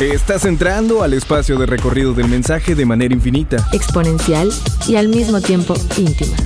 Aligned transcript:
Estás 0.00 0.44
entrando 0.44 1.04
al 1.04 1.14
espacio 1.14 1.56
de 1.56 1.66
recorrido 1.66 2.14
del 2.14 2.26
mensaje 2.26 2.74
de 2.74 2.84
manera 2.84 3.14
infinita, 3.14 3.68
exponencial 3.72 4.50
y 4.88 4.96
al 4.96 5.08
mismo 5.08 5.40
tiempo 5.40 5.74
íntima. 5.96 6.36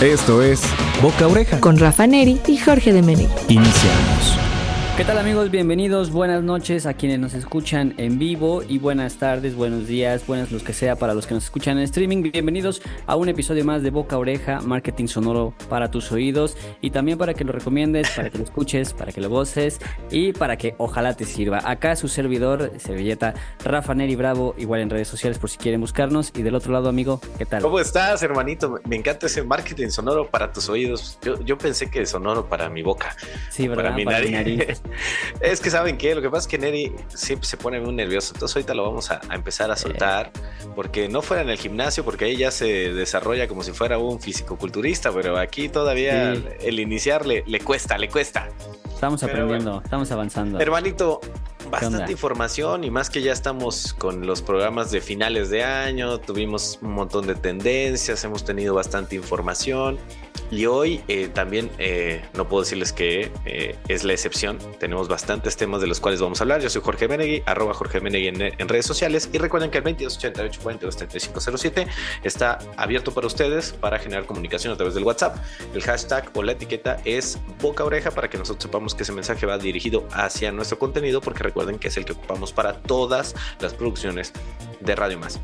Esto 0.00 0.42
es 0.42 0.62
Boca 1.02 1.28
Oreja 1.28 1.60
con 1.60 1.78
Rafa 1.78 2.06
Neri 2.06 2.40
y 2.46 2.56
Jorge 2.56 2.94
de. 2.94 3.28
Iniciamos. 3.48 4.53
¿Qué 4.96 5.04
tal 5.04 5.18
amigos? 5.18 5.50
Bienvenidos, 5.50 6.12
buenas 6.12 6.44
noches 6.44 6.86
a 6.86 6.94
quienes 6.94 7.18
nos 7.18 7.34
escuchan 7.34 7.94
en 7.96 8.16
vivo 8.16 8.62
y 8.62 8.78
buenas 8.78 9.16
tardes, 9.16 9.56
buenos 9.56 9.88
días, 9.88 10.24
buenas 10.24 10.52
los 10.52 10.62
que 10.62 10.72
sea 10.72 10.94
para 10.94 11.14
los 11.14 11.26
que 11.26 11.34
nos 11.34 11.42
escuchan 11.42 11.78
en 11.78 11.82
streaming. 11.82 12.22
Bienvenidos 12.22 12.80
a 13.06 13.16
un 13.16 13.28
episodio 13.28 13.64
más 13.64 13.82
de 13.82 13.90
Boca 13.90 14.16
Oreja, 14.16 14.60
marketing 14.60 15.08
sonoro 15.08 15.52
para 15.68 15.90
tus 15.90 16.12
oídos 16.12 16.56
y 16.80 16.90
también 16.90 17.18
para 17.18 17.34
que 17.34 17.42
lo 17.42 17.50
recomiendes, 17.50 18.08
para 18.10 18.30
que 18.30 18.38
lo 18.38 18.44
escuches, 18.44 18.92
para 18.92 19.10
que 19.10 19.20
lo 19.20 19.28
goces 19.28 19.80
y 20.12 20.32
para 20.32 20.56
que 20.56 20.76
ojalá 20.78 21.16
te 21.16 21.24
sirva. 21.24 21.58
Acá 21.68 21.96
su 21.96 22.06
servidor, 22.06 22.70
servilleta 22.78 23.34
Rafa 23.64 23.96
Neri 23.96 24.14
Bravo, 24.14 24.54
igual 24.58 24.80
en 24.80 24.90
redes 24.90 25.08
sociales 25.08 25.40
por 25.40 25.50
si 25.50 25.58
quieren 25.58 25.80
buscarnos. 25.80 26.30
Y 26.36 26.42
del 26.42 26.54
otro 26.54 26.72
lado, 26.72 26.88
amigo, 26.88 27.20
¿qué 27.36 27.46
tal? 27.46 27.62
¿Cómo 27.62 27.80
estás, 27.80 28.22
hermanito? 28.22 28.78
Me 28.86 28.94
encanta 28.94 29.26
ese 29.26 29.42
marketing 29.42 29.88
sonoro 29.88 30.28
para 30.28 30.52
tus 30.52 30.68
oídos. 30.68 31.18
Yo, 31.20 31.42
yo 31.42 31.58
pensé 31.58 31.90
que 31.90 32.06
sonoro 32.06 32.48
para 32.48 32.70
mi 32.70 32.82
boca. 32.82 33.16
Sí, 33.50 33.66
¿verdad? 33.66 33.82
Para 33.82 33.96
mi 33.96 34.04
nariz. 34.04 34.83
es 35.40 35.60
que 35.60 35.70
saben 35.70 35.96
qué, 35.98 36.14
lo 36.14 36.22
que 36.22 36.30
pasa 36.30 36.42
es 36.42 36.46
que 36.48 36.58
Neri 36.58 36.92
siempre 37.08 37.46
se 37.48 37.56
pone 37.56 37.80
muy 37.80 37.94
nervioso, 37.94 38.32
entonces 38.34 38.56
ahorita 38.56 38.74
lo 38.74 38.84
vamos 38.84 39.10
a, 39.10 39.20
empezar 39.32 39.70
a 39.70 39.76
soltar, 39.76 40.30
porque 40.74 41.08
no 41.08 41.22
fuera 41.22 41.42
en 41.42 41.50
el 41.50 41.58
gimnasio, 41.58 42.04
porque 42.04 42.26
ahí 42.26 42.36
ya 42.36 42.50
se 42.50 42.92
desarrolla 42.92 43.48
como 43.48 43.62
si 43.62 43.72
fuera 43.72 43.98
un 43.98 44.20
fisicoculturista, 44.20 45.12
pero 45.12 45.38
aquí 45.38 45.68
todavía 45.68 46.32
el 46.32 46.80
iniciar 46.80 47.26
le, 47.26 47.60
cuesta, 47.60 47.98
le 47.98 48.08
cuesta. 48.08 48.48
Estamos 48.92 49.22
aprendiendo, 49.22 49.82
estamos 49.84 50.10
avanzando. 50.10 50.60
Hermanito, 50.60 51.20
bastante 51.70 52.12
información 52.12 52.84
y 52.84 52.90
más 52.90 53.10
que 53.10 53.22
ya 53.22 53.32
estamos 53.32 53.94
con 53.94 54.26
los 54.26 54.42
programas 54.42 54.90
de 54.90 55.00
finales 55.00 55.50
de 55.50 55.64
año, 55.64 56.18
tuvimos 56.18 56.78
un 56.82 56.92
montón 56.92 57.26
de 57.26 57.34
tendencias, 57.34 58.24
hemos 58.24 58.44
tenido 58.44 58.74
bastante 58.74 59.16
información. 59.16 59.98
Y 60.50 60.66
hoy 60.66 61.02
eh, 61.08 61.28
también 61.32 61.70
eh, 61.78 62.22
no 62.34 62.48
puedo 62.48 62.62
decirles 62.62 62.92
que 62.92 63.32
eh, 63.44 63.76
es 63.88 64.04
la 64.04 64.12
excepción. 64.12 64.58
Tenemos 64.78 65.08
bastantes 65.08 65.56
temas 65.56 65.80
de 65.80 65.86
los 65.86 66.00
cuales 66.00 66.20
vamos 66.20 66.40
a 66.40 66.44
hablar. 66.44 66.60
Yo 66.60 66.70
soy 66.70 66.82
Jorge 66.82 67.08
Menegui, 67.08 67.42
arroba 67.46 67.74
Jorge 67.74 68.00
Menegui 68.00 68.28
en, 68.28 68.68
redes 68.68 68.86
sociales. 68.86 69.28
Y 69.32 69.38
recuerden 69.38 69.70
que 69.70 69.78
el 69.78 69.84
2288 69.84 71.90
está 72.22 72.58
abierto 72.76 73.12
para 73.12 73.26
ustedes 73.26 73.72
para 73.72 73.98
generar 73.98 74.26
comunicación 74.26 74.72
a 74.72 74.76
través 74.76 74.94
del 74.94 75.04
WhatsApp. 75.04 75.36
El 75.74 75.82
hashtag 75.82 76.30
o 76.34 76.42
la 76.42 76.52
etiqueta 76.52 77.00
es 77.04 77.38
boca 77.60 77.82
oreja 77.82 78.10
para 78.10 78.28
que 78.28 78.38
nosotros 78.38 78.62
sepamos 78.62 78.94
que 78.94 79.02
ese 79.02 79.12
mensaje 79.12 79.46
va 79.46 79.58
dirigido 79.58 80.06
hacia 80.12 80.52
nuestro 80.52 80.78
contenido, 80.78 81.20
porque 81.20 81.42
recuerden 81.54 81.78
que 81.78 81.86
es 81.86 81.96
el 81.96 82.04
que 82.04 82.12
ocupamos 82.12 82.52
para 82.52 82.80
todas 82.82 83.36
las 83.60 83.74
producciones 83.74 84.32
de 84.80 84.96
Radio 84.96 85.20
Más. 85.20 85.38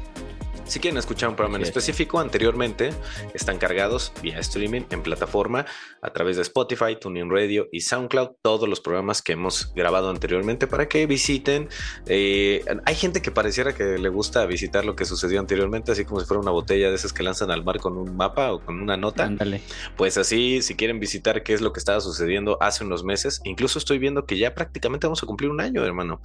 Si 0.70 0.78
quieren 0.78 0.98
escuchar 0.98 1.30
un 1.30 1.34
programa 1.34 1.56
en 1.56 1.64
específico, 1.64 2.20
anteriormente 2.20 2.90
están 3.34 3.58
cargados 3.58 4.12
vía 4.22 4.38
streaming 4.38 4.82
en 4.90 5.02
plataforma 5.02 5.66
a 6.00 6.12
través 6.12 6.36
de 6.36 6.42
Spotify, 6.42 6.94
TuneIn 6.94 7.28
Radio 7.28 7.68
y 7.72 7.80
SoundCloud, 7.80 8.36
todos 8.40 8.68
los 8.68 8.80
programas 8.80 9.20
que 9.20 9.32
hemos 9.32 9.74
grabado 9.74 10.10
anteriormente 10.10 10.68
para 10.68 10.86
que 10.86 11.06
visiten. 11.06 11.68
Eh, 12.06 12.64
hay 12.86 12.94
gente 12.94 13.20
que 13.20 13.32
pareciera 13.32 13.74
que 13.74 13.98
le 13.98 14.08
gusta 14.10 14.46
visitar 14.46 14.84
lo 14.84 14.94
que 14.94 15.06
sucedió 15.06 15.40
anteriormente, 15.40 15.90
así 15.90 16.04
como 16.04 16.20
si 16.20 16.26
fuera 16.28 16.40
una 16.40 16.52
botella 16.52 16.88
de 16.88 16.94
esas 16.94 17.12
que 17.12 17.24
lanzan 17.24 17.50
al 17.50 17.64
mar 17.64 17.80
con 17.80 17.96
un 17.96 18.16
mapa 18.16 18.52
o 18.52 18.60
con 18.60 18.80
una 18.80 18.96
nota. 18.96 19.24
Ándale. 19.24 19.62
Pues 19.96 20.18
así, 20.18 20.62
si 20.62 20.76
quieren 20.76 21.00
visitar 21.00 21.42
qué 21.42 21.52
es 21.52 21.62
lo 21.62 21.72
que 21.72 21.80
estaba 21.80 22.00
sucediendo 22.00 22.58
hace 22.60 22.84
unos 22.84 23.02
meses, 23.02 23.40
incluso 23.42 23.80
estoy 23.80 23.98
viendo 23.98 24.24
que 24.24 24.38
ya 24.38 24.54
prácticamente 24.54 25.08
vamos 25.08 25.20
a 25.20 25.26
cumplir 25.26 25.50
un 25.50 25.60
año, 25.60 25.84
hermano. 25.84 26.22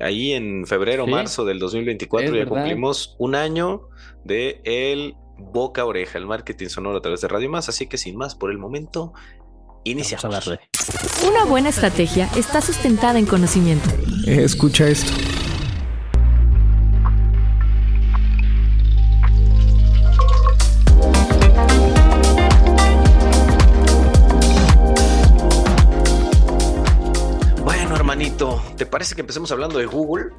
Ahí 0.00 0.32
en 0.32 0.66
febrero, 0.66 1.06
marzo 1.06 1.44
del 1.44 1.60
2024 1.60 2.34
ya 2.34 2.44
cumplimos 2.44 3.14
un 3.18 3.36
año 3.36 3.67
de 4.24 4.60
el 4.64 5.14
boca 5.38 5.84
oreja, 5.84 6.18
el 6.18 6.26
marketing 6.26 6.68
sonoro 6.68 6.98
a 6.98 7.00
través 7.00 7.20
de 7.20 7.28
Radio 7.28 7.50
Más. 7.50 7.68
Así 7.68 7.86
que 7.86 7.98
sin 7.98 8.16
más 8.16 8.34
por 8.34 8.50
el 8.50 8.58
momento, 8.58 9.12
iniciamos. 9.84 10.50
Una 11.26 11.44
buena 11.44 11.68
estrategia 11.68 12.28
está 12.36 12.60
sustentada 12.60 13.18
en 13.18 13.26
conocimiento. 13.26 13.88
Escucha 14.26 14.88
esto. 14.88 15.12
Bueno, 27.64 27.96
hermanito, 27.96 28.62
¿te 28.76 28.86
parece 28.86 29.14
que 29.14 29.20
empecemos 29.22 29.50
hablando 29.52 29.78
de 29.78 29.86
Google? 29.86 30.30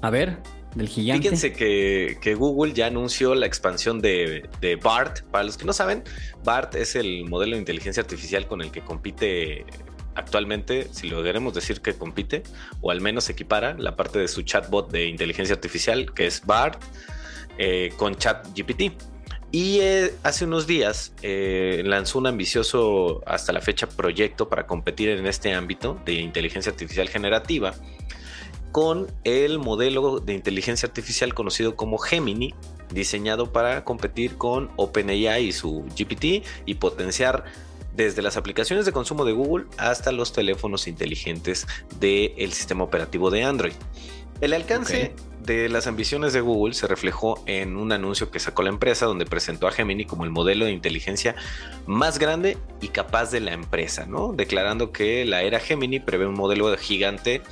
A 0.00 0.10
ver. 0.10 0.42
Del 0.74 0.88
gigante. 0.88 1.28
Fíjense 1.28 1.52
que, 1.52 2.34
Google 2.34 2.72
ya 2.72 2.86
anunció 2.86 3.34
la 3.34 3.46
expansión 3.46 4.00
de, 4.00 4.48
BART. 4.82 5.22
Para 5.30 5.44
los 5.44 5.56
que 5.56 5.64
no 5.64 5.72
saben, 5.72 6.02
BART 6.44 6.74
es 6.76 6.96
el 6.96 7.24
modelo 7.24 7.52
de 7.52 7.58
inteligencia 7.58 8.02
artificial 8.02 8.46
con 8.46 8.62
el 8.62 8.70
que 8.70 8.80
compite 8.82 9.66
actualmente, 10.14 10.88
si 10.92 11.08
lo 11.08 11.22
queremos 11.22 11.54
decir 11.54 11.80
que 11.80 11.94
compite, 11.94 12.42
o 12.80 12.90
al 12.90 13.00
menos 13.00 13.28
equipara 13.30 13.74
la 13.78 13.96
parte 13.96 14.18
de 14.18 14.28
su 14.28 14.42
chatbot 14.42 14.90
de 14.90 15.06
inteligencia 15.06 15.54
artificial, 15.54 16.12
que 16.12 16.26
es 16.26 16.44
BART, 16.44 16.82
eh, 17.58 17.92
con 17.96 18.14
ChatGPT. 18.14 18.92
Y 19.54 19.80
eh, 19.80 20.14
hace 20.22 20.46
unos 20.46 20.66
días 20.66 21.12
eh, 21.20 21.82
lanzó 21.84 22.18
un 22.18 22.26
ambicioso, 22.26 23.22
hasta 23.26 23.52
la 23.52 23.60
fecha, 23.60 23.86
proyecto 23.86 24.48
para 24.48 24.66
competir 24.66 25.10
en 25.10 25.26
este 25.26 25.52
ámbito 25.52 26.00
de 26.06 26.14
inteligencia 26.14 26.72
artificial 26.72 27.10
generativa 27.10 27.74
con 28.72 29.06
el 29.24 29.58
modelo 29.58 30.18
de 30.18 30.32
inteligencia 30.32 30.88
artificial 30.88 31.34
conocido 31.34 31.76
como 31.76 31.98
Gemini, 31.98 32.54
diseñado 32.90 33.52
para 33.52 33.84
competir 33.84 34.36
con 34.36 34.70
OpenAI 34.76 35.44
y 35.44 35.52
su 35.52 35.84
GPT 35.96 36.44
y 36.66 36.74
potenciar 36.74 37.44
desde 37.94 38.22
las 38.22 38.38
aplicaciones 38.38 38.86
de 38.86 38.92
consumo 38.92 39.24
de 39.24 39.32
Google 39.32 39.66
hasta 39.76 40.12
los 40.12 40.32
teléfonos 40.32 40.88
inteligentes 40.88 41.66
del 42.00 42.52
sistema 42.52 42.84
operativo 42.84 43.30
de 43.30 43.44
Android. 43.44 43.74
El 44.40 44.54
alcance 44.54 45.14
de 45.44 45.68
las 45.68 45.86
ambiciones 45.86 46.32
de 46.32 46.40
Google 46.40 46.74
se 46.74 46.88
reflejó 46.88 47.42
en 47.46 47.76
un 47.76 47.92
anuncio 47.92 48.30
que 48.30 48.40
sacó 48.40 48.62
la 48.62 48.70
empresa 48.70 49.06
donde 49.06 49.26
presentó 49.26 49.68
a 49.68 49.72
Gemini 49.72 50.04
como 50.04 50.24
el 50.24 50.30
modelo 50.30 50.64
de 50.64 50.72
inteligencia 50.72 51.36
más 51.86 52.18
grande 52.18 52.58
y 52.80 52.88
capaz 52.88 53.30
de 53.30 53.40
la 53.40 53.52
empresa, 53.52 54.06
¿no? 54.06 54.32
Declarando 54.32 54.90
que 54.90 55.24
la 55.24 55.42
era 55.42 55.60
Gemini 55.60 56.00
prevé 56.00 56.26
un 56.26 56.34
modelo 56.34 56.76
gigante 56.76 57.42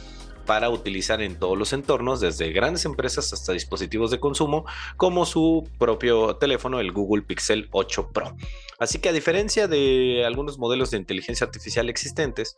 para 0.50 0.68
utilizar 0.68 1.22
en 1.22 1.36
todos 1.36 1.56
los 1.56 1.72
entornos, 1.72 2.18
desde 2.18 2.50
grandes 2.50 2.84
empresas 2.84 3.32
hasta 3.32 3.52
dispositivos 3.52 4.10
de 4.10 4.18
consumo, 4.18 4.66
como 4.96 5.24
su 5.24 5.68
propio 5.78 6.34
teléfono, 6.38 6.80
el 6.80 6.90
Google 6.90 7.22
Pixel 7.22 7.68
8 7.70 8.10
Pro. 8.12 8.36
Así 8.80 8.98
que 8.98 9.10
a 9.10 9.12
diferencia 9.12 9.68
de 9.68 10.24
algunos 10.26 10.58
modelos 10.58 10.90
de 10.90 10.96
inteligencia 10.96 11.44
artificial 11.44 11.88
existentes, 11.88 12.56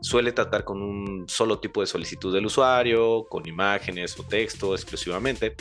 suele 0.00 0.30
tratar 0.30 0.62
con 0.62 0.82
un 0.82 1.28
solo 1.28 1.58
tipo 1.58 1.80
de 1.80 1.88
solicitud 1.88 2.32
del 2.32 2.46
usuario, 2.46 3.26
con 3.28 3.44
imágenes 3.48 4.16
o 4.20 4.22
texto 4.22 4.72
exclusivamente, 4.76 5.56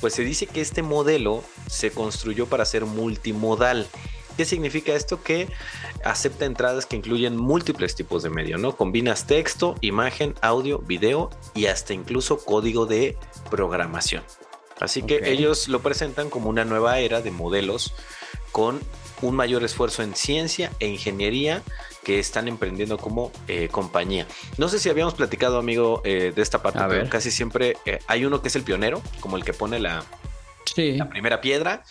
pues 0.00 0.14
se 0.14 0.24
dice 0.24 0.46
que 0.46 0.62
este 0.62 0.80
modelo 0.80 1.44
se 1.66 1.90
construyó 1.90 2.46
para 2.46 2.64
ser 2.64 2.86
multimodal. 2.86 3.86
¿Qué 4.36 4.44
significa 4.44 4.94
esto? 4.94 5.22
Que 5.22 5.48
acepta 6.04 6.44
entradas 6.44 6.86
que 6.86 6.96
incluyen 6.96 7.36
múltiples 7.36 7.94
tipos 7.94 8.22
de 8.22 8.30
medio, 8.30 8.58
¿no? 8.58 8.76
Combinas 8.76 9.26
texto, 9.26 9.74
imagen, 9.80 10.34
audio, 10.42 10.78
video 10.78 11.30
y 11.54 11.66
hasta 11.66 11.94
incluso 11.94 12.44
código 12.44 12.86
de 12.86 13.16
programación. 13.50 14.22
Así 14.80 15.02
que 15.02 15.30
ellos 15.30 15.68
lo 15.68 15.80
presentan 15.80 16.28
como 16.28 16.50
una 16.50 16.64
nueva 16.64 16.98
era 16.98 17.22
de 17.22 17.30
modelos 17.30 17.94
con 18.52 18.80
un 19.22 19.34
mayor 19.34 19.64
esfuerzo 19.64 20.02
en 20.02 20.14
ciencia 20.14 20.70
e 20.80 20.88
ingeniería 20.88 21.62
que 22.04 22.18
están 22.18 22.46
emprendiendo 22.46 22.98
como 22.98 23.32
eh, 23.48 23.68
compañía. 23.68 24.26
No 24.58 24.68
sé 24.68 24.78
si 24.78 24.88
habíamos 24.88 25.14
platicado, 25.14 25.58
amigo, 25.58 26.02
eh, 26.04 26.32
de 26.34 26.42
esta 26.42 26.62
parte, 26.62 26.80
pero 26.88 27.08
casi 27.08 27.30
siempre 27.30 27.76
eh, 27.86 27.98
hay 28.06 28.24
uno 28.24 28.42
que 28.42 28.48
es 28.48 28.56
el 28.56 28.62
pionero, 28.62 29.02
como 29.20 29.36
el 29.36 29.44
que 29.44 29.52
pone 29.52 29.80
la, 29.80 30.04
la 30.76 31.08
primera 31.08 31.40
piedra, 31.40 31.82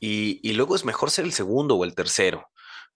y, 0.00 0.52
luego 0.52 0.76
es 0.76 0.84
mejor 0.84 1.10
ser 1.10 1.24
el 1.24 1.32
segundo 1.32 1.76
o 1.76 1.84
el 1.84 1.94
tercero. 1.94 2.46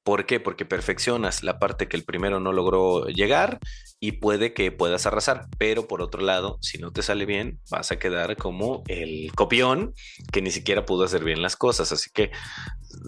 ¿Por 0.04 0.26
qué? 0.26 0.40
Porque 0.40 0.64
perfeccionas 0.64 1.44
la 1.44 1.60
parte 1.60 1.86
que 1.86 1.96
el 1.96 2.04
primero 2.04 2.40
no 2.40 2.52
logró 2.52 3.06
llegar 3.06 3.60
y 4.00 4.12
puede 4.12 4.52
que 4.52 4.72
puedas 4.72 5.06
arrasar. 5.06 5.46
Pero 5.58 5.86
por 5.86 6.02
otro 6.02 6.22
lado, 6.22 6.58
si 6.60 6.78
no 6.78 6.92
te 6.92 7.02
sale 7.02 7.24
bien, 7.24 7.60
vas 7.70 7.92
a 7.92 7.98
quedar 8.00 8.36
como 8.36 8.82
el 8.88 9.30
copión 9.34 9.94
que 10.32 10.42
ni 10.42 10.50
siquiera 10.50 10.84
pudo 10.84 11.04
hacer 11.04 11.22
bien 11.22 11.40
las 11.40 11.54
cosas. 11.54 11.92
Así 11.92 12.10
que 12.12 12.32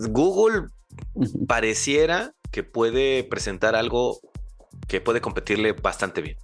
Google 0.09 0.69
pareciera 1.49 2.33
que 2.53 2.63
puede 2.63 3.25
presentar 3.25 3.75
algo 3.75 4.21
que 4.87 5.01
puede 5.01 5.21
competirle 5.21 5.73
bastante 5.73 6.21
bien. 6.21 6.37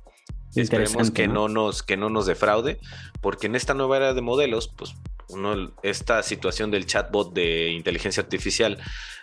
Esperemos 0.55 1.12
que 1.12 1.29
¿no? 1.29 1.49
nos, 1.49 1.82
que 1.82 1.96
no 1.96 2.11
nos 2.11 2.26
defraude, 2.26 2.81
porque 3.20 3.46
en 3.46 3.55
esta 3.55 3.75
nueva 3.75 3.99
era 3.99 4.14
de 4.14 4.20
modelos, 4.20 4.69
pues 4.76 4.94
esta 5.82 6.23
situación 6.23 6.71
del 6.71 6.87
chatbot 6.87 7.32
de 7.32 7.71
inteligencia 7.71 8.23
artificial 8.23 8.79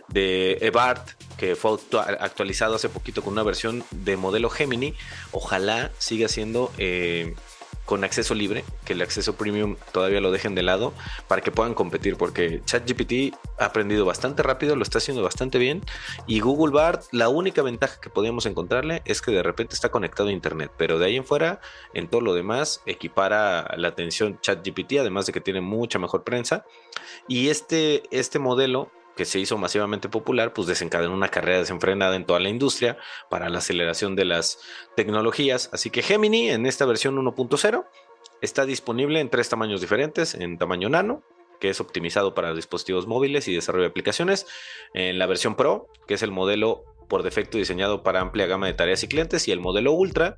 de 0.09 0.57
EBART, 0.61 1.09
que 1.37 1.55
fue 1.55 1.77
actualizado 2.19 2.75
hace 2.75 2.89
poquito 2.89 3.21
con 3.21 3.33
una 3.33 3.43
versión 3.43 3.83
de 3.91 4.17
modelo 4.17 4.49
Gemini, 4.49 4.93
ojalá 5.31 5.91
siga 5.97 6.27
siendo 6.27 6.71
eh, 6.77 7.35
con 7.87 8.03
acceso 8.03 8.35
libre, 8.35 8.65
que 8.83 8.93
el 8.93 9.01
acceso 9.01 9.37
premium 9.37 9.77
todavía 9.93 10.19
lo 10.19 10.29
dejen 10.29 10.55
de 10.55 10.61
lado 10.61 10.93
para 11.29 11.41
que 11.41 11.51
puedan 11.51 11.73
competir, 11.73 12.17
porque 12.17 12.61
ChatGPT 12.65 13.33
ha 13.57 13.65
aprendido 13.65 14.03
bastante 14.03 14.43
rápido, 14.43 14.75
lo 14.75 14.83
está 14.83 14.97
haciendo 14.97 15.23
bastante 15.23 15.57
bien 15.57 15.81
y 16.27 16.41
Google 16.41 16.73
Bard, 16.73 16.99
la 17.13 17.29
única 17.29 17.61
ventaja 17.61 18.01
que 18.01 18.09
podíamos 18.09 18.45
encontrarle 18.45 19.01
es 19.05 19.21
que 19.21 19.31
de 19.31 19.41
repente 19.41 19.73
está 19.73 19.89
conectado 19.89 20.27
a 20.27 20.33
internet, 20.33 20.69
pero 20.77 20.99
de 20.99 21.05
ahí 21.05 21.15
en 21.15 21.23
fuera, 21.23 21.61
en 21.93 22.09
todo 22.09 22.19
lo 22.19 22.33
demás, 22.33 22.81
equipara 22.85 23.73
la 23.77 23.87
atención 23.87 24.37
ChatGPT, 24.41 24.99
además 24.99 25.25
de 25.25 25.31
que 25.31 25.39
tiene 25.39 25.61
mucha 25.61 25.97
mejor 25.97 26.25
prensa 26.25 26.65
y 27.29 27.47
este, 27.47 28.03
este 28.11 28.37
modelo 28.37 28.91
que 29.17 29.25
se 29.25 29.39
hizo 29.39 29.57
masivamente 29.57 30.07
popular, 30.07 30.53
pues 30.53 30.67
desencadenó 30.67 31.13
una 31.13 31.27
carrera 31.27 31.59
desenfrenada 31.59 32.15
en 32.15 32.25
toda 32.25 32.39
la 32.39 32.47
industria 32.47 32.97
para 33.29 33.49
la 33.49 33.57
aceleración 33.57 34.15
de 34.15 34.23
las 34.23 34.59
tecnologías. 34.95 35.69
Así 35.73 35.89
que 35.89 36.03
Gemini 36.03 36.49
en 36.49 36.65
esta 36.65 36.85
versión 36.85 37.17
1.0 37.17 37.85
está 38.41 38.65
disponible 38.65 39.19
en 39.19 39.29
tres 39.29 39.49
tamaños 39.49 39.81
diferentes, 39.81 40.35
en 40.35 40.57
tamaño 40.57 40.87
nano, 40.87 41.23
que 41.59 41.69
es 41.69 41.81
optimizado 41.81 42.35
para 42.35 42.53
dispositivos 42.53 43.07
móviles 43.07 43.47
y 43.47 43.55
desarrollo 43.55 43.83
de 43.83 43.89
aplicaciones, 43.89 44.45
en 44.93 45.17
la 45.17 45.25
versión 45.25 45.55
Pro, 45.55 45.89
que 46.07 46.13
es 46.13 46.21
el 46.21 46.31
modelo 46.31 46.83
por 47.09 47.23
defecto 47.23 47.57
diseñado 47.57 48.03
para 48.03 48.21
amplia 48.21 48.45
gama 48.45 48.67
de 48.67 48.73
tareas 48.73 49.03
y 49.03 49.07
clientes, 49.07 49.47
y 49.47 49.51
el 49.51 49.59
modelo 49.59 49.93
Ultra, 49.93 50.35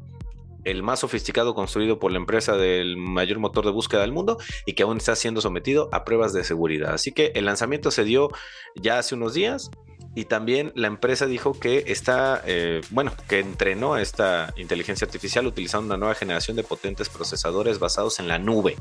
el 0.70 0.84
más 0.84 1.00
sofisticado 1.00 1.54
construido 1.56 2.00
por 2.00 2.12
la 2.12 2.18
empresa 2.18 2.56
del 2.56 2.98
mayor 2.98 3.40
motor 3.40 3.66
de 3.66 3.72
búsqueda 3.72 4.02
del 4.02 4.12
mundo 4.12 4.38
y 4.66 4.74
que 4.74 4.84
aún 4.84 4.98
está 4.98 5.16
siendo 5.16 5.42
sometido 5.42 5.90
a 5.92 6.06
pruebas 6.06 6.34
de 6.34 6.44
seguridad. 6.44 6.94
Así 6.94 7.12
que 7.12 7.32
el 7.36 7.46
lanzamiento 7.46 7.92
se 7.92 8.04
dio 8.04 8.30
ya 8.76 9.00
hace 9.00 9.16
unos 9.16 9.34
días 9.34 9.72
y 10.16 10.26
también 10.26 10.72
la 10.76 10.88
empresa 10.88 11.26
dijo 11.28 11.60
que 11.60 11.86
está, 11.88 12.42
eh, 12.46 12.82
bueno, 12.90 13.14
que 13.28 13.40
entrenó 13.40 13.98
esta 13.98 14.54
inteligencia 14.58 15.06
artificial 15.06 15.46
utilizando 15.46 15.86
una 15.88 15.98
nueva 15.98 16.16
generación 16.16 16.58
de 16.58 16.64
potentes 16.64 17.10
procesadores 17.10 17.80
basados 17.80 18.20
en 18.20 18.28
la 18.28 18.40
nube 18.40 18.76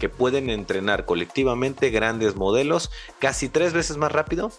que 0.00 0.08
pueden 0.08 0.50
entrenar 0.50 1.04
colectivamente 1.04 1.90
grandes 1.90 2.36
modelos 2.36 2.90
casi 3.20 3.48
tres 3.48 3.72
veces 3.72 3.96
más 3.96 4.12
rápido 4.12 4.50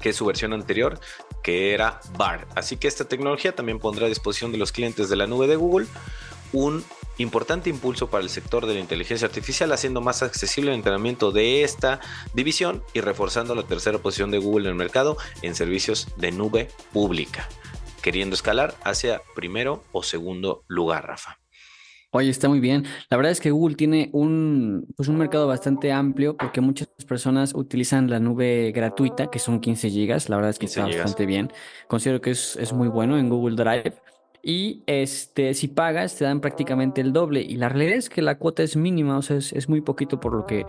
que 0.00 0.12
su 0.12 0.24
versión 0.26 0.52
anterior, 0.52 1.00
que 1.42 1.72
era 1.74 2.00
BART. 2.16 2.48
Así 2.56 2.76
que 2.76 2.88
esta 2.88 3.06
tecnología 3.06 3.54
también 3.54 3.78
pondrá 3.78 4.06
a 4.06 4.08
disposición 4.08 4.52
de 4.52 4.58
los 4.58 4.72
clientes 4.72 5.08
de 5.08 5.16
la 5.16 5.26
nube 5.26 5.46
de 5.46 5.56
Google 5.56 5.86
un 6.52 6.84
importante 7.18 7.68
impulso 7.68 8.08
para 8.08 8.22
el 8.22 8.30
sector 8.30 8.66
de 8.66 8.74
la 8.74 8.80
inteligencia 8.80 9.26
artificial, 9.26 9.72
haciendo 9.72 10.00
más 10.00 10.22
accesible 10.22 10.70
el 10.70 10.76
entrenamiento 10.76 11.32
de 11.32 11.64
esta 11.64 12.00
división 12.32 12.82
y 12.94 13.00
reforzando 13.00 13.54
la 13.54 13.64
tercera 13.64 13.98
posición 13.98 14.30
de 14.30 14.38
Google 14.38 14.66
en 14.66 14.70
el 14.70 14.76
mercado 14.76 15.16
en 15.42 15.54
servicios 15.54 16.08
de 16.16 16.32
nube 16.32 16.68
pública, 16.92 17.48
queriendo 18.02 18.34
escalar 18.34 18.76
hacia 18.84 19.20
primero 19.34 19.82
o 19.92 20.02
segundo 20.02 20.62
lugar, 20.68 21.06
Rafa. 21.06 21.38
Oye, 22.10 22.30
está 22.30 22.48
muy 22.48 22.60
bien. 22.60 22.84
La 23.10 23.18
verdad 23.18 23.32
es 23.32 23.40
que 23.40 23.50
Google 23.50 23.76
tiene 23.76 24.08
un, 24.12 24.86
pues 24.96 25.08
un 25.10 25.18
mercado 25.18 25.46
bastante 25.46 25.92
amplio 25.92 26.36
porque 26.36 26.62
muchas 26.62 26.88
personas 27.06 27.54
utilizan 27.54 28.08
la 28.08 28.18
nube 28.18 28.72
gratuita, 28.72 29.30
que 29.30 29.38
son 29.38 29.60
15 29.60 29.90
gigas. 29.90 30.28
La 30.30 30.36
verdad 30.36 30.50
es 30.50 30.58
que 30.58 30.66
está 30.66 30.84
bastante 30.86 31.26
bien. 31.26 31.52
Considero 31.86 32.20
que 32.22 32.30
es, 32.30 32.56
es 32.56 32.72
muy 32.72 32.88
bueno 32.88 33.18
en 33.18 33.28
Google 33.28 33.56
Drive. 33.56 33.94
Y 34.42 34.82
este, 34.86 35.52
si 35.52 35.68
pagas, 35.68 36.16
te 36.16 36.24
dan 36.24 36.40
prácticamente 36.40 37.02
el 37.02 37.12
doble. 37.12 37.42
Y 37.42 37.56
la 37.56 37.68
realidad 37.68 37.98
es 37.98 38.08
que 38.08 38.22
la 38.22 38.38
cuota 38.38 38.62
es 38.62 38.76
mínima, 38.76 39.18
o 39.18 39.22
sea, 39.22 39.36
es, 39.36 39.52
es 39.52 39.68
muy 39.68 39.82
poquito 39.82 40.18
por 40.18 40.32
lo 40.32 40.46
que 40.46 40.64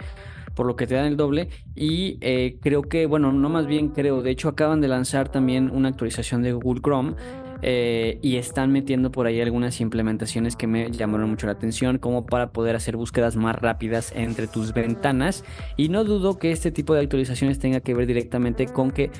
por 0.56 0.66
lo 0.66 0.76
que 0.76 0.88
te 0.88 0.96
dan 0.96 1.06
el 1.06 1.16
doble. 1.16 1.48
Y 1.74 2.18
eh, 2.20 2.58
creo 2.62 2.82
que, 2.82 3.06
bueno, 3.06 3.32
no 3.32 3.48
más 3.48 3.66
bien 3.66 3.90
creo, 3.90 4.22
de 4.22 4.32
hecho 4.32 4.50
acaban 4.50 4.82
de 4.82 4.90
lanzar 4.90 5.30
también 5.30 5.70
una 5.74 5.88
actualización 5.88 6.42
de 6.42 6.52
Google 6.52 6.82
Chrome 6.82 7.16
eh, 7.62 8.20
y 8.22 8.38
están 8.38 8.72
metiendo 8.72 9.12
por 9.12 9.28
ahí 9.28 9.42
algunas 9.42 9.82
implementaciones 9.82 10.56
que 10.56 10.68
me 10.68 10.92
llamaron 10.92 11.30
mucho 11.30 11.46
la 11.48 11.54
atención, 11.54 11.98
como 11.98 12.26
para 12.26 12.52
poder 12.52 12.76
hacer 12.76 12.96
búsquedas 12.96 13.36
más 13.36 13.56
rápidas 13.56 14.12
entre 14.16 14.48
tus 14.48 14.74
ventanas. 14.74 15.44
Y 15.78 15.90
no 15.90 16.04
dudo 16.04 16.38
que 16.38 16.52
este 16.52 16.72
tipo 16.72 16.94
de 16.94 17.02
actualizaciones 17.02 17.60
tenga 17.60 17.80
que 17.80 17.94
ver 17.94 18.08
directamente 18.08 18.68
con 18.68 18.92
que 18.92 19.12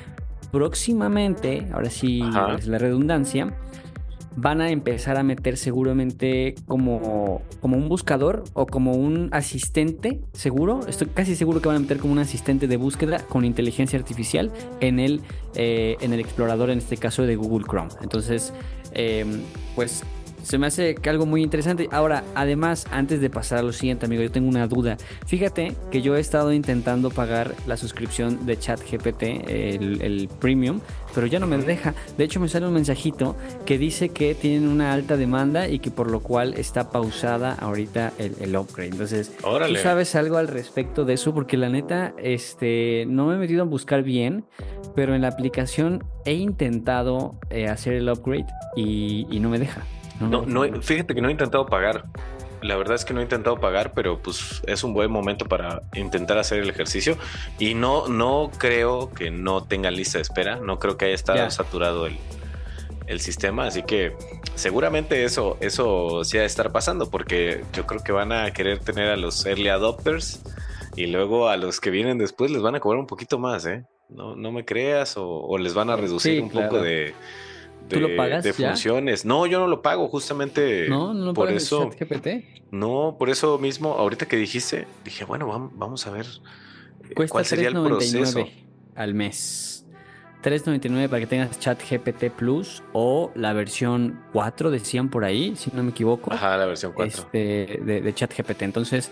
próximamente, 0.52 1.66
ahora 1.72 1.90
sí 1.90 2.22
es 2.58 2.66
la 2.66 2.78
redundancia, 2.78 3.54
van 4.36 4.60
a 4.60 4.70
empezar 4.70 5.16
a 5.16 5.22
meter 5.22 5.56
seguramente 5.56 6.54
como, 6.66 7.42
como 7.60 7.76
un 7.76 7.88
buscador 7.88 8.44
o 8.52 8.66
como 8.66 8.92
un 8.92 9.28
asistente 9.32 10.20
seguro. 10.32 10.80
Estoy 10.86 11.08
casi 11.08 11.36
seguro 11.36 11.60
que 11.60 11.68
van 11.68 11.76
a 11.76 11.80
meter 11.80 11.98
como 11.98 12.12
un 12.12 12.18
asistente 12.18 12.66
de 12.66 12.76
búsqueda 12.76 13.18
con 13.26 13.44
inteligencia 13.44 13.98
artificial 13.98 14.50
en 14.80 14.98
el, 15.00 15.22
eh, 15.54 15.96
en 16.00 16.12
el 16.12 16.20
explorador, 16.20 16.70
en 16.70 16.78
este 16.78 16.96
caso 16.96 17.22
de 17.22 17.36
Google 17.36 17.66
Chrome. 17.66 17.90
Entonces, 18.02 18.52
eh, 18.92 19.24
pues 19.74 20.04
se 20.42 20.58
me 20.58 20.66
hace 20.66 20.94
que 20.94 21.10
algo 21.10 21.26
muy 21.26 21.42
interesante. 21.42 21.88
Ahora, 21.92 22.24
además, 22.34 22.86
antes 22.90 23.20
de 23.20 23.30
pasar 23.30 23.58
a 23.58 23.62
lo 23.62 23.72
siguiente, 23.72 24.06
amigo, 24.06 24.22
yo 24.22 24.30
tengo 24.30 24.48
una 24.48 24.66
duda. 24.66 24.96
Fíjate 25.26 25.74
que 25.90 26.02
yo 26.02 26.16
he 26.16 26.20
estado 26.20 26.52
intentando 26.52 27.10
pagar 27.10 27.54
la 27.66 27.76
suscripción 27.76 28.46
de 28.46 28.58
ChatGPT, 28.58 29.22
el, 29.22 30.02
el 30.02 30.28
premium, 30.40 30.80
pero 31.14 31.26
ya 31.26 31.38
no 31.38 31.46
me 31.46 31.58
deja. 31.58 31.94
De 32.16 32.24
hecho, 32.24 32.40
me 32.40 32.48
sale 32.48 32.66
un 32.66 32.74
mensajito 32.74 33.36
que 33.66 33.78
dice 33.78 34.10
que 34.10 34.34
tienen 34.34 34.68
una 34.68 34.92
alta 34.92 35.16
demanda 35.16 35.68
y 35.68 35.78
que 35.78 35.90
por 35.90 36.10
lo 36.10 36.20
cual 36.20 36.54
está 36.54 36.90
pausada 36.90 37.54
ahorita 37.54 38.12
el, 38.18 38.56
upgrade. 38.56 38.90
Entonces, 38.90 39.32
¿tú 39.38 39.76
sabes 39.76 40.14
algo 40.14 40.36
al 40.36 40.48
respecto 40.48 41.04
de 41.04 41.14
eso? 41.14 41.34
Porque 41.34 41.56
la 41.56 41.68
neta, 41.68 42.14
este, 42.18 43.04
no 43.08 43.26
me 43.26 43.34
he 43.34 43.38
metido 43.38 43.62
a 43.62 43.66
buscar 43.66 44.02
bien, 44.02 44.44
pero 44.94 45.14
en 45.14 45.22
la 45.22 45.28
aplicación 45.28 46.04
he 46.24 46.34
intentado 46.34 47.38
eh, 47.50 47.68
hacer 47.68 47.94
el 47.94 48.08
upgrade 48.08 48.46
y 48.76 49.38
no 49.40 49.48
me 49.48 49.58
deja. 49.58 49.84
No, 50.20 50.44
no, 50.46 50.82
fíjate 50.82 51.14
que 51.14 51.20
no 51.20 51.28
he 51.28 51.32
intentado 51.32 51.66
pagar. 51.66 52.04
La 52.62 52.76
verdad 52.76 52.94
es 52.94 53.06
que 53.06 53.14
no 53.14 53.20
he 53.20 53.22
intentado 53.22 53.58
pagar, 53.58 53.92
pero 53.92 54.18
pues 54.18 54.62
es 54.66 54.84
un 54.84 54.92
buen 54.92 55.10
momento 55.10 55.46
para 55.46 55.80
intentar 55.94 56.36
hacer 56.36 56.60
el 56.60 56.68
ejercicio. 56.68 57.16
Y 57.58 57.74
no, 57.74 58.06
no 58.08 58.50
creo 58.58 59.10
que 59.10 59.30
no 59.30 59.64
tengan 59.64 59.94
lista 59.94 60.18
de 60.18 60.22
espera. 60.22 60.56
No 60.56 60.78
creo 60.78 60.98
que 60.98 61.06
haya 61.06 61.14
estado 61.14 61.50
saturado 61.50 62.06
el, 62.06 62.18
el, 63.06 63.20
sistema. 63.20 63.66
Así 63.66 63.82
que 63.82 64.14
seguramente 64.56 65.24
eso, 65.24 65.56
eso 65.60 66.22
sí 66.22 66.36
ha 66.36 66.42
de 66.42 66.46
estar 66.46 66.70
pasando, 66.70 67.08
porque 67.10 67.64
yo 67.72 67.86
creo 67.86 68.02
que 68.02 68.12
van 68.12 68.32
a 68.32 68.52
querer 68.52 68.78
tener 68.78 69.08
a 69.08 69.16
los 69.16 69.46
early 69.46 69.68
adopters 69.68 70.42
y 70.96 71.06
luego 71.06 71.48
a 71.48 71.56
los 71.56 71.80
que 71.80 71.90
vienen 71.90 72.18
después 72.18 72.50
les 72.50 72.60
van 72.60 72.74
a 72.74 72.80
cobrar 72.80 73.00
un 73.00 73.06
poquito 73.06 73.38
más, 73.38 73.64
¿eh? 73.64 73.84
No, 74.08 74.34
no 74.34 74.50
me 74.52 74.64
creas, 74.64 75.14
o, 75.16 75.56
les 75.56 75.72
van 75.72 75.88
a 75.88 75.96
reducir 75.96 76.42
un 76.42 76.50
poco 76.50 76.80
de 76.80 77.14
¿Tú 77.88 78.00
lo 78.00 78.16
pagas 78.16 78.44
de 78.44 78.52
funciones. 78.52 79.24
No, 79.24 79.46
yo 79.46 79.58
no 79.58 79.66
lo 79.66 79.82
pago, 79.82 80.08
justamente. 80.08 80.88
No, 80.88 81.12
no 81.12 81.26
lo 81.26 81.34
por 81.34 81.50
eso. 81.50 81.90
No, 82.70 83.16
por 83.18 83.30
eso 83.30 83.58
mismo, 83.58 83.92
ahorita 83.94 84.26
que 84.26 84.36
dijiste, 84.36 84.86
dije, 85.04 85.24
bueno, 85.24 85.70
vamos, 85.74 86.06
a 86.06 86.10
ver 86.10 86.26
eh, 87.08 87.14
Cuesta 87.14 87.32
cuál 87.32 87.44
sería 87.44 87.68
el 87.68 87.74
proceso. 87.74 88.46
Al 88.94 89.14
mes. 89.14 89.86
3.99 90.42 91.08
para 91.08 91.20
que 91.20 91.26
tengas 91.26 91.58
chat 91.58 91.78
GPT 91.82 92.30
Plus 92.30 92.82
o 92.92 93.30
la 93.34 93.52
versión 93.52 94.20
4 94.32 94.70
decían 94.70 95.10
por 95.10 95.24
ahí, 95.24 95.54
si 95.56 95.70
no 95.74 95.82
me 95.82 95.90
equivoco. 95.90 96.32
Ajá, 96.32 96.56
la 96.56 96.64
versión 96.64 96.92
4. 96.94 97.22
Este, 97.24 97.80
de, 97.84 98.00
de 98.00 98.14
chat 98.14 98.32
GPT. 98.34 98.62
Entonces, 98.62 99.10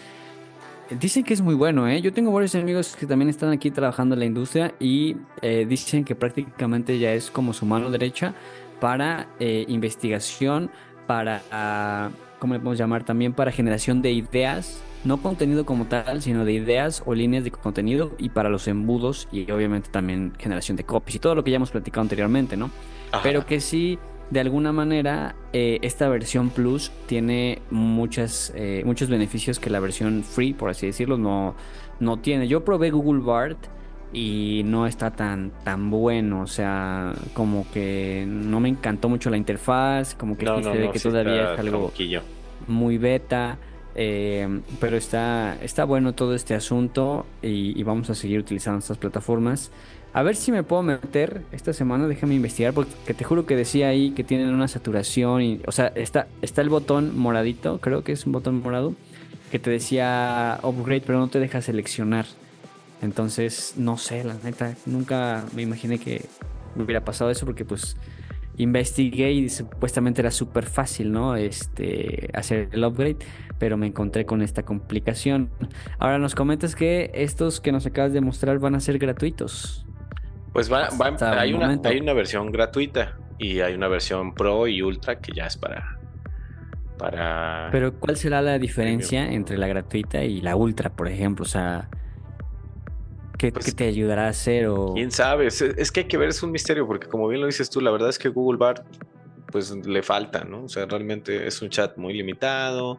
Dicen 0.91 1.23
que 1.23 1.35
es 1.35 1.43
muy 1.43 1.55
bueno, 1.55 1.87
¿eh? 1.87 2.01
Yo 2.01 2.15
tengo 2.15 2.33
varios 2.33 2.55
amigos 2.55 2.97
que 2.97 3.07
también 3.07 3.29
están 3.29 3.51
aquí 3.51 3.71
trabajando 3.71 4.15
en 4.15 4.21
la 4.21 4.25
industria 4.25 4.75
y 4.81 5.17
eh, 5.43 5.67
dicen 5.69 6.03
que 6.03 6.15
prácticamente 6.15 6.99
ya 6.99 7.13
es 7.13 7.31
como 7.31 7.53
su 7.53 7.67
mano 7.67 7.91
derecha 7.91 8.35
para 8.81 9.29
eh, 9.39 9.67
investigación, 9.69 10.71
para, 11.07 11.43
uh, 11.53 12.15
¿cómo 12.39 12.55
le 12.55 12.61
podemos 12.61 12.79
llamar? 12.79 13.05
También 13.05 13.35
para 13.35 13.53
generación 13.53 14.01
de 14.01 14.13
ideas, 14.13 14.83
no 15.05 15.21
contenido 15.21 15.67
como 15.67 15.85
tal, 15.87 16.23
sino 16.23 16.47
de 16.47 16.53
ideas 16.53 17.03
o 17.05 17.15
líneas 17.15 17.45
de 17.45 17.51
contenido 17.51 18.13
y 18.17 18.31
para 18.31 18.49
los 18.49 18.67
embudos 18.67 19.29
y 19.31 19.51
obviamente 19.51 19.91
también 19.91 20.33
generación 20.39 20.79
de 20.79 20.85
copies 20.85 21.17
y 21.17 21.19
todo 21.19 21.35
lo 21.35 21.45
que 21.45 21.51
ya 21.51 21.57
hemos 21.57 21.71
platicado 21.71 22.03
anteriormente, 22.03 22.57
¿no? 22.57 22.71
Pero 23.23 23.45
que 23.45 23.61
sí, 23.61 23.99
de 24.31 24.41
alguna 24.41 24.73
manera, 24.73 25.37
eh, 25.53 25.79
esta 25.83 26.09
versión 26.09 26.51
Plus 26.51 26.91
tiene 27.07 27.63
muchas, 27.71 28.53
eh, 28.55 28.83
muchos 28.85 29.09
beneficios 29.09 29.59
que 29.59 29.71
la 29.71 29.81
versión 29.81 30.23
Free, 30.23 30.53
por 30.53 30.71
así 30.71 30.87
decirlo, 30.87 31.17
no, 31.17 31.55
no 32.01 32.19
tiene. 32.19 32.47
Yo 32.47 32.65
probé 32.65 32.91
Google 32.91 33.23
Bart 33.23 33.59
y 34.13 34.63
no 34.65 34.87
está 34.87 35.11
tan 35.11 35.53
tan 35.65 35.91
bueno, 35.91 36.43
o 36.43 36.47
sea, 36.47 37.15
como 37.35 37.67
que 37.73 38.25
no 38.27 38.61
me 38.61 38.69
encantó 38.69 39.09
mucho 39.09 39.31
la 39.31 39.37
interfaz, 39.37 40.15
como 40.15 40.37
que 40.37 40.47
se 40.47 40.71
ve 40.71 40.91
que 40.93 41.01
todavía 41.01 41.55
es 41.55 41.61
algo 41.61 41.93
muy 42.67 42.99
beta, 42.99 43.59
eh, 43.95 44.61
pero 44.81 44.97
está 44.97 45.59
está 45.63 45.85
bueno 45.85 46.15
todo 46.15 46.35
este 46.35 46.55
asunto 46.55 47.27
y, 47.43 47.83
vamos 47.83 48.11
a 48.11 48.15
seguir 48.15 48.41
utilizando 48.41 48.79
estas 48.79 48.99
plataformas. 48.99 49.71
A 50.13 50.23
ver 50.23 50.37
si 50.37 50.53
me 50.53 50.63
puedo 50.63 50.83
meter 50.83 51.43
esta 51.53 51.73
semana, 51.73 52.09
déjame 52.09 52.35
investigar, 52.35 52.73
porque 52.73 53.15
te 53.15 53.25
juro 53.25 53.47
que 53.47 53.57
decía 53.57 53.89
ahí 53.89 54.11
que 54.13 54.25
tienen 54.25 54.49
una 54.49 54.67
saturación, 54.67 55.43
y, 55.43 55.61
o 55.67 55.73
sea, 55.73 55.89
está, 55.89 56.27
está 56.43 56.63
el 56.63 56.71
botón 56.71 57.17
moradito, 57.19 57.79
creo 57.79 58.03
que 58.03 58.13
es 58.13 58.27
un 58.27 58.33
botón 58.33 58.61
morado, 58.61 58.95
que 59.51 59.59
te 59.59 59.71
decía 59.71 60.59
upgrade, 60.63 61.03
pero 61.07 61.19
no 61.19 61.29
te 61.29 61.41
deja 61.41 61.61
seleccionar. 61.63 62.27
Entonces, 63.01 63.75
no 63.77 63.97
sé, 63.97 64.25
la 64.25 64.35
neta, 64.43 64.75
nunca 64.87 65.45
me 65.55 65.63
imaginé 65.63 65.99
que 65.99 66.25
hubiera 66.77 67.05
pasado 67.05 67.31
eso 67.31 67.47
porque 67.47 67.65
pues 67.65 67.97
investigué 68.57 69.33
y 69.33 69.49
supuestamente 69.49 70.21
era 70.21 70.31
súper 70.31 70.67
fácil, 70.67 71.13
¿no? 71.13 71.37
Este, 71.37 72.29
hacer 72.35 72.69
el 72.73 72.85
upgrade, 72.85 73.19
pero 73.59 73.77
me 73.77 73.87
encontré 73.87 74.27
con 74.27 74.43
esta 74.43 74.65
complicación. 74.65 75.49
Ahora 75.99 76.19
nos 76.19 76.35
comentas 76.35 76.75
que 76.75 77.11
estos 77.15 77.61
que 77.61 77.71
nos 77.73 77.87
acabas 77.87 78.13
de 78.13 78.21
mostrar 78.21 78.59
van 78.59 78.75
a 78.75 78.81
ser 78.81 78.99
gratuitos. 78.99 79.87
Pues 80.53 80.73
va, 80.73 80.89
hay, 81.39 81.53
una, 81.53 81.81
hay 81.85 82.01
una 82.01 82.13
versión 82.13 82.51
gratuita 82.51 83.17
y 83.39 83.61
hay 83.61 83.75
una 83.75 83.89
versión 83.89 84.35
Pro 84.35 84.67
y 84.67 84.83
Ultra 84.83 85.21
que 85.21 85.33
ya 85.33 85.47
es 85.47 85.57
para... 85.57 85.99
para 86.99 87.69
pero 87.71 87.95
¿cuál 87.95 88.17
será 88.17 88.43
la 88.43 88.59
diferencia 88.59 89.31
entre 89.31 89.57
la 89.57 89.69
gratuita 89.69 90.23
y 90.25 90.41
la 90.41 90.57
Ultra, 90.57 90.91
por 90.91 91.09
ejemplo? 91.09 91.45
O 91.45 91.49
sea... 91.49 91.89
¿Qué, 93.37 93.53
pues 93.53 93.77
te 93.77 93.87
ayudará 93.87 94.27
a 94.27 94.31
hacer? 94.31 94.67
O... 94.67 94.95
Quién 94.95 95.13
sabe, 95.13 95.47
es, 95.47 95.93
que 95.93 96.01
hay 96.01 96.07
que 96.07 96.19
ver, 96.19 96.31
es 96.31 96.43
un 96.43 96.51
misterio, 96.51 96.89
porque 96.89 97.07
como 97.07 97.29
bien 97.29 97.41
lo 97.41 97.47
dices 97.47 97.71
tú, 97.71 97.81
la 97.81 97.93
verdad 97.93 98.09
es 98.09 98.19
que 98.19 98.29
Google 98.29 98.59
Bart 98.59 98.85
pues 99.53 99.71
le 99.71 100.03
falta, 100.03 100.45
¿no? 100.45 100.65
O 100.65 100.69
sea, 100.69 100.87
realmente 100.87 101.47
es 101.47 101.63
un 101.63 101.71
chat 101.71 101.97
muy 101.97 102.15
limitado, 102.15 102.99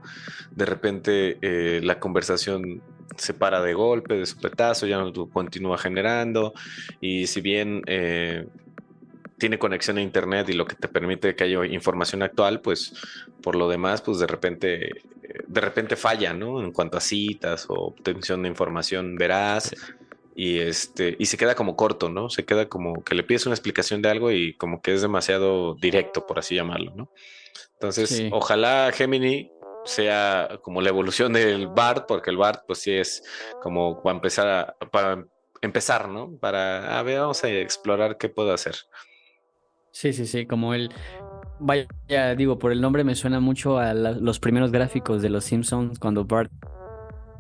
de 0.51 0.65
repente 0.65 1.37
eh, 1.41 1.81
la 1.83 1.99
conversación 1.99 2.81
se 3.17 3.33
para 3.33 3.61
de 3.61 3.73
golpe, 3.73 4.15
de 4.15 4.25
sopetazo, 4.25 4.87
ya 4.87 4.97
no 4.97 5.11
continúa 5.29 5.77
generando, 5.77 6.53
y 7.01 7.27
si 7.27 7.41
bien 7.41 7.81
eh, 7.87 8.45
tiene 9.39 9.57
conexión 9.57 9.97
a 9.97 10.01
internet 10.01 10.49
y 10.49 10.53
lo 10.53 10.65
que 10.65 10.75
te 10.75 10.87
permite 10.87 11.35
que 11.35 11.45
haya 11.45 11.65
información 11.65 12.21
actual, 12.21 12.61
pues 12.61 12.93
por 13.41 13.55
lo 13.55 13.67
demás, 13.69 14.01
pues 14.01 14.19
de 14.19 14.27
repente, 14.27 15.01
de 15.47 15.61
repente 15.61 15.95
falla, 15.95 16.33
¿no? 16.33 16.61
En 16.61 16.71
cuanto 16.71 16.97
a 16.97 17.01
citas 17.01 17.65
o 17.69 17.73
obtención 17.73 18.43
de 18.43 18.49
información 18.49 19.15
veraz 19.15 19.73
y 20.35 20.59
este 20.59 21.15
y 21.17 21.25
se 21.25 21.37
queda 21.37 21.55
como 21.55 21.75
corto, 21.75 22.09
¿no? 22.09 22.29
Se 22.29 22.45
queda 22.45 22.67
como 22.67 23.03
que 23.03 23.15
le 23.15 23.23
pides 23.23 23.45
una 23.45 23.55
explicación 23.55 24.01
de 24.01 24.09
algo 24.09 24.31
y 24.31 24.53
como 24.53 24.81
que 24.81 24.93
es 24.93 25.01
demasiado 25.01 25.75
directo, 25.75 26.27
por 26.27 26.39
así 26.39 26.55
llamarlo, 26.55 26.93
¿no? 26.95 27.11
Entonces, 27.73 28.23
ojalá 28.31 28.91
Gemini 28.93 29.51
sea 29.89 30.59
como 30.61 30.81
la 30.81 30.89
evolución 30.89 31.33
del 31.33 31.67
BART, 31.67 32.05
porque 32.07 32.29
el 32.29 32.37
BART 32.37 32.63
pues 32.65 32.79
sí 32.79 32.91
es 32.91 33.23
como 33.61 34.01
para 34.01 34.15
empezar 34.15 34.47
a, 34.47 34.75
para 34.89 35.25
empezar, 35.61 36.07
¿no? 36.09 36.37
Para, 36.37 36.97
a 36.97 37.03
ver, 37.03 37.19
vamos 37.19 37.43
a 37.43 37.49
explorar 37.49 38.17
qué 38.17 38.29
puedo 38.29 38.53
hacer. 38.53 38.75
Sí, 39.91 40.13
sí, 40.13 40.25
sí, 40.27 40.45
como 40.45 40.73
el, 40.73 40.89
vaya, 41.59 41.87
digo, 42.35 42.59
por 42.59 42.71
el 42.71 42.81
nombre 42.81 43.03
me 43.03 43.15
suena 43.15 43.39
mucho 43.39 43.77
a 43.77 43.93
los 43.93 44.39
primeros 44.39 44.71
gráficos 44.71 45.21
de 45.21 45.29
los 45.29 45.43
Simpsons 45.43 45.99
cuando 45.99 46.25
Bart 46.25 46.51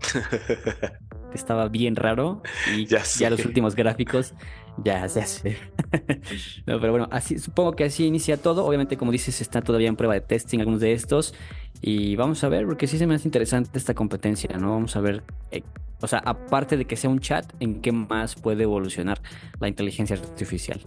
estaba 1.37 1.67
bien 1.67 1.95
raro 1.95 2.41
y 2.75 2.85
ya, 3.19 3.29
los 3.29 3.45
últimos 3.45 3.75
gráficos 3.75 4.33
ya 4.77 5.07
se 5.09 5.21
hace. 5.21 5.57
no, 6.65 6.79
pero 6.79 6.91
bueno, 6.91 7.07
así 7.11 7.39
supongo 7.39 7.73
que 7.73 7.85
así 7.85 8.05
inicia 8.05 8.37
todo. 8.37 8.65
Obviamente, 8.65 8.97
como 8.97 9.11
dices, 9.11 9.41
está 9.41 9.61
todavía 9.61 9.89
en 9.89 9.95
prueba 9.95 10.13
de 10.13 10.21
testing 10.21 10.59
algunos 10.59 10.81
de 10.81 10.93
estos 10.93 11.33
y 11.81 12.15
vamos 12.15 12.43
a 12.43 12.49
ver 12.49 12.65
porque 12.65 12.87
sí 12.87 12.97
se 12.97 13.07
me 13.07 13.15
hace 13.15 13.27
interesante 13.27 13.77
esta 13.77 13.93
competencia, 13.93 14.57
¿no? 14.57 14.71
Vamos 14.71 14.95
a 14.95 15.01
ver 15.01 15.23
eh, 15.51 15.63
o 16.01 16.07
sea, 16.07 16.19
aparte 16.19 16.77
de 16.77 16.85
que 16.85 16.95
sea 16.95 17.09
un 17.09 17.19
chat, 17.19 17.51
¿en 17.59 17.81
qué 17.81 17.91
más 17.91 18.35
puede 18.35 18.63
evolucionar 18.63 19.21
la 19.59 19.67
inteligencia 19.67 20.15
artificial? 20.15 20.79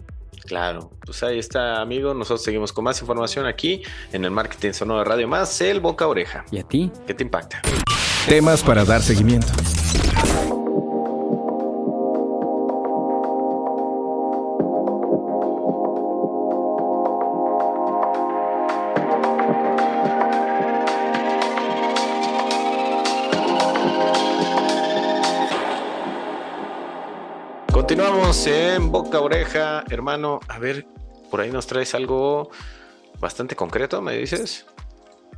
Claro, 0.46 0.90
pues 1.04 1.22
ahí 1.22 1.38
está, 1.38 1.80
amigo. 1.80 2.14
Nosotros 2.14 2.42
seguimos 2.42 2.72
con 2.72 2.84
más 2.84 3.00
información 3.00 3.46
aquí 3.46 3.82
en 4.12 4.24
el 4.24 4.30
Marketing 4.30 4.72
Sonoro 4.72 5.00
de 5.00 5.04
Radio 5.04 5.28
Más, 5.28 5.60
el 5.60 5.80
Boca 5.80 6.08
Oreja. 6.08 6.44
¿Y 6.50 6.58
a 6.58 6.64
ti? 6.64 6.90
¿Qué 7.06 7.14
te 7.14 7.22
impacta? 7.22 7.62
Temas 8.26 8.62
para 8.62 8.84
dar 8.84 9.02
seguimiento. 9.02 9.48
Continuamos 27.70 28.46
en 28.46 28.90
Boca 28.90 29.20
Oreja, 29.20 29.84
hermano. 29.90 30.40
A 30.48 30.58
ver, 30.58 30.86
por 31.30 31.40
ahí 31.40 31.50
nos 31.50 31.66
traes 31.66 31.94
algo 31.94 32.50
bastante 33.20 33.56
concreto, 33.56 34.00
¿me 34.00 34.16
dices? 34.16 34.64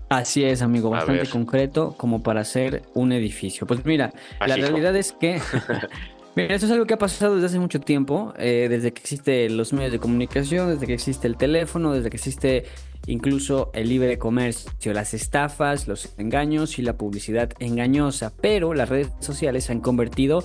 Así 0.08 0.44
es, 0.44 0.62
amigo, 0.62 0.90
bastante 0.90 1.26
concreto 1.26 1.94
como 1.96 2.22
para 2.22 2.40
hacer 2.40 2.82
un 2.94 3.12
edificio. 3.12 3.66
Pues 3.66 3.84
mira, 3.84 4.12
la 4.46 4.56
realidad 4.56 4.94
es 4.96 5.12
que... 5.12 5.40
Mira, 6.36 6.52
eso 6.52 6.66
es 6.66 6.72
algo 6.72 6.84
que 6.84 6.94
ha 6.94 6.98
pasado 6.98 7.36
desde 7.36 7.46
hace 7.46 7.58
mucho 7.60 7.78
tiempo, 7.78 8.34
eh, 8.36 8.66
desde 8.68 8.92
que 8.92 9.00
existen 9.00 9.56
los 9.56 9.72
medios 9.72 9.92
de 9.92 10.00
comunicación, 10.00 10.68
desde 10.68 10.86
que 10.86 10.94
existe 10.94 11.28
el 11.28 11.36
teléfono, 11.36 11.92
desde 11.92 12.10
que 12.10 12.16
existe 12.16 12.64
incluso 13.06 13.70
el 13.72 13.88
libre 13.88 14.18
comercio, 14.18 14.92
las 14.92 15.14
estafas, 15.14 15.86
los 15.86 16.18
engaños 16.18 16.80
y 16.80 16.82
la 16.82 16.94
publicidad 16.94 17.52
engañosa. 17.60 18.32
Pero 18.40 18.74
las 18.74 18.88
redes 18.88 19.12
sociales 19.20 19.64
se 19.64 19.72
han 19.72 19.80
convertido 19.80 20.42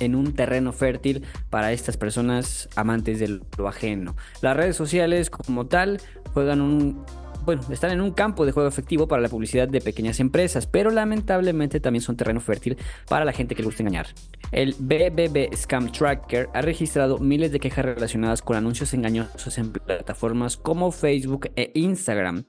en 0.00 0.16
un 0.16 0.34
terreno 0.34 0.72
fértil 0.72 1.24
para 1.50 1.72
estas 1.72 1.96
personas 1.96 2.68
amantes 2.74 3.20
de 3.20 3.40
lo 3.56 3.68
ajeno. 3.68 4.16
Las 4.42 4.56
redes 4.56 4.74
sociales 4.74 5.30
como 5.30 5.66
tal 5.66 6.00
juegan 6.32 6.60
un 6.60 7.04
bueno, 7.48 7.62
están 7.70 7.92
en 7.92 8.02
un 8.02 8.10
campo 8.10 8.44
de 8.44 8.52
juego 8.52 8.68
efectivo 8.68 9.08
para 9.08 9.22
la 9.22 9.30
publicidad 9.30 9.66
de 9.66 9.80
pequeñas 9.80 10.20
empresas, 10.20 10.66
pero 10.66 10.90
lamentablemente 10.90 11.80
también 11.80 12.02
son 12.02 12.14
terreno 12.14 12.40
fértil 12.40 12.76
para 13.08 13.24
la 13.24 13.32
gente 13.32 13.54
que 13.54 13.62
le 13.62 13.66
gusta 13.68 13.82
engañar. 13.82 14.08
El 14.52 14.74
BBB 14.78 15.56
Scam 15.56 15.90
Tracker 15.90 16.50
ha 16.52 16.60
registrado 16.60 17.16
miles 17.16 17.50
de 17.50 17.58
quejas 17.58 17.86
relacionadas 17.86 18.42
con 18.42 18.58
anuncios 18.58 18.92
engañosos 18.92 19.56
en 19.56 19.72
plataformas 19.72 20.58
como 20.58 20.92
Facebook 20.92 21.50
e 21.56 21.72
Instagram. 21.72 22.44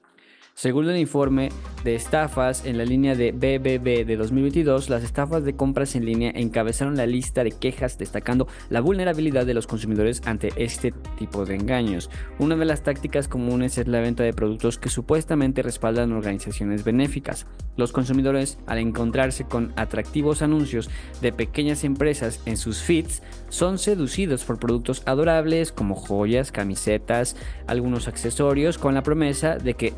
Según 0.60 0.90
el 0.90 0.98
informe 0.98 1.48
de 1.84 1.94
estafas 1.94 2.66
en 2.66 2.76
la 2.76 2.84
línea 2.84 3.14
de 3.14 3.32
BBB 3.32 4.04
de 4.04 4.16
2022, 4.18 4.90
las 4.90 5.02
estafas 5.02 5.42
de 5.42 5.56
compras 5.56 5.96
en 5.96 6.04
línea 6.04 6.32
encabezaron 6.34 6.98
la 6.98 7.06
lista 7.06 7.42
de 7.42 7.52
quejas 7.52 7.96
destacando 7.96 8.46
la 8.68 8.82
vulnerabilidad 8.82 9.46
de 9.46 9.54
los 9.54 9.66
consumidores 9.66 10.20
ante 10.26 10.52
este 10.56 10.92
tipo 11.16 11.46
de 11.46 11.54
engaños. 11.54 12.10
Una 12.38 12.56
de 12.56 12.66
las 12.66 12.82
tácticas 12.82 13.26
comunes 13.26 13.78
es 13.78 13.88
la 13.88 14.00
venta 14.00 14.22
de 14.22 14.34
productos 14.34 14.76
que 14.76 14.90
supuestamente 14.90 15.62
respaldan 15.62 16.12
organizaciones 16.12 16.84
benéficas. 16.84 17.46
Los 17.78 17.92
consumidores, 17.92 18.58
al 18.66 18.80
encontrarse 18.80 19.44
con 19.44 19.72
atractivos 19.76 20.42
anuncios 20.42 20.90
de 21.22 21.32
pequeñas 21.32 21.84
empresas 21.84 22.42
en 22.44 22.58
sus 22.58 22.82
feeds, 22.82 23.22
son 23.48 23.78
seducidos 23.78 24.44
por 24.44 24.58
productos 24.58 25.02
adorables 25.06 25.72
como 25.72 25.94
joyas, 25.94 26.52
camisetas, 26.52 27.34
algunos 27.66 28.08
accesorios, 28.08 28.76
con 28.76 28.92
la 28.92 29.02
promesa 29.02 29.56
de 29.56 29.72
que 29.72 29.94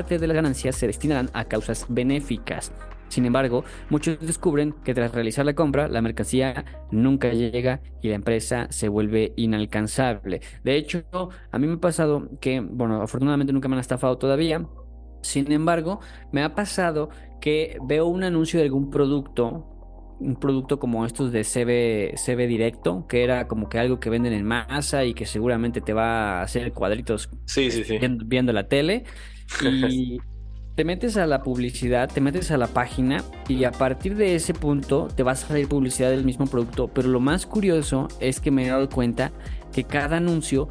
parte 0.00 0.18
de 0.18 0.26
las 0.26 0.34
ganancias 0.34 0.76
se 0.76 0.86
destinarán 0.86 1.30
a 1.34 1.44
causas 1.44 1.84
benéficas. 1.88 2.72
Sin 3.08 3.26
embargo, 3.26 3.64
muchos 3.90 4.18
descubren 4.20 4.72
que 4.84 4.94
tras 4.94 5.12
realizar 5.12 5.44
la 5.44 5.54
compra, 5.54 5.88
la 5.88 6.00
mercancía 6.00 6.64
nunca 6.90 7.32
llega 7.32 7.82
y 8.00 8.08
la 8.08 8.14
empresa 8.14 8.68
se 8.70 8.88
vuelve 8.88 9.32
inalcanzable. 9.36 10.40
De 10.64 10.76
hecho, 10.76 11.04
a 11.50 11.58
mí 11.58 11.66
me 11.66 11.74
ha 11.74 11.80
pasado 11.80 12.30
que, 12.40 12.60
bueno, 12.60 13.02
afortunadamente 13.02 13.52
nunca 13.52 13.68
me 13.68 13.74
han 13.74 13.80
estafado 13.80 14.16
todavía. 14.16 14.64
Sin 15.22 15.50
embargo, 15.52 16.00
me 16.32 16.42
ha 16.42 16.54
pasado 16.54 17.10
que 17.40 17.76
veo 17.84 18.06
un 18.06 18.22
anuncio 18.22 18.58
de 18.58 18.66
algún 18.66 18.90
producto 18.90 19.70
un 20.20 20.36
producto 20.36 20.78
como 20.78 21.06
estos 21.06 21.32
de 21.32 21.44
CB, 21.44 22.14
CB 22.16 22.46
Directo, 22.46 23.06
que 23.08 23.24
era 23.24 23.48
como 23.48 23.68
que 23.68 23.78
algo 23.78 23.98
que 23.98 24.10
venden 24.10 24.34
en 24.34 24.44
masa 24.44 25.04
y 25.04 25.14
que 25.14 25.24
seguramente 25.24 25.80
te 25.80 25.94
va 25.94 26.40
a 26.40 26.42
hacer 26.42 26.72
cuadritos 26.72 27.30
sí, 27.46 27.70
sí, 27.70 27.84
sí. 27.84 27.98
viendo 28.26 28.52
la 28.52 28.68
tele. 28.68 29.04
Y 29.62 30.20
te 30.80 30.84
metes 30.84 31.16
a 31.16 31.26
la 31.26 31.42
publicidad, 31.42 32.08
te 32.10 32.20
metes 32.20 32.50
a 32.50 32.56
la 32.56 32.66
página 32.66 33.22
y 33.48 33.64
a 33.64 33.70
partir 33.70 34.16
de 34.16 34.34
ese 34.34 34.54
punto 34.54 35.08
te 35.14 35.22
vas 35.22 35.44
a 35.44 35.48
salir 35.48 35.68
publicidad 35.68 36.10
del 36.10 36.24
mismo 36.24 36.46
producto. 36.46 36.88
Pero 36.88 37.08
lo 37.08 37.20
más 37.20 37.44
curioso 37.46 38.08
es 38.18 38.40
que 38.40 38.50
me 38.50 38.64
he 38.64 38.68
dado 38.68 38.88
cuenta 38.88 39.32
que 39.72 39.84
cada 39.84 40.16
anuncio 40.16 40.68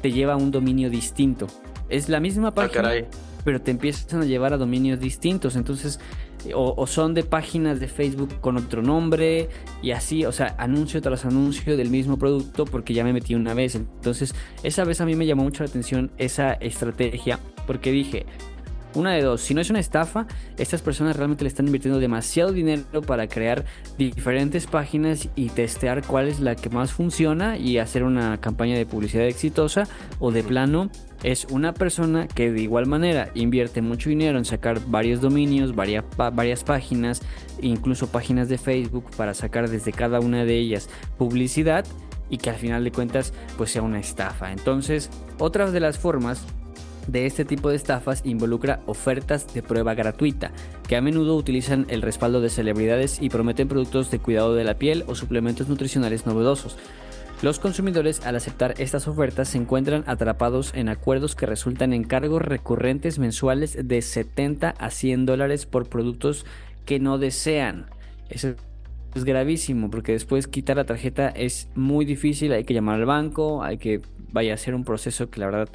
te 0.00 0.12
lleva 0.12 0.34
a 0.34 0.36
un 0.36 0.50
dominio 0.50 0.88
distinto. 0.88 1.46
Es 1.90 2.08
la 2.08 2.20
misma 2.20 2.48
ah, 2.48 2.54
página, 2.54 2.90
pero 3.44 3.60
te 3.60 3.70
empiezan 3.70 4.22
a 4.22 4.24
llevar 4.24 4.52
a 4.52 4.56
dominios 4.56 4.98
distintos. 4.98 5.56
Entonces, 5.56 6.00
o, 6.54 6.86
son 6.86 7.12
de 7.12 7.24
páginas 7.24 7.80
de 7.80 7.88
Facebook 7.88 8.40
con 8.40 8.56
otro 8.56 8.80
nombre 8.80 9.48
y 9.82 9.90
así, 9.90 10.24
o 10.24 10.32
sea, 10.32 10.54
anuncio 10.56 11.02
tras 11.02 11.24
anuncio 11.24 11.76
del 11.76 11.90
mismo 11.90 12.18
producto 12.18 12.64
porque 12.64 12.94
ya 12.94 13.04
me 13.04 13.12
metí 13.12 13.34
una 13.34 13.52
vez. 13.52 13.74
Entonces, 13.74 14.34
esa 14.62 14.84
vez 14.84 15.00
a 15.00 15.04
mí 15.04 15.16
me 15.16 15.26
llamó 15.26 15.42
mucho 15.42 15.64
la 15.64 15.68
atención 15.68 16.12
esa 16.16 16.54
estrategia 16.54 17.40
porque 17.68 17.92
dije, 17.92 18.24
una 18.94 19.12
de 19.12 19.22
dos, 19.22 19.42
si 19.42 19.52
no 19.52 19.60
es 19.60 19.68
una 19.68 19.78
estafa, 19.78 20.26
estas 20.56 20.80
personas 20.80 21.16
realmente 21.16 21.44
le 21.44 21.48
están 21.48 21.66
invirtiendo 21.66 22.00
demasiado 22.00 22.50
dinero 22.50 23.02
para 23.06 23.28
crear 23.28 23.66
diferentes 23.98 24.66
páginas 24.66 25.28
y 25.36 25.50
testear 25.50 26.02
cuál 26.02 26.28
es 26.28 26.40
la 26.40 26.56
que 26.56 26.70
más 26.70 26.92
funciona 26.92 27.58
y 27.58 27.76
hacer 27.76 28.04
una 28.04 28.40
campaña 28.40 28.76
de 28.76 28.86
publicidad 28.86 29.26
exitosa 29.26 29.86
o 30.18 30.32
de 30.32 30.42
plano 30.42 30.90
es 31.22 31.44
una 31.50 31.74
persona 31.74 32.26
que 32.26 32.50
de 32.50 32.62
igual 32.62 32.86
manera 32.86 33.30
invierte 33.34 33.82
mucho 33.82 34.08
dinero 34.08 34.38
en 34.38 34.46
sacar 34.46 34.80
varios 34.86 35.20
dominios, 35.20 35.74
varias, 35.74 36.04
varias 36.16 36.64
páginas, 36.64 37.20
incluso 37.60 38.10
páginas 38.10 38.48
de 38.48 38.56
Facebook 38.56 39.10
para 39.14 39.34
sacar 39.34 39.68
desde 39.68 39.92
cada 39.92 40.20
una 40.20 40.46
de 40.46 40.56
ellas 40.56 40.88
publicidad 41.18 41.84
y 42.30 42.38
que 42.38 42.48
al 42.50 42.56
final 42.56 42.84
de 42.84 42.92
cuentas 42.92 43.34
pues 43.58 43.72
sea 43.72 43.82
una 43.82 44.00
estafa. 44.00 44.52
Entonces, 44.52 45.10
otra 45.38 45.70
de 45.70 45.80
las 45.80 45.98
formas 45.98 46.46
de 47.08 47.26
este 47.26 47.44
tipo 47.44 47.70
de 47.70 47.76
estafas 47.76 48.22
involucra 48.24 48.80
ofertas 48.86 49.52
de 49.52 49.62
prueba 49.62 49.94
gratuita, 49.94 50.52
que 50.86 50.96
a 50.96 51.00
menudo 51.00 51.34
utilizan 51.36 51.86
el 51.88 52.02
respaldo 52.02 52.40
de 52.40 52.50
celebridades 52.50 53.20
y 53.20 53.30
prometen 53.30 53.66
productos 53.66 54.10
de 54.10 54.20
cuidado 54.20 54.54
de 54.54 54.64
la 54.64 54.74
piel 54.74 55.04
o 55.08 55.14
suplementos 55.14 55.68
nutricionales 55.68 56.26
novedosos. 56.26 56.76
Los 57.40 57.60
consumidores 57.60 58.26
al 58.26 58.34
aceptar 58.34 58.74
estas 58.78 59.06
ofertas 59.06 59.48
se 59.48 59.58
encuentran 59.58 60.04
atrapados 60.06 60.72
en 60.74 60.88
acuerdos 60.88 61.36
que 61.36 61.46
resultan 61.46 61.92
en 61.92 62.02
cargos 62.04 62.42
recurrentes 62.42 63.18
mensuales 63.18 63.78
de 63.80 64.02
70 64.02 64.70
a 64.70 64.90
100 64.90 65.24
dólares 65.24 65.64
por 65.64 65.88
productos 65.88 66.44
que 66.84 66.98
no 66.98 67.16
desean. 67.16 67.86
Eso 68.28 68.54
es 69.14 69.24
gravísimo 69.24 69.88
porque 69.88 70.12
después 70.12 70.48
quitar 70.48 70.76
la 70.76 70.84
tarjeta 70.84 71.28
es 71.28 71.68
muy 71.76 72.04
difícil, 72.04 72.52
hay 72.52 72.64
que 72.64 72.74
llamar 72.74 72.96
al 72.96 73.06
banco, 73.06 73.62
hay 73.62 73.78
que 73.78 74.00
vaya 74.32 74.54
a 74.54 74.56
ser 74.56 74.74
un 74.74 74.84
proceso 74.84 75.30
que 75.30 75.40
la 75.40 75.46
verdad 75.46 75.68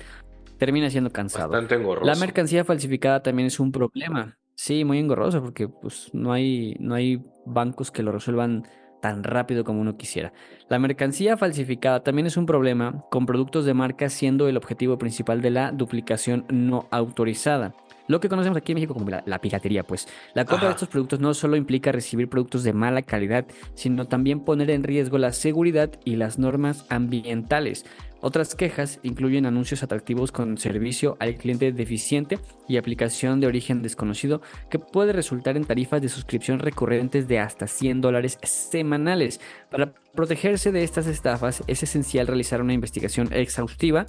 termina 0.63 0.89
siendo 0.89 1.09
cansado. 1.09 1.59
La 2.03 2.15
mercancía 2.15 2.63
falsificada 2.63 3.21
también 3.21 3.47
es 3.47 3.59
un 3.59 3.73
problema. 3.73 4.37
Sí, 4.55 4.85
muy 4.85 4.97
engorroso 4.97 5.41
porque 5.41 5.67
pues 5.67 6.09
no 6.13 6.31
hay 6.31 6.77
no 6.79 6.95
hay 6.95 7.21
bancos 7.45 7.91
que 7.91 8.01
lo 8.01 8.13
resuelvan 8.13 8.63
tan 9.01 9.25
rápido 9.25 9.65
como 9.65 9.81
uno 9.81 9.97
quisiera. 9.97 10.31
La 10.69 10.79
mercancía 10.79 11.35
falsificada 11.35 12.01
también 12.01 12.27
es 12.27 12.37
un 12.37 12.45
problema, 12.45 13.03
con 13.11 13.25
productos 13.25 13.65
de 13.65 13.73
marca 13.73 14.07
siendo 14.07 14.47
el 14.47 14.55
objetivo 14.55 14.97
principal 14.97 15.41
de 15.41 15.49
la 15.49 15.73
duplicación 15.73 16.45
no 16.47 16.87
autorizada. 16.91 17.75
Lo 18.07 18.21
que 18.21 18.29
conocemos 18.29 18.57
aquí 18.57 18.71
en 18.71 18.75
México 18.77 18.93
como 18.93 19.09
la, 19.09 19.39
piratería, 19.39 19.83
pues. 19.83 20.07
La 20.33 20.45
compra 20.45 20.67
de 20.67 20.73
estos 20.75 20.87
productos 20.87 21.19
no 21.19 21.33
solo 21.33 21.57
implica 21.57 21.91
recibir 21.91 22.29
productos 22.29 22.63
de 22.63 22.71
mala 22.71 23.01
calidad, 23.01 23.45
sino 23.75 24.05
también 24.05 24.39
poner 24.39 24.69
en 24.71 24.83
riesgo 24.83 25.17
la 25.17 25.33
seguridad 25.33 25.91
y 26.05 26.15
las 26.15 26.39
normas 26.39 26.85
ambientales. 26.89 27.85
Otras 28.25 28.55
quejas 28.55 29.01
incluyen 29.03 29.45
anuncios 29.45 29.83
atractivos 29.83 30.31
con 30.31 30.57
servicio 30.57 31.17
al 31.19 31.35
cliente 31.35 31.73
deficiente 31.73 32.39
y 32.69 32.77
aplicación 32.77 33.41
de 33.41 33.47
origen 33.47 33.81
desconocido 33.81 34.41
que 34.69 34.79
puede 34.79 35.11
resultar 35.11 35.57
en 35.57 35.65
tarifas 35.65 36.01
de 36.01 36.07
suscripción 36.07 36.59
recurrentes 36.59 37.27
de 37.27 37.39
hasta 37.39 37.67
100 37.67 37.99
dólares 37.99 38.39
semanales. 38.41 39.41
Para 39.69 39.91
protegerse 40.15 40.71
de 40.71 40.85
estas 40.85 41.07
estafas 41.07 41.63
es 41.67 41.83
esencial 41.83 42.27
realizar 42.27 42.61
una 42.61 42.71
investigación 42.71 43.27
exhaustiva 43.33 44.05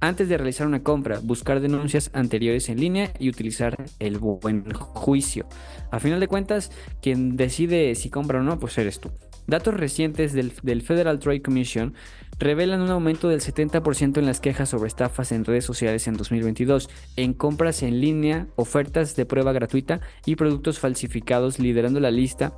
antes 0.00 0.28
de 0.28 0.36
realizar 0.36 0.66
una 0.66 0.82
compra, 0.82 1.20
buscar 1.22 1.60
denuncias 1.60 2.10
anteriores 2.12 2.68
en 2.68 2.80
línea 2.80 3.12
y 3.18 3.28
utilizar 3.28 3.76
el 3.98 4.18
buen 4.18 4.72
juicio. 4.72 5.46
A 5.90 6.00
final 6.00 6.20
de 6.20 6.28
cuentas, 6.28 6.70
quien 7.00 7.36
decide 7.36 7.94
si 7.94 8.10
compra 8.10 8.40
o 8.40 8.42
no, 8.42 8.58
pues 8.58 8.76
eres 8.78 9.00
tú. 9.00 9.10
Datos 9.46 9.74
recientes 9.74 10.32
del, 10.32 10.82
Federal 10.82 11.20
Trade 11.20 11.40
Commission 11.40 11.94
revelan 12.38 12.80
un 12.80 12.90
aumento 12.90 13.28
del 13.28 13.40
70% 13.40 14.18
en 14.18 14.26
las 14.26 14.40
quejas 14.40 14.68
sobre 14.68 14.88
estafas 14.88 15.30
en 15.32 15.44
redes 15.44 15.64
sociales 15.64 16.08
en 16.08 16.14
2022, 16.16 16.90
en 17.16 17.32
compras 17.32 17.82
en 17.82 18.00
línea, 18.00 18.48
ofertas 18.56 19.14
de 19.14 19.24
prueba 19.24 19.52
gratuita 19.52 20.00
y 20.26 20.36
productos 20.36 20.80
falsificados, 20.80 21.58
liderando 21.60 22.00
la 22.00 22.10
lista 22.10 22.54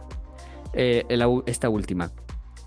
eh, 0.73 1.05
esta 1.47 1.69
última. 1.69 2.11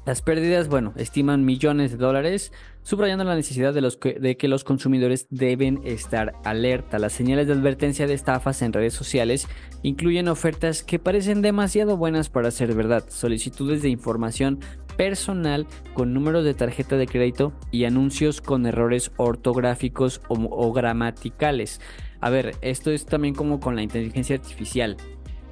Las 0.04 0.24
pérdidas, 0.24 0.68
bueno, 0.68 0.94
estiman 0.96 1.46
millones 1.46 1.92
de 1.92 1.98
dólares, 1.98 2.52
subrayando 2.82 3.24
la 3.24 3.36
necesidad 3.36 3.72
de, 3.72 4.36
que, 4.36 4.48
los 4.48 4.64
consumidores 4.64 5.28
deben 5.30 5.80
estar 5.86 6.34
alerta. 6.44 6.98
Las 6.98 7.14
señales 7.14 7.46
de 7.46 7.54
advertencia 7.54 8.08
de 8.08 8.16
estafas 8.16 8.64
en 8.64 8.74
redes 8.74 8.96
sociales 8.96 9.48
incluyen 9.84 10.28
ofertas 10.28 10.82
que 10.82 10.98
parecen 10.98 11.44
demasiado 11.44 11.98
buenas 11.98 12.30
para 12.30 12.50
ser 12.50 12.74
verdad, 12.74 13.04
solicitudes 13.10 13.84
de 13.84 13.90
información 13.90 14.60
personal 14.98 15.68
con 15.94 16.16
números 16.16 16.46
de 16.46 16.56
tarjeta 16.56 16.98
de 16.98 17.06
crédito 17.06 17.54
y 17.70 17.86
anuncios 17.86 18.42
con 18.42 18.66
errores 18.66 19.12
ortográficos 19.18 20.20
o 20.30 20.74
gramaticales. 20.74 21.80
A 22.22 22.32
ver, 22.32 22.56
esto 22.62 22.90
es 22.90 23.06
también 23.06 23.36
como 23.36 23.60
con 23.60 23.76
la 23.76 23.84
inteligencia 23.84 24.36
artificial. 24.36 24.98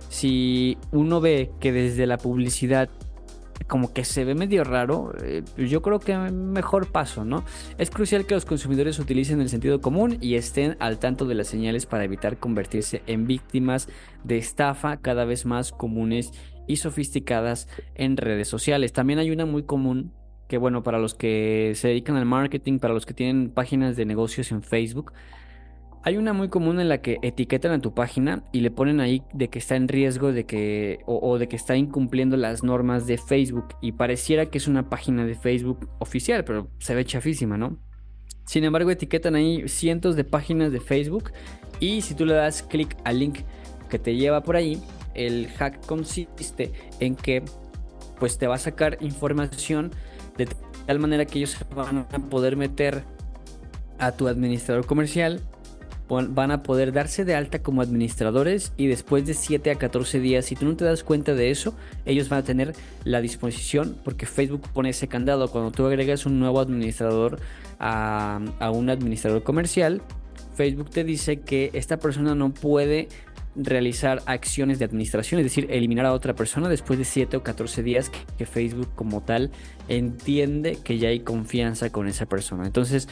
Si 0.09 0.79
uno 0.91 1.21
ve 1.21 1.51
que 1.59 1.71
desde 1.71 2.07
la 2.07 2.17
publicidad 2.17 2.89
como 3.69 3.93
que 3.93 4.03
se 4.03 4.25
ve 4.25 4.35
medio 4.35 4.65
raro, 4.65 5.13
eh, 5.23 5.43
yo 5.57 5.81
creo 5.81 5.99
que 5.99 6.17
mejor 6.17 6.91
paso, 6.91 7.23
¿no? 7.23 7.45
Es 7.77 7.91
crucial 7.91 8.25
que 8.25 8.33
los 8.33 8.43
consumidores 8.43 8.99
utilicen 8.99 9.39
el 9.39 9.47
sentido 9.47 9.79
común 9.79 10.17
y 10.19 10.35
estén 10.35 10.75
al 10.79 10.99
tanto 10.99 11.25
de 11.25 11.35
las 11.35 11.47
señales 11.47 11.85
para 11.85 12.03
evitar 12.03 12.37
convertirse 12.37 13.03
en 13.05 13.27
víctimas 13.27 13.87
de 14.25 14.37
estafa 14.37 14.97
cada 14.97 15.23
vez 15.23 15.45
más 15.45 15.71
comunes 15.71 16.31
y 16.67 16.77
sofisticadas 16.77 17.69
en 17.95 18.17
redes 18.17 18.47
sociales. 18.47 18.91
También 18.91 19.19
hay 19.19 19.31
una 19.31 19.45
muy 19.45 19.63
común 19.63 20.11
que, 20.47 20.57
bueno, 20.57 20.81
para 20.81 20.97
los 20.97 21.13
que 21.13 21.73
se 21.75 21.89
dedican 21.89 22.15
al 22.15 22.25
marketing, 22.25 22.79
para 22.79 22.95
los 22.95 23.05
que 23.05 23.13
tienen 23.13 23.51
páginas 23.51 23.95
de 23.95 24.05
negocios 24.05 24.51
en 24.51 24.63
Facebook, 24.63 25.13
hay 26.03 26.17
una 26.17 26.33
muy 26.33 26.47
común 26.49 26.79
en 26.79 26.87
la 26.87 27.01
que 27.01 27.17
etiquetan 27.21 27.71
a 27.73 27.79
tu 27.79 27.93
página 27.93 28.43
y 28.53 28.61
le 28.61 28.71
ponen 28.71 29.01
ahí 29.01 29.23
de 29.33 29.49
que 29.49 29.59
está 29.59 29.75
en 29.75 29.87
riesgo 29.87 30.31
de 30.31 30.45
que 30.45 30.99
o, 31.05 31.37
de 31.37 31.47
que 31.49 31.55
está 31.55 31.75
incumpliendo 31.75 32.37
las 32.37 32.63
normas 32.63 33.05
de 33.05 33.17
Facebook 33.17 33.75
y 33.81 33.91
pareciera 33.91 34.45
que 34.45 34.57
es 34.57 34.67
una 34.67 34.89
página 34.89 35.25
de 35.25 35.35
Facebook 35.35 35.89
oficial, 35.99 36.45
pero 36.45 36.69
se 36.79 36.95
ve 36.95 37.03
chafísima, 37.03 37.57
¿no? 37.57 37.77
Sin 38.45 38.63
embargo, 38.63 38.89
etiquetan 38.89 39.35
ahí 39.35 39.67
cientos 39.67 40.15
de 40.15 40.23
páginas 40.23 40.71
de 40.71 40.79
Facebook 40.79 41.31
y 41.79 42.01
si 42.01 42.15
tú 42.15 42.25
le 42.25 42.33
das 42.33 42.63
clic 42.63 42.95
al 43.03 43.19
link 43.19 43.39
que 43.89 43.99
te 43.99 44.15
lleva 44.15 44.41
por 44.41 44.55
ahí, 44.55 44.81
el 45.15 45.47
hack 45.49 45.85
consiste 45.85 46.71
en 46.99 47.15
que 47.15 47.43
pues 48.19 48.37
te 48.37 48.47
va 48.47 48.55
a 48.55 48.59
sacar 48.59 48.97
información 49.01 49.91
de 50.37 50.47
tal 50.85 50.99
manera 50.99 51.25
que 51.25 51.39
ellos 51.39 51.57
van 51.75 51.99
a 51.99 52.07
poder 52.29 52.55
meter 52.55 53.03
a 53.97 54.13
tu 54.13 54.27
administrador 54.27 54.85
comercial 54.85 55.41
van 56.09 56.51
a 56.51 56.63
poder 56.63 56.91
darse 56.91 57.23
de 57.23 57.35
alta 57.35 57.59
como 57.59 57.81
administradores 57.81 58.73
y 58.77 58.87
después 58.87 59.25
de 59.25 59.33
7 59.33 59.71
a 59.71 59.75
14 59.75 60.19
días, 60.19 60.45
si 60.45 60.55
tú 60.55 60.65
no 60.65 60.75
te 60.75 60.85
das 60.85 61.03
cuenta 61.03 61.35
de 61.35 61.51
eso, 61.51 61.75
ellos 62.05 62.29
van 62.29 62.39
a 62.39 62.43
tener 62.43 62.73
la 63.03 63.21
disposición, 63.21 63.97
porque 64.03 64.25
Facebook 64.25 64.63
pone 64.73 64.89
ese 64.89 65.07
candado, 65.07 65.51
cuando 65.51 65.71
tú 65.71 65.85
agregas 65.85 66.25
un 66.25 66.39
nuevo 66.39 66.59
administrador 66.59 67.39
a, 67.79 68.41
a 68.59 68.71
un 68.71 68.89
administrador 68.89 69.43
comercial, 69.43 70.01
Facebook 70.55 70.89
te 70.89 71.03
dice 71.03 71.41
que 71.41 71.69
esta 71.73 71.97
persona 71.97 72.35
no 72.35 72.53
puede 72.53 73.07
realizar 73.55 74.21
acciones 74.25 74.79
de 74.79 74.85
administración, 74.85 75.39
es 75.39 75.45
decir, 75.45 75.67
eliminar 75.69 76.05
a 76.05 76.13
otra 76.13 76.33
persona 76.33 76.69
después 76.69 76.99
de 76.99 77.05
7 77.05 77.37
o 77.37 77.43
14 77.43 77.83
días 77.83 78.09
que, 78.09 78.19
que, 78.37 78.45
Facebook 78.45 78.89
como 78.95 79.21
tal 79.21 79.51
entiende 79.87 80.77
que 80.83 80.97
ya 80.97 81.09
hay 81.09 81.21
confianza 81.21 81.89
con 81.89 82.07
esa 82.07 82.25
persona. 82.25 82.65
Entonces, 82.65 83.09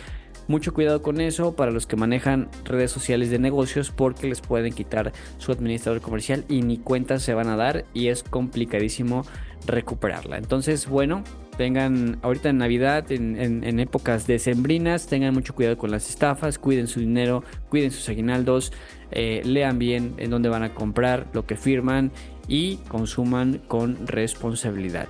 mucho 0.48 0.74
cuidado 0.74 1.02
con 1.02 1.22
eso 1.22 1.56
para 1.56 1.72
los 1.72 1.88
que 1.88 1.96
manejan 1.96 2.50
redes 2.64 2.92
sociales 2.92 3.30
de 3.30 3.40
negocios 3.40 3.92
porque 3.92 4.28
les 4.28 4.42
pueden 4.42 4.74
quitar 4.74 5.12
su 5.38 5.52
administrador 5.52 6.02
comercial 6.02 6.46
y 6.50 6.62
ni 6.62 6.78
cuentas 6.78 7.24
se 7.24 7.34
van 7.34 7.48
a 7.48 7.56
dar 7.56 7.86
y 7.94 8.08
es 8.08 8.24
complicadísimo 8.24 9.24
recuperarla. 9.66 10.38
Entonces, 10.38 10.88
bueno, 10.88 11.24
tengan 11.58 12.20
ahorita 12.22 12.50
en 12.50 12.58
Navidad, 12.60 13.12
en, 13.12 13.80
épocas 13.80 14.28
decembrinas, 14.28 15.08
tengan 15.08 15.34
mucho 15.34 15.54
cuidado 15.54 15.78
con 15.78 15.92
las 15.92 16.10
estafas, 16.10 16.60
cuiden 16.60 16.88
su 16.88 17.00
dinero, 17.00 17.44
cuiden 17.70 17.92
sus 17.92 18.08
aguinaldos, 18.10 18.72
eh, 19.12 19.42
lean 19.44 19.80
bien 19.80 20.14
en 20.18 20.30
dónde 20.30 20.50
van 20.50 20.64
a 20.64 20.74
comprar, 20.74 21.28
lo 21.34 21.46
que 21.46 21.58
firman 21.58 22.12
y 22.48 22.78
consuman 22.88 23.60
con 23.68 24.08
responsabilidad. 24.08 25.08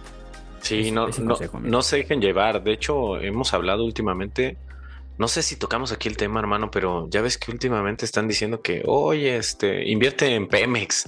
Sí, 0.61 0.91
no, 0.91 1.07
no 1.61 1.81
se 1.81 1.97
dejen 1.97 2.19
llevar. 2.19 2.63
De 2.63 2.73
hecho, 2.73 3.19
hemos 3.19 3.53
hablado 3.53 3.85
últimamente 3.85 4.57
no 5.17 5.27
sé 5.27 5.41
si 5.41 5.55
tocamos 5.55 5.91
aquí 5.91 6.07
el 6.07 6.17
tema, 6.17 6.39
hermano, 6.39 6.69
pero 6.69 7.07
ya 7.09 7.21
ves 7.21 7.37
que 7.37 7.51
últimamente 7.51 8.05
están 8.05 8.27
diciendo 8.27 8.61
que, 8.61 8.83
oye, 8.85 9.37
este, 9.37 9.87
invierte 9.89 10.33
en 10.35 10.47
Pemex. 10.47 11.05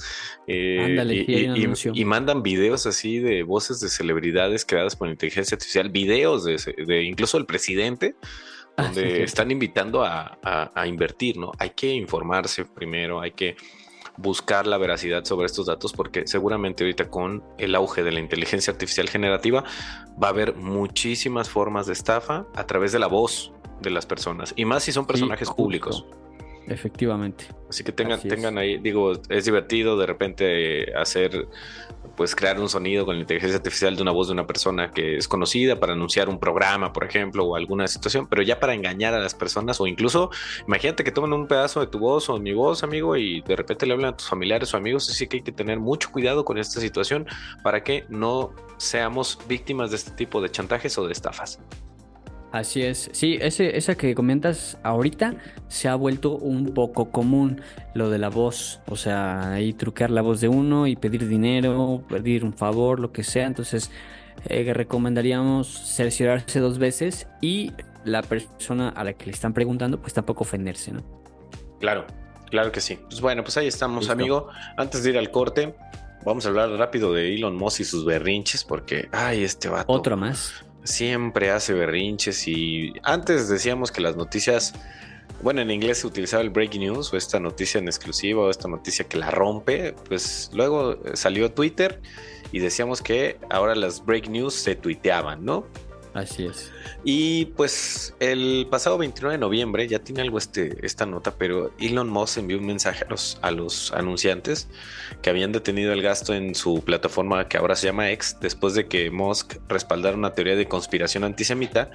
Eh, 0.47 1.77
y, 1.93 2.05
mandan 2.05 2.41
videos 2.41 2.87
así 2.87 3.19
de 3.19 3.43
voces 3.43 3.79
de 3.81 3.89
celebridades 3.89 4.65
creadas 4.65 4.95
por 4.95 5.09
inteligencia 5.09 5.55
artificial, 5.55 5.89
videos 5.89 6.43
de, 6.43 7.03
incluso 7.03 7.37
el 7.37 7.45
presidente, 7.45 8.15
ah, 8.77 8.83
donde 8.83 9.23
están 9.23 9.51
invitando 9.51 10.03
a, 10.03 10.39
a, 10.41 10.87
invertir, 10.87 11.37
¿no? 11.37 11.51
Hay 11.59 11.71
que 11.71 11.89
informarse 11.89 12.65
primero, 12.65 13.21
hay 13.21 13.31
que 13.31 13.57
buscar 14.21 14.67
la 14.67 14.77
veracidad 14.77 15.23
sobre 15.23 15.45
estos 15.45 15.65
datos 15.65 15.93
porque 15.93 16.27
seguramente 16.27 16.83
ahorita 16.83 17.09
con 17.09 17.43
el 17.57 17.73
auge 17.75 18.03
de 18.03 18.11
la 18.11 18.19
inteligencia 18.19 18.71
artificial 18.71 19.09
generativa 19.09 19.63
va 20.21 20.27
a 20.27 20.29
haber 20.31 20.55
muchísimas 20.55 21.49
formas 21.49 21.87
de 21.87 21.93
estafa 21.93 22.45
a 22.53 22.65
través 22.65 22.91
de 22.91 22.99
la 22.99 23.07
voz 23.07 23.53
de 23.81 23.89
las 23.89 24.05
personas. 24.05 24.53
Y 24.57 24.65
más 24.65 24.83
si 24.83 24.91
son 24.91 25.05
personajes 25.05 25.49
públicos. 25.51 26.05
Efectivamente. 26.67 27.45
Así 27.69 27.83
que 27.83 27.91
tengan, 27.91 28.21
tengan 28.21 28.57
ahí, 28.57 28.77
digo, 28.77 29.13
es 29.29 29.45
divertido 29.45 29.97
de 29.97 30.05
repente 30.05 30.93
hacer 30.95 31.47
pues 32.19 32.35
crear 32.35 32.59
un 32.59 32.67
sonido 32.67 33.05
con 33.05 33.15
la 33.15 33.21
inteligencia 33.21 33.55
artificial 33.55 33.95
de 33.95 34.01
una 34.01 34.11
voz 34.11 34.27
de 34.27 34.33
una 34.33 34.45
persona 34.45 34.91
que 34.91 35.15
es 35.15 35.29
conocida 35.29 35.79
para 35.79 35.93
anunciar 35.93 36.27
un 36.27 36.37
programa, 36.37 36.91
por 36.91 37.05
ejemplo, 37.05 37.45
o 37.45 37.55
alguna 37.55 37.87
situación, 37.87 38.27
pero 38.27 38.41
ya 38.41 38.59
para 38.59 38.73
engañar 38.73 39.13
a 39.13 39.21
las 39.21 39.33
personas 39.33 39.79
o 39.79 39.87
incluso 39.87 40.29
imagínate 40.67 41.05
que 41.05 41.13
toman 41.13 41.31
un 41.31 41.47
pedazo 41.47 41.79
de 41.79 41.87
tu 41.87 41.97
voz 41.97 42.27
o 42.27 42.37
mi 42.37 42.51
voz, 42.51 42.83
amigo, 42.83 43.15
y 43.15 43.39
de 43.39 43.55
repente 43.55 43.85
le 43.85 43.93
hablan 43.93 44.15
a 44.15 44.17
tus 44.17 44.27
familiares 44.27 44.73
o 44.73 44.75
amigos, 44.75 45.09
así 45.09 45.27
que 45.27 45.37
hay 45.37 45.43
que 45.43 45.53
tener 45.53 45.79
mucho 45.79 46.11
cuidado 46.11 46.43
con 46.43 46.57
esta 46.57 46.81
situación 46.81 47.25
para 47.63 47.85
que 47.85 48.03
no 48.09 48.51
seamos 48.75 49.39
víctimas 49.47 49.91
de 49.91 49.95
este 49.95 50.11
tipo 50.11 50.41
de 50.41 50.51
chantajes 50.51 50.97
o 50.97 51.07
de 51.07 51.13
estafas. 51.13 51.57
Así 52.51 52.81
es. 52.81 53.09
Sí, 53.13 53.37
ese, 53.41 53.77
esa 53.77 53.95
que 53.95 54.15
comentas 54.15 54.77
ahorita 54.83 55.35
se 55.67 55.87
ha 55.87 55.95
vuelto 55.95 56.31
un 56.31 56.73
poco 56.73 57.11
común, 57.11 57.61
lo 57.93 58.09
de 58.09 58.17
la 58.17 58.29
voz. 58.29 58.81
O 58.87 58.95
sea, 58.95 59.53
ahí 59.53 59.73
truquear 59.73 60.09
la 60.09 60.21
voz 60.21 60.41
de 60.41 60.47
uno 60.47 60.87
y 60.87 60.95
pedir 60.95 61.27
dinero, 61.27 62.03
pedir 62.09 62.43
un 62.43 62.53
favor, 62.53 62.99
lo 62.99 63.11
que 63.11 63.23
sea. 63.23 63.45
Entonces, 63.45 63.91
eh, 64.47 64.73
recomendaríamos 64.73 65.67
cerciorarse 65.67 66.59
dos 66.59 66.79
veces 66.79 67.27
y 67.39 67.71
la 68.03 68.23
persona 68.23 68.89
a 68.89 69.03
la 69.03 69.13
que 69.13 69.27
le 69.27 69.31
están 69.31 69.53
preguntando, 69.53 70.01
pues 70.01 70.13
tampoco 70.13 70.43
ofenderse, 70.43 70.91
¿no? 70.91 71.03
Claro, 71.79 72.07
claro 72.49 72.71
que 72.71 72.81
sí. 72.81 72.97
Pues 73.09 73.21
bueno, 73.21 73.43
pues 73.43 73.57
ahí 73.57 73.67
estamos, 73.67 74.09
amigo. 74.09 74.47
Antes 74.75 75.03
de 75.03 75.11
ir 75.11 75.17
al 75.19 75.29
corte, 75.29 75.75
vamos 76.25 76.47
a 76.47 76.49
hablar 76.49 76.71
rápido 76.71 77.13
de 77.13 77.35
Elon 77.35 77.55
Musk 77.55 77.81
y 77.81 77.83
sus 77.83 78.05
berrinches, 78.05 78.63
porque, 78.63 79.07
ay, 79.11 79.43
este 79.43 79.69
vato. 79.69 79.93
Otro 79.93 80.17
más 80.17 80.65
siempre 80.83 81.51
hace 81.51 81.73
berrinches 81.73 82.47
y 82.47 82.93
antes 83.03 83.49
decíamos 83.49 83.91
que 83.91 84.01
las 84.01 84.15
noticias, 84.15 84.73
bueno, 85.41 85.61
en 85.61 85.71
inglés 85.71 85.99
se 85.99 86.07
utilizaba 86.07 86.41
el 86.41 86.49
breaking 86.49 86.81
news 86.81 87.13
o 87.13 87.17
esta 87.17 87.39
noticia 87.39 87.79
en 87.79 87.87
exclusiva 87.87 88.43
o 88.43 88.49
esta 88.49 88.67
noticia 88.67 89.05
que 89.07 89.17
la 89.17 89.31
rompe, 89.31 89.93
pues 90.07 90.49
luego 90.53 90.97
salió 91.13 91.51
Twitter 91.51 92.01
y 92.51 92.59
decíamos 92.59 93.01
que 93.01 93.37
ahora 93.49 93.75
las 93.75 94.05
break 94.05 94.29
news 94.29 94.53
se 94.53 94.75
tuiteaban, 94.75 95.45
¿no? 95.45 95.67
Así 96.13 96.45
es. 96.45 96.71
Y 97.03 97.45
pues 97.45 98.15
el 98.19 98.67
pasado 98.69 98.97
29 98.97 99.35
de 99.35 99.39
noviembre, 99.39 99.87
ya 99.87 99.99
tiene 99.99 100.21
algo 100.21 100.39
este, 100.39 100.83
esta 100.85 101.05
nota, 101.05 101.35
pero 101.37 101.71
Elon 101.79 102.09
Musk 102.09 102.39
envió 102.39 102.57
un 102.57 102.65
mensaje 102.65 103.05
a 103.05 103.09
los, 103.09 103.37
a 103.41 103.51
los 103.51 103.91
anunciantes 103.93 104.69
que 105.21 105.29
habían 105.29 105.51
detenido 105.51 105.93
el 105.93 106.01
gasto 106.01 106.33
en 106.33 106.55
su 106.55 106.83
plataforma 106.83 107.47
que 107.47 107.57
ahora 107.57 107.75
se 107.75 107.87
llama 107.87 108.09
X, 108.11 108.37
después 108.41 108.73
de 108.73 108.87
que 108.87 109.11
Musk 109.11 109.57
respaldara 109.67 110.17
una 110.17 110.33
teoría 110.33 110.55
de 110.55 110.67
conspiración 110.67 111.23
antisemita, 111.23 111.91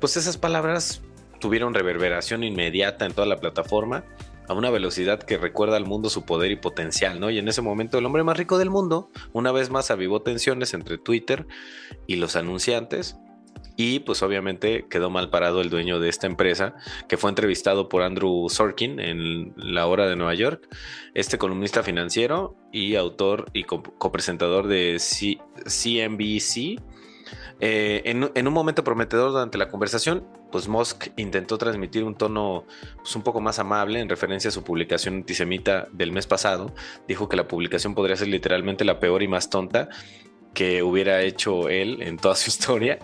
pues 0.00 0.16
esas 0.16 0.36
palabras 0.36 1.00
tuvieron 1.38 1.72
reverberación 1.72 2.42
inmediata 2.44 3.06
en 3.06 3.12
toda 3.12 3.26
la 3.26 3.38
plataforma 3.38 4.04
a 4.48 4.54
una 4.54 4.70
velocidad 4.70 5.22
que 5.22 5.38
recuerda 5.38 5.76
al 5.76 5.86
mundo 5.86 6.10
su 6.10 6.24
poder 6.24 6.50
y 6.50 6.56
potencial, 6.56 7.20
¿no? 7.20 7.30
Y 7.30 7.38
en 7.38 7.48
ese 7.48 7.62
momento 7.62 7.98
el 7.98 8.06
hombre 8.06 8.24
más 8.24 8.36
rico 8.36 8.58
del 8.58 8.70
mundo, 8.70 9.10
una 9.32 9.52
vez 9.52 9.70
más 9.70 9.90
avivó 9.90 10.22
tensiones 10.22 10.74
entre 10.74 10.98
Twitter 10.98 11.46
y 12.06 12.16
los 12.16 12.36
anunciantes, 12.36 13.16
y 13.76 14.00
pues 14.00 14.22
obviamente 14.22 14.86
quedó 14.88 15.10
mal 15.10 15.30
parado 15.30 15.60
el 15.60 15.70
dueño 15.70 16.00
de 16.00 16.08
esta 16.08 16.26
empresa, 16.26 16.74
que 17.08 17.16
fue 17.16 17.30
entrevistado 17.30 17.88
por 17.88 18.02
Andrew 18.02 18.48
Sorkin 18.48 19.00
en 19.00 19.52
La 19.56 19.86
Hora 19.86 20.06
de 20.06 20.16
Nueva 20.16 20.34
York, 20.34 20.68
este 21.14 21.38
columnista 21.38 21.82
financiero 21.82 22.56
y 22.72 22.96
autor 22.96 23.46
y 23.52 23.64
copresentador 23.64 24.66
de 24.66 24.98
CNBC. 24.98 26.80
Eh, 27.64 28.02
en, 28.04 28.46
un 28.46 28.52
momento 28.52 28.82
prometedor 28.82 29.30
durante 29.30 29.56
la 29.56 29.68
conversación, 29.68 30.26
pues 30.50 30.66
Musk 30.66 31.08
intentó 31.16 31.58
transmitir 31.58 32.02
un 32.02 32.16
tono 32.16 32.66
pues, 32.96 33.14
un 33.14 33.22
poco 33.22 33.40
más 33.40 33.60
amable 33.60 34.00
en 34.00 34.08
referencia 34.08 34.48
a 34.48 34.50
su 34.50 34.64
publicación 34.64 35.14
antisemita 35.14 35.86
del 35.92 36.10
mes 36.10 36.26
pasado. 36.26 36.74
Dijo 37.06 37.28
que 37.28 37.36
la 37.36 37.46
publicación 37.46 37.94
podría 37.94 38.16
ser 38.16 38.28
literalmente 38.28 38.84
la 38.84 38.98
peor 38.98 39.22
y 39.22 39.28
más 39.28 39.48
tonta 39.48 39.88
que 40.54 40.82
hubiera 40.82 41.22
hecho 41.22 41.68
él 41.68 42.02
en 42.02 42.16
toda 42.16 42.34
su 42.34 42.50
historia. 42.50 42.98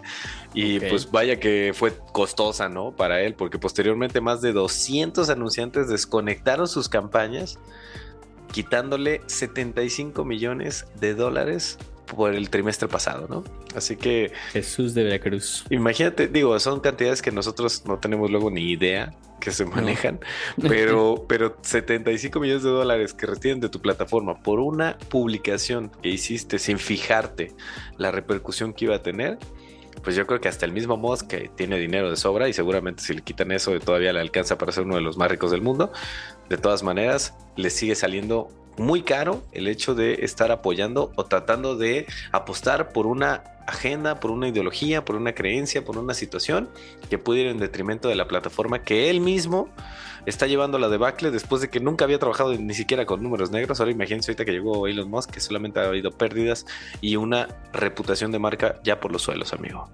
Y 0.54 0.80
pues 0.80 1.11
vaya 1.11 1.38
que 1.38 1.72
fue 1.74 1.92
costosa, 2.12 2.68
¿no? 2.68 2.92
Para 2.92 3.20
él, 3.20 3.34
porque 3.34 3.58
posteriormente 3.58 4.20
más 4.20 4.40
de 4.40 4.52
200 4.52 5.28
anunciantes 5.28 5.88
desconectaron 5.88 6.66
sus 6.68 6.88
campañas, 6.88 7.58
quitándole 8.52 9.20
75 9.26 10.24
millones 10.24 10.87
de 10.98 11.14
dólares 11.14 11.78
por 12.06 12.34
el 12.34 12.50
trimestre 12.50 12.88
pasado, 12.88 13.26
¿no? 13.28 13.44
Así 13.76 13.96
que... 13.96 14.32
Jesús 14.52 14.94
de 14.94 15.04
Veracruz. 15.04 15.64
Imagínate, 15.70 16.28
digo, 16.28 16.58
son 16.58 16.80
cantidades 16.80 17.22
que 17.22 17.30
nosotros 17.30 17.84
no 17.87 17.98
tenemos 17.98 18.30
luego 18.30 18.50
ni 18.50 18.70
idea 18.70 19.14
que 19.40 19.50
se 19.52 19.64
manejan, 19.64 20.18
pero, 20.68 21.26
pero 21.28 21.56
75 21.62 22.40
millones 22.40 22.62
de 22.62 22.70
dólares 22.70 23.14
que 23.14 23.26
retienen 23.26 23.61
de 23.61 23.68
tu 23.68 23.80
plataforma 23.80 24.42
por 24.42 24.58
una 24.58 24.98
publicación 25.11 25.90
que 26.02 26.08
hiciste 26.08 26.58
sin 26.58 26.78
fijarte 26.78 27.52
la 27.98 28.11
repercusión 28.11 28.72
que 28.72 28.87
iba 28.87 28.96
a 28.96 29.02
tener, 29.02 29.38
pues 30.02 30.16
yo 30.16 30.26
creo 30.26 30.40
que 30.40 30.48
hasta 30.48 30.66
el 30.66 30.72
mismo 30.72 30.98
que 31.28 31.50
tiene 31.54 31.78
dinero 31.78 32.11
de 32.11 32.16
sobra 32.16 32.48
y 32.48 32.52
seguramente 32.52 33.02
si 33.02 33.14
le 33.14 33.22
quitan 33.22 33.52
eso 33.52 33.78
todavía 33.80 34.12
le 34.12 34.20
alcanza 34.20 34.58
para 34.58 34.72
ser 34.72 34.84
uno 34.84 34.96
de 34.96 35.00
los 35.00 35.16
más 35.16 35.30
ricos 35.30 35.50
del 35.50 35.62
mundo. 35.62 35.92
De 36.48 36.56
todas 36.56 36.82
maneras, 36.82 37.34
le 37.56 37.70
sigue 37.70 37.94
saliendo 37.94 38.48
muy 38.76 39.02
caro 39.02 39.42
el 39.52 39.68
hecho 39.68 39.94
de 39.94 40.24
estar 40.24 40.52
apoyando 40.52 41.12
o 41.16 41.24
tratando 41.24 41.76
de 41.76 42.06
apostar 42.32 42.92
por 42.92 43.06
una 43.06 43.42
agenda, 43.66 44.18
por 44.18 44.30
una 44.30 44.48
ideología, 44.48 45.04
por 45.04 45.16
una 45.16 45.34
creencia, 45.34 45.84
por 45.84 45.98
una 45.98 46.14
situación 46.14 46.68
que 47.11 47.18
puede 47.18 47.40
ir 47.40 47.46
en 47.48 47.58
detrimento 47.58 48.08
de 48.08 48.14
la 48.14 48.26
plataforma 48.26 48.82
que 48.82 49.11
él 49.11 49.20
mismo 49.20 49.68
está 50.28 50.46
llevando 50.46 50.78
la 50.78 50.88
debacle 50.88 51.30
después 51.30 51.62
de 51.62 51.68
que 51.68 51.80
nunca 51.80 52.04
había 52.04 52.18
trabajado 52.18 52.54
ni 52.54 52.74
siquiera 52.74 53.06
con 53.06 53.22
números 53.22 53.50
negros. 53.50 53.80
Ahora 53.80 53.92
imagínense 53.92 54.30
ahorita 54.30 54.44
que 54.44 54.52
llegó 54.52 54.86
Elon 54.86 55.10
Musk 55.10 55.30
que 55.30 55.40
solamente 55.40 55.80
ha 55.80 55.84
habido 55.84 56.10
pérdidas 56.10 56.66
y 57.00 57.16
una 57.16 57.48
reputación 57.72 58.32
de 58.32 58.38
marca 58.38 58.80
ya 58.84 59.00
por 59.00 59.12
los 59.12 59.22
suelos, 59.22 59.52
amigo 59.52 59.88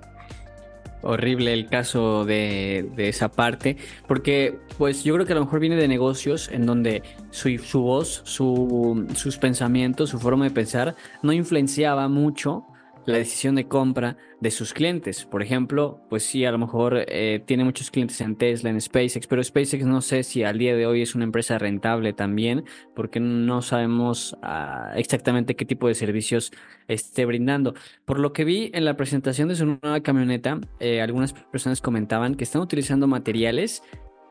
horrible 1.05 1.53
el 1.53 1.67
caso 1.67 2.25
de, 2.25 2.91
esa 2.97 3.29
parte, 3.29 3.77
porque 4.09 4.59
pues 4.79 5.05
yo 5.05 5.15
creo 5.15 5.27
que 5.27 5.33
a 5.33 5.37
lo 5.37 5.45
mejor 5.45 5.61
viene 5.61 5.77
de 5.77 5.87
negocios 5.87 6.49
en 6.51 6.67
donde 6.67 7.03
su, 7.31 7.59
su 7.59 7.83
voz, 7.83 8.23
su, 8.25 9.07
sus 9.15 9.37
pensamientos, 9.37 10.11
su 10.11 10.19
forma 10.19 10.45
de 10.45 10.51
pensar 10.51 10.97
no 11.23 11.33
influenciaba 11.33 12.09
mucho 12.09 12.65
la 13.07 13.19
decisión 13.19 13.55
de 13.55 13.69
compra 13.69 14.17
de 14.41 14.51
sus 14.51 14.73
clientes. 14.75 15.25
Por 15.25 15.43
ejemplo, 15.43 16.01
pues 16.11 16.25
sí, 16.25 16.45
a 16.45 16.53
lo 16.53 16.59
mejor 16.59 17.05
eh, 17.09 17.43
tiene 17.47 17.65
muchos 17.65 17.91
clientes 17.91 18.21
en 18.21 18.37
Tesla, 18.37 18.71
en 18.71 18.81
SpaceX, 18.81 19.27
pero 19.27 19.43
SpaceX 19.43 19.85
no 19.85 20.01
sé 20.01 20.23
si 20.23 20.43
al 20.43 20.59
día 20.59 20.75
de 20.77 20.87
hoy 20.87 21.03
es 21.03 21.15
una 21.15 21.25
empresa 21.25 21.59
rentable 21.59 22.13
también, 22.13 22.65
porque 22.95 23.21
no 23.21 23.63
sabemos 23.63 24.37
ah, 24.43 24.93
exactamente 24.97 25.57
qué 25.57 25.65
tipo 25.65 25.89
de 25.89 25.95
servicios 25.95 26.53
esté 26.89 27.25
brindando. 27.25 27.75
Por 28.05 28.19
lo 28.19 28.33
que 28.33 28.45
vi 28.45 28.71
en 28.75 28.85
la 28.85 28.97
presentación 28.97 29.49
de 29.49 29.57
su 29.57 29.67
nueva 29.67 30.01
camioneta, 30.01 30.61
eh, 30.81 31.01
algunas 31.01 31.33
personas 31.33 31.81
comentaban 31.81 32.35
que 32.35 32.45
están 32.45 32.63
utilizando 32.63 33.07
materiales 33.07 33.83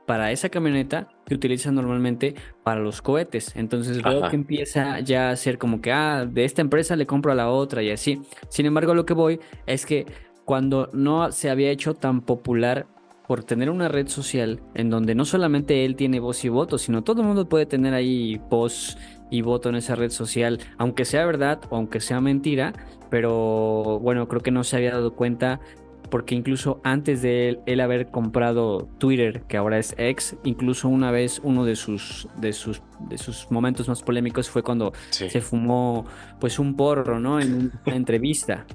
para 0.06 0.32
esa 0.32 0.50
camioneta 0.50 1.08
que 1.26 1.36
utilizan 1.36 1.76
normalmente 1.76 2.36
para 2.64 2.82
los 2.82 3.02
cohetes. 3.02 3.54
Entonces 3.56 4.02
veo 4.02 4.30
que 4.30 4.36
empieza 4.36 5.00
ya 5.00 5.30
a 5.30 5.36
ser 5.36 5.58
como 5.58 5.82
que, 5.82 5.92
ah, 5.92 6.26
de 6.26 6.46
esta 6.46 6.62
empresa 6.62 6.96
le 6.96 7.06
compro 7.06 7.32
a 7.32 7.36
la 7.36 7.50
otra 7.50 7.82
y 7.84 7.92
así. 7.92 8.22
Sin 8.50 8.66
embargo, 8.66 8.94
lo 8.94 9.06
que 9.06 9.14
voy 9.14 9.40
es 9.66 9.86
que 9.86 10.06
cuando 10.46 10.90
no 10.94 11.32
se 11.32 11.50
había 11.50 11.72
hecho 11.72 11.94
tan 11.94 12.22
popular 12.22 12.88
por 13.28 13.44
tener 13.44 13.70
una 13.70 13.88
red 13.88 14.08
social 14.08 14.62
en 14.74 14.90
donde 14.90 15.16
no 15.16 15.24
solamente 15.24 15.86
él 15.86 15.96
tiene 15.96 16.20
voz 16.20 16.44
y 16.44 16.50
voto, 16.50 16.78
sino 16.78 17.04
todo 17.04 17.22
el 17.22 17.28
mundo 17.28 17.48
puede 17.48 17.66
tener 17.66 17.94
ahí 17.94 18.42
voz 18.50 18.98
y 19.30 19.42
voto 19.42 19.70
en 19.70 19.76
esa 19.76 19.96
red 19.96 20.12
social, 20.12 20.60
aunque 20.78 21.06
sea 21.06 21.26
verdad 21.26 21.62
o 21.70 21.78
aunque 21.78 22.02
sea 22.02 22.20
mentira, 22.20 22.74
pero 23.10 24.00
bueno, 24.00 24.28
creo 24.28 24.42
que 24.42 24.52
no 24.52 24.64
se 24.64 24.76
había 24.76 24.92
dado 24.92 25.16
cuenta 25.16 25.62
porque 26.10 26.36
incluso 26.36 26.80
antes 26.84 27.22
de 27.22 27.60
él, 27.66 27.82
haber 27.82 28.10
comprado 28.10 28.88
Twitter, 28.98 29.44
que 29.48 29.58
ahora 29.58 29.80
es 29.80 29.96
X, 29.98 30.36
incluso 30.44 30.88
una 30.88 31.12
vez 31.12 31.42
uno 31.44 31.66
de 31.66 31.76
sus, 31.76 32.28
de 32.38 32.54
sus, 32.54 32.82
de 33.10 33.18
sus 33.18 33.50
momentos 33.50 33.88
más 33.90 34.02
polémicos 34.04 34.50
fue 34.50 34.64
cuando 34.64 34.94
se 35.10 35.42
fumó 35.42 36.06
pues 36.40 36.60
un 36.60 36.76
porro, 36.76 37.20
¿no? 37.20 37.40
En 37.40 37.72
una 37.86 37.96
entrevista. 37.96 38.66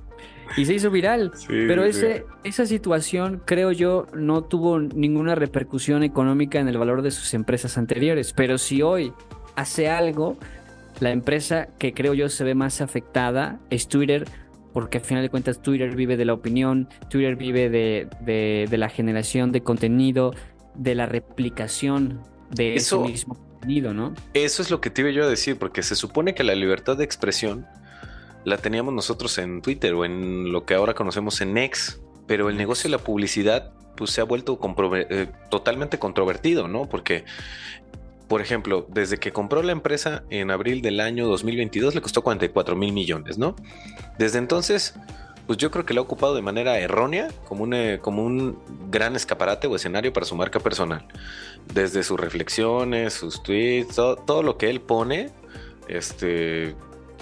Y 0.57 0.65
se 0.65 0.75
hizo 0.75 0.91
viral. 0.91 1.31
pero 1.47 1.85
ese, 1.85 2.25
esa 2.43 2.67
situación, 2.67 3.43
creo 3.45 3.71
yo, 3.71 4.07
no 4.15 4.43
tuvo 4.45 4.81
ninguna 4.81 5.35
repercusión 5.35 6.03
económica 6.03 6.59
en 6.59 6.69
el 6.69 6.79
valor 6.79 7.03
de 7.03 7.11
sus 7.11 7.35
empresas 7.35 7.77
anteriores. 7.77 8.33
Pero 8.33 8.57
si 8.57 8.81
hoy 8.83 9.13
hace 9.57 9.91
algo, 9.91 10.39
la 11.01 11.11
empresa 11.11 11.69
que 11.79 11.93
creo 11.93 12.15
yo 12.15 12.29
se 12.29 12.45
ve 12.45 12.55
más 12.55 12.81
afectada 12.81 13.61
es 13.71 13.89
Twitter 13.89 14.27
porque 14.73 14.99
al 14.99 15.05
final 15.05 15.23
de 15.23 15.31
cuentas 15.31 15.61
Twitter 15.61 15.95
vive 15.95 16.17
de 16.17 16.25
la 16.25 16.35
opinión, 16.35 16.89
Twitter 17.09 17.37
vive 17.37 17.69
de, 17.71 18.69
la 18.71 18.89
generación 18.89 19.53
de 19.53 19.63
contenido, 19.63 20.35
de 20.75 20.95
la 20.95 21.07
replicación 21.07 22.23
de 22.51 22.77
eso, 22.77 23.03
ese 23.03 23.13
mismo 23.13 23.35
contenido, 23.35 23.95
¿no? 23.95 24.15
Eso 24.35 24.63
es 24.63 24.71
lo 24.71 24.81
que 24.81 24.91
te 24.91 25.03
iba 25.03 25.11
yo 25.11 25.25
a 25.25 25.29
decir, 25.29 25.59
porque 25.59 25.83
se 25.83 25.97
supone 25.97 26.35
que 26.35 26.45
la 26.45 26.55
libertad 26.55 26.97
de 26.97 27.05
expresión 27.05 27.67
la 28.45 28.59
teníamos 28.59 28.95
nosotros 28.95 29.37
en 29.39 29.63
Twitter 29.63 29.95
o 29.95 30.05
en 30.05 30.53
lo 30.53 30.65
que 30.65 30.75
ahora 30.75 30.95
conocemos 30.95 31.41
en 31.41 31.57
X, 31.59 32.01
pero 32.27 32.49
el 32.49 32.57
negocio 32.57 32.89
de 32.89 32.97
la 32.97 33.03
publicidad 33.03 33.73
pues 33.97 34.13
se 34.13 34.21
ha 34.21 34.25
vuelto 34.25 34.61
eh, 34.95 35.29
totalmente 35.51 35.99
controvertido, 35.99 36.69
¿no? 36.69 36.89
Porque 36.89 37.25
por 38.29 38.43
ejemplo, 38.43 38.87
desde 38.89 39.19
que 39.19 39.33
compró 39.33 39.63
la 39.63 39.73
empresa 39.73 40.23
en 40.29 40.51
abril 40.51 40.83
del 40.83 41.01
año 41.01 41.27
2022 41.27 41.95
le 41.95 42.03
costó 42.03 42.23
44 42.23 42.77
mil 42.77 42.93
millones, 42.93 43.39
¿no? 43.39 43.57
Desde 44.19 44.39
entonces, 44.39 44.95
pues 45.47 45.59
yo 45.59 45.71
creo 45.71 45.87
que 45.87 45.95
lo 45.95 46.03
ha 46.03 46.05
ocupado 46.05 46.35
de 46.35 46.43
manera 46.43 46.79
errónea 46.79 47.29
como 47.47 47.65
un, 47.65 47.73
eh, 47.73 47.99
como 48.03 48.23
un 48.23 48.59
gran 48.91 49.17
escaparate 49.17 49.67
o 49.67 49.75
escenario 49.75 50.13
para 50.13 50.27
su 50.27 50.37
marca 50.37 50.61
personal. 50.61 51.07
Desde 51.73 52.03
sus 52.03 52.21
reflexiones, 52.21 53.15
sus 53.15 53.43
tweets, 53.43 53.97
todo, 53.97 54.17
todo 54.17 54.43
lo 54.43 54.59
que 54.59 54.69
él 54.69 54.83
pone, 54.83 55.31
este, 55.89 56.77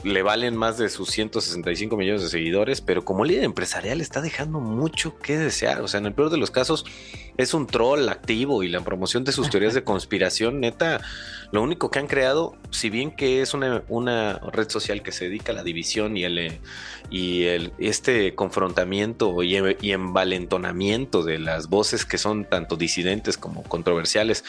le 0.04 0.22
valen 0.22 0.56
más 0.56 0.78
de 0.78 0.88
sus 0.88 1.10
165 1.10 1.96
millones 1.96 2.22
de 2.22 2.28
seguidores, 2.28 2.80
pero 2.80 3.04
como 3.04 3.24
líder 3.24 3.44
empresarial 3.44 4.00
está 4.00 4.20
dejando 4.20 4.60
mucho 4.60 5.18
que 5.18 5.36
desear. 5.36 5.80
O 5.80 5.88
sea, 5.88 5.98
en 5.98 6.06
el 6.06 6.14
peor 6.14 6.30
de 6.30 6.36
los 6.36 6.50
casos 6.50 6.84
es 7.36 7.54
un 7.54 7.66
troll 7.66 8.08
activo 8.08 8.62
y 8.62 8.68
la 8.68 8.80
promoción 8.82 9.24
de 9.24 9.32
sus 9.32 9.50
teorías 9.50 9.74
de 9.74 9.84
conspiración, 9.84 10.60
neta, 10.60 11.00
lo 11.52 11.62
único 11.62 11.90
que 11.90 11.98
han 11.98 12.06
creado, 12.06 12.56
si 12.70 12.90
bien 12.90 13.10
que 13.10 13.40
es 13.42 13.54
una, 13.54 13.82
una 13.88 14.38
red 14.52 14.68
social 14.68 15.02
que 15.02 15.12
se 15.12 15.26
dedica 15.26 15.52
a 15.52 15.54
la 15.54 15.62
división 15.62 16.16
y 16.16 16.24
el, 16.24 16.60
y 17.10 17.44
el 17.44 17.72
este 17.78 18.34
confrontamiento 18.34 19.42
y, 19.42 19.56
y 19.80 19.92
envalentonamiento 19.92 21.22
de 21.22 21.38
las 21.38 21.68
voces 21.68 22.04
que 22.04 22.18
son 22.18 22.44
tanto 22.44 22.76
disidentes 22.76 23.36
como 23.38 23.62
controversiales, 23.62 24.44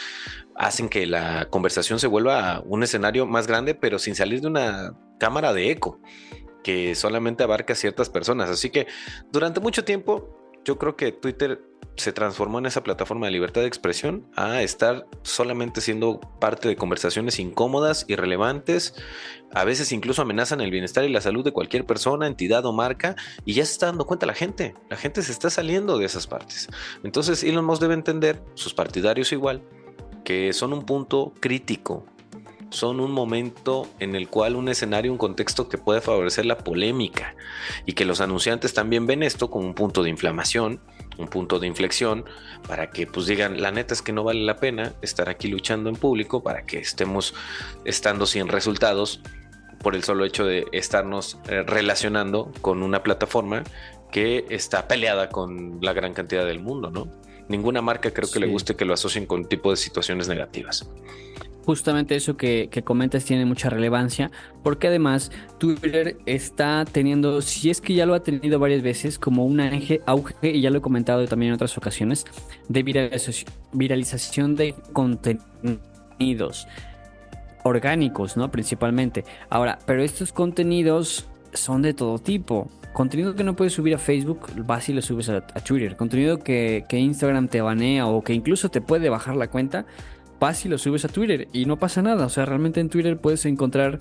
hacen 0.58 0.90
que 0.90 1.06
la 1.06 1.50
conversación 1.50 2.00
se 2.00 2.08
vuelva 2.08 2.62
un 2.66 2.84
escenario 2.84 3.26
más 3.26 3.48
grande, 3.48 3.76
pero 3.76 4.00
sin 4.00 4.16
salir 4.16 4.42
de 4.42 4.48
una 4.48 4.98
cámara 5.20 5.54
de 5.54 5.72
eco 5.72 6.00
que 6.64 6.96
solamente 6.96 7.44
abarca 7.44 7.74
a 7.74 7.76
ciertas 7.76 8.10
personas. 8.10 8.50
Así 8.50 8.70
que 8.70 8.88
durante 9.32 9.60
mucho 9.60 9.86
tiempo 9.86 10.38
yo 10.66 10.78
creo 10.78 10.98
que 10.98 11.14
Twitter 11.14 11.62
se 11.96 12.12
transformó 12.12 12.60
en 12.60 12.66
esa 12.66 12.84
plataforma 12.84 13.26
de 13.26 13.32
libertad 13.32 13.62
de 13.62 13.68
expresión 13.68 14.30
a 14.36 14.62
estar 14.62 15.08
solamente 15.24 15.82
siendo 15.82 16.20
parte 16.40 16.68
de 16.68 16.76
conversaciones 16.76 17.40
incómodas, 17.40 18.06
irrelevantes, 18.08 18.94
a 19.54 19.64
veces 19.64 19.92
incluso 19.92 20.22
amenazan 20.22 20.62
el 20.62 20.70
bienestar 20.70 21.06
y 21.06 21.10
la 21.10 21.22
salud 21.22 21.44
de 21.44 21.54
cualquier 21.54 21.86
persona, 21.86 22.28
entidad 22.28 22.66
o 22.66 22.74
marca, 22.74 23.16
y 23.46 23.54
ya 23.54 23.66
se 23.66 23.72
está 23.72 23.86
dando 23.88 24.06
cuenta 24.06 24.26
la 24.26 24.34
gente, 24.34 24.76
la 24.90 24.98
gente 24.98 25.22
se 25.24 25.32
está 25.32 25.50
saliendo 25.50 25.98
de 25.98 26.06
esas 26.06 26.28
partes. 26.28 26.68
Entonces 27.04 27.44
Elon 27.44 27.66
Musk 27.66 27.82
debe 27.82 27.94
entender, 27.96 28.44
sus 28.54 28.74
partidarios 28.74 29.32
igual, 29.32 29.64
que 30.28 30.52
son 30.52 30.74
un 30.74 30.86
punto 30.86 31.32
crítico, 31.40 32.06
son 32.70 33.00
un 33.00 33.14
momento 33.14 33.88
en 34.00 34.14
el 34.14 34.28
cual 34.28 34.58
un 34.58 34.68
escenario, 34.68 35.10
un 35.10 35.18
contexto 35.18 35.70
que 35.70 35.78
puede 35.78 36.02
favorecer 36.02 36.46
la 36.46 36.58
polémica 36.58 37.34
y 37.86 37.94
que 37.94 38.04
los 38.04 38.20
anunciantes 38.20 38.74
también 38.74 39.08
ven 39.08 39.24
esto 39.24 39.50
como 39.50 39.66
un 39.66 39.74
punto 39.74 40.04
de 40.04 40.10
inflamación, 40.10 40.82
un 41.18 41.30
punto 41.30 41.60
de 41.60 41.68
inflexión 41.68 42.26
para 42.68 42.90
que 42.90 43.08
pues 43.08 43.26
digan 43.26 43.62
la 43.62 43.72
neta 43.72 43.94
es 43.94 44.02
que 44.02 44.12
no 44.12 44.26
vale 44.26 44.42
la 44.42 44.58
pena 44.58 44.96
estar 45.02 45.30
aquí 45.30 45.48
luchando 45.48 45.90
en 45.90 45.96
público 45.96 46.44
para 46.44 46.66
que 46.66 46.80
estemos 46.80 47.34
estando 47.86 48.26
sin 48.26 48.50
resultados 48.50 49.22
por 49.82 49.96
el 49.96 50.04
solo 50.04 50.26
hecho 50.26 50.46
de 50.46 50.66
estarnos 50.74 51.40
eh, 51.48 51.64
relacionando 51.64 52.52
con 52.60 52.84
una 52.84 53.02
plataforma 53.02 53.64
que 54.12 54.46
está 54.50 54.90
peleada 54.90 55.30
con 55.30 55.80
la 55.82 55.94
gran 55.94 56.14
cantidad 56.14 56.46
del 56.46 56.60
mundo, 56.60 56.92
¿no? 56.92 57.27
Ninguna 57.50 57.82
marca 57.82 58.12
creo 58.12 58.30
que 58.30 58.40
le 58.40 58.48
guste 58.48 58.76
que 58.76 58.86
lo 58.86 58.94
asocien 58.94 59.26
con 59.26 59.46
tipo 59.46 59.72
de 59.72 59.78
situaciones 59.78 60.28
negativas. 60.28 60.90
Justamente 61.66 62.16
eso 62.16 62.38
que, 62.38 62.70
comentas 62.86 63.26
tiene 63.26 63.44
mucha 63.44 63.70
relevancia, 63.70 64.32
porque 64.64 64.88
además 64.88 65.32
Twitter 65.58 66.18
está 66.26 66.86
teniendo, 66.90 67.42
si 67.42 67.70
es 67.70 67.82
que 67.82 67.94
ya 67.94 68.06
lo 68.06 68.14
ha 68.14 68.24
tenido 68.24 68.58
varias 68.58 68.82
veces, 68.82 69.20
como 69.20 69.46
un 69.46 69.60
auge, 69.60 70.02
y 70.42 70.62
ya 70.62 70.70
lo 70.70 70.78
he 70.78 70.82
comentado 70.82 71.28
también 71.28 71.50
en 71.50 71.56
otras 71.56 71.78
ocasiones, 71.78 72.26
de 72.70 72.84
viralización 73.74 74.56
de 74.56 74.76
contenidos 74.94 76.68
orgánicos, 77.64 78.38
¿no? 78.38 78.50
Principalmente. 78.50 79.26
Ahora, 79.50 79.78
pero 79.86 80.04
estos 80.04 80.32
contenidos 80.32 81.28
son 81.54 81.82
de 81.82 81.94
todo 81.94 82.18
tipo. 82.20 82.70
Contenido 82.98 83.36
que 83.36 83.44
no 83.44 83.56
puedes 83.56 83.74
subir 83.74 83.94
a 83.94 84.00
Facebook, 84.00 84.48
vas 84.66 84.90
y 84.90 84.94
lo 84.94 85.04
subes 85.04 85.30
a, 85.30 85.42
Twitter. 85.42 85.96
Contenido 85.96 86.40
que, 86.40 86.84
Instagram 86.90 87.48
te 87.48 87.62
banea 87.62 88.08
o 88.08 88.24
que 88.24 88.34
incluso 88.34 88.70
te 88.70 88.82
puede 88.82 89.08
bajar 89.10 89.36
la 89.36 89.52
cuenta, 89.52 89.86
vas 90.40 90.66
y 90.66 90.68
lo 90.68 90.80
subes 90.80 91.06
a 91.06 91.08
Twitter 91.08 91.48
y 91.54 91.68
no 91.68 91.78
pasa 91.78 92.02
nada. 92.02 92.26
O 92.26 92.30
sea, 92.30 92.46
realmente 92.46 92.80
en 92.80 92.90
Twitter 92.90 93.20
puedes 93.20 93.46
encontrar 93.46 94.00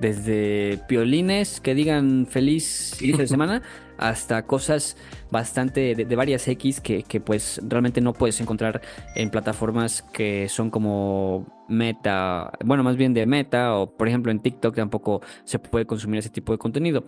desde 0.00 0.78
piolines 0.86 1.62
que 1.62 1.74
digan 1.74 2.26
feliz 2.26 3.00
inicio 3.00 3.22
de 3.22 3.26
semana 3.26 3.62
hasta 4.00 4.46
cosas 4.46 4.96
bastante 5.30 5.94
de, 5.94 6.16
varias 6.16 6.48
X 6.48 6.80
que, 6.80 7.04
pues 7.20 7.60
realmente 7.62 8.00
no 8.00 8.14
puedes 8.14 8.40
encontrar 8.40 8.80
en 9.14 9.30
plataformas 9.30 10.02
que 10.02 10.48
son 10.48 10.70
como 10.70 11.46
meta, 11.68 12.50
bueno, 12.64 12.82
más 12.82 12.96
bien 12.96 13.14
de 13.14 13.26
meta 13.26 13.76
o 13.76 13.94
por 13.94 14.08
ejemplo 14.08 14.32
en 14.32 14.40
TikTok 14.40 14.74
tampoco 14.74 15.20
se 15.44 15.58
puede 15.58 15.86
consumir 15.86 16.18
ese 16.18 16.30
tipo 16.30 16.52
de 16.52 16.58
contenido. 16.58 17.04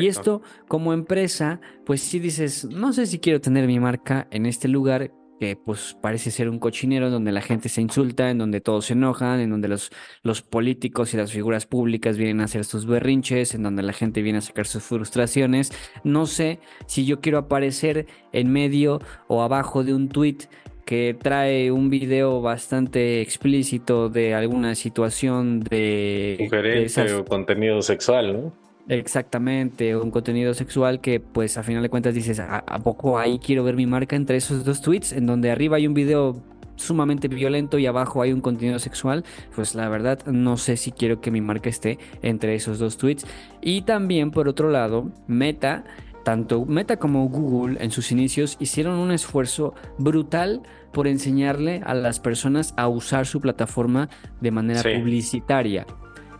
Y 0.00 0.06
esto 0.06 0.40
como 0.68 0.92
empresa, 0.92 1.60
pues 1.84 2.00
si 2.00 2.20
dices, 2.20 2.64
no 2.64 2.92
sé 2.92 3.06
si 3.06 3.18
quiero 3.18 3.40
tener 3.40 3.66
mi 3.66 3.80
marca 3.80 4.28
en 4.30 4.46
este 4.46 4.68
lugar 4.68 5.10
que 5.38 5.56
pues 5.56 5.96
parece 6.00 6.30
ser 6.30 6.48
un 6.48 6.58
cochinero 6.58 7.06
en 7.06 7.12
donde 7.12 7.32
la 7.32 7.40
gente 7.40 7.68
se 7.68 7.80
insulta, 7.80 8.30
en 8.30 8.38
donde 8.38 8.60
todos 8.60 8.86
se 8.86 8.94
enojan, 8.94 9.40
en 9.40 9.50
donde 9.50 9.68
los, 9.68 9.90
los 10.22 10.42
políticos 10.42 11.14
y 11.14 11.16
las 11.16 11.32
figuras 11.32 11.66
públicas 11.66 12.16
vienen 12.16 12.40
a 12.40 12.44
hacer 12.44 12.64
sus 12.64 12.86
berrinches, 12.86 13.54
en 13.54 13.62
donde 13.62 13.82
la 13.82 13.92
gente 13.92 14.22
viene 14.22 14.38
a 14.38 14.42
sacar 14.42 14.66
sus 14.66 14.82
frustraciones. 14.82 15.72
No 16.04 16.26
sé 16.26 16.60
si 16.86 17.04
yo 17.04 17.20
quiero 17.20 17.38
aparecer 17.38 18.06
en 18.32 18.50
medio 18.52 19.00
o 19.28 19.42
abajo 19.42 19.84
de 19.84 19.94
un 19.94 20.08
tweet 20.08 20.38
que 20.84 21.16
trae 21.20 21.72
un 21.72 21.90
video 21.90 22.40
bastante 22.40 23.20
explícito 23.20 24.08
de 24.08 24.34
alguna 24.34 24.76
situación 24.76 25.60
de... 25.60 26.36
Sugerencia 26.38 27.18
o 27.18 27.24
contenido 27.24 27.82
sexual, 27.82 28.32
¿no? 28.32 28.65
Exactamente, 28.88 29.96
un 29.96 30.12
contenido 30.12 30.54
sexual 30.54 31.00
que 31.00 31.18
pues 31.18 31.58
a 31.58 31.64
final 31.64 31.82
de 31.82 31.88
cuentas 31.88 32.14
dices, 32.14 32.38
¿a, 32.38 32.62
poco 32.84 33.18
ahí 33.18 33.40
quiero 33.40 33.64
ver 33.64 33.74
mi 33.74 33.86
marca 33.86 34.14
entre 34.14 34.36
esos 34.36 34.64
dos 34.64 34.80
tweets? 34.80 35.12
En 35.12 35.26
donde 35.26 35.50
arriba 35.50 35.76
hay 35.76 35.88
un 35.88 35.94
video 35.94 36.40
sumamente 36.76 37.26
violento 37.26 37.78
y 37.78 37.86
abajo 37.86 38.22
hay 38.22 38.32
un 38.32 38.40
contenido 38.40 38.78
sexual, 38.78 39.24
pues 39.56 39.74
la 39.74 39.88
verdad 39.88 40.24
no 40.26 40.56
sé 40.56 40.76
si 40.76 40.92
quiero 40.92 41.20
que 41.20 41.32
mi 41.32 41.40
marca 41.40 41.68
esté 41.68 41.98
entre 42.22 42.54
esos 42.54 42.78
dos 42.78 42.96
tweets. 42.96 43.26
Y 43.60 43.82
también 43.82 44.30
por 44.30 44.46
otro 44.46 44.70
lado, 44.70 45.10
Meta, 45.26 45.84
tanto 46.24 46.64
Meta 46.64 46.96
como 46.98 47.28
Google 47.28 47.82
en 47.82 47.90
sus 47.90 48.12
inicios 48.12 48.56
hicieron 48.60 48.98
un 48.98 49.10
esfuerzo 49.10 49.74
brutal 49.98 50.62
por 50.92 51.08
enseñarle 51.08 51.82
a 51.84 51.94
las 51.94 52.20
personas 52.20 52.72
a 52.76 52.86
usar 52.86 53.26
su 53.26 53.40
plataforma 53.40 54.08
de 54.40 54.50
manera 54.52 54.82
publicitaria. 54.82 55.86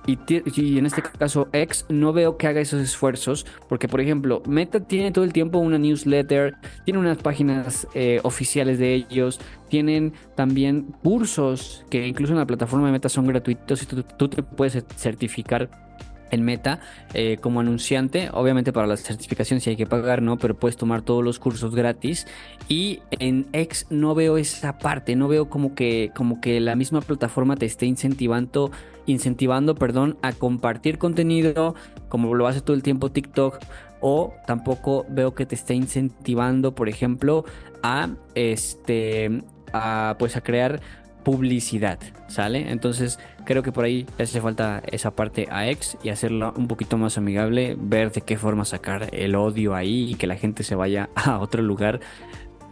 Y, 0.07 0.79
en 0.79 0.87
este 0.87 1.03
caso 1.03 1.49
X 1.53 1.85
no 1.89 2.13
veo 2.13 2.37
que 2.37 2.47
haga 2.47 2.61
esos 2.61 2.81
esfuerzos 2.81 3.45
porque 3.69 3.89
por 3.89 4.01
ejemplo 4.01 4.43
Meta 4.47 4.81
tiene 4.81 5.11
todo 5.11 5.25
el 5.25 5.33
tiempo 5.33 5.59
una 5.59 5.79
newsletter, 5.79 6.55
tiene 6.85 7.01
unas 7.01 7.19
páginas 7.19 7.89
eh, 7.95 8.21
oficiales 8.23 8.79
de 8.79 8.95
ellos, 8.95 9.41
tienen 9.69 10.13
también 10.37 10.95
cursos 11.03 11.85
que 11.91 12.07
incluso 12.07 12.33
en 12.33 12.39
la 12.39 12.47
plataforma 12.47 12.87
de 12.87 12.93
Meta 12.93 13.09
son 13.09 13.27
gratuitos 13.27 13.83
y 13.83 13.87
tú 13.87 14.29
te 14.29 14.43
puedes 14.43 14.85
certificar 14.97 15.86
en 16.31 16.45
Meta 16.45 16.81
eh, 17.15 17.39
como 17.41 17.61
anunciante. 17.61 18.29
Obviamente 18.33 18.73
para 18.73 18.87
las 18.87 19.03
certificaciones 19.03 19.65
sí 19.65 19.71
hay 19.71 19.77
que 19.77 19.87
pagar, 19.87 20.23
¿no? 20.23 20.39
Pero 20.39 20.57
puedes 20.57 20.77
tomar 20.77 21.03
todos 21.03 21.25
los 21.25 21.39
cursos 21.39 21.75
gratis. 21.75 22.27
Y 22.69 23.01
en 23.11 23.47
X 23.53 23.87
no 23.91 24.15
veo 24.15 24.37
esa 24.37 24.79
parte, 24.79 25.17
no 25.17 25.29
veo 25.29 25.49
como 25.49 25.75
que, 25.75 26.11
como 26.15 26.41
que 26.41 26.61
la 26.61 26.77
misma 26.77 27.01
plataforma 27.01 27.57
te 27.57 27.67
esté 27.67 27.87
incentivando, 27.87 28.71
incentivando, 29.07 29.75
perdón, 29.75 30.19
a 30.23 30.33
compartir 30.33 30.99
contenido 30.99 31.75
como 32.09 32.35
lo 32.35 32.47
hace 32.47 32.61
todo 32.61 32.77
el 32.77 32.83
tiempo 32.83 33.11
TikTok. 33.11 33.59
O 34.01 34.35
tampoco 34.47 35.07
veo 35.09 35.35
que 35.35 35.47
te 35.47 35.55
esté 35.55 35.75
incentivando, 35.75 36.75
por 36.75 36.89
ejemplo, 36.89 37.45
a 37.83 38.11
este 38.35 39.43
a 39.73 40.17
pues 40.19 40.37
a 40.37 40.43
crear 40.43 40.81
publicidad, 41.27 41.99
¿sale? 42.29 42.71
Entonces 42.71 43.19
creo 43.45 43.65
que 43.65 43.73
por 43.73 43.85
ahí 43.85 44.07
le 44.17 44.23
hace 44.23 44.41
falta 44.41 44.81
esa 44.87 45.11
parte 45.11 45.49
a 45.51 45.69
X 45.71 45.99
y 46.05 46.11
hacerla 46.11 46.53
un 46.55 46.69
poquito 46.69 46.99
más 46.99 47.19
amigable, 47.19 47.75
ver 47.77 48.13
de 48.13 48.21
qué 48.21 48.39
forma 48.39 48.65
sacar 48.65 49.09
el 49.13 49.35
odio 49.35 49.75
ahí 49.75 50.13
y 50.13 50.15
que 50.15 50.29
la 50.29 50.37
gente 50.37 50.63
se 50.63 50.77
vaya 50.77 51.11
a 51.17 51.41
otro 51.41 51.63
lugar. 51.63 51.99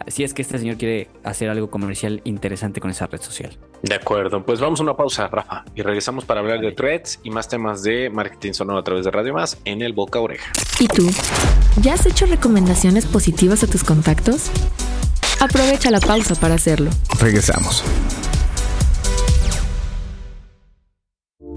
Si 0.07 0.23
es 0.23 0.35
que 0.35 0.43
este 0.43 0.57
señor 0.57 0.77
quiere 0.77 1.09
hacer 1.25 1.51
algo 1.51 1.69
comercial 1.69 2.21
interesante 2.23 2.81
con 2.81 2.93
esa 2.93 3.09
red 3.09 3.21
social. 3.21 3.59
De 3.83 3.97
acuerdo, 3.97 4.45
pues 4.47 4.61
vamos 4.61 4.79
a 4.79 4.85
una 4.85 4.97
pausa, 4.97 5.27
Rafa, 5.27 5.65
y 5.75 5.83
regresamos 5.83 6.25
para 6.25 6.39
hablar 6.39 6.61
de 6.61 6.71
threads 6.71 7.19
y 7.25 7.31
más 7.31 7.49
temas 7.49 7.83
de 7.83 8.09
marketing 8.09 8.53
sonoro 8.53 8.79
a 8.79 8.85
través 8.85 9.05
de 9.05 9.11
Radio 9.11 9.35
Más 9.35 9.59
en 9.65 9.83
el 9.83 9.95
Boca 9.95 10.21
Oreja. 10.21 10.53
¿Y 10.79 10.87
tú? 10.87 11.11
¿Ya 11.83 11.95
has 11.95 12.07
hecho 12.07 12.27
recomendaciones 12.27 13.05
positivas 13.05 13.65
a 13.65 13.67
tus 13.67 13.83
contactos? 13.83 14.53
Aprovecha 15.41 15.91
la 15.91 15.99
pausa 15.99 16.37
para 16.37 16.55
hacerlo. 16.55 16.91
Regresamos. 17.19 17.83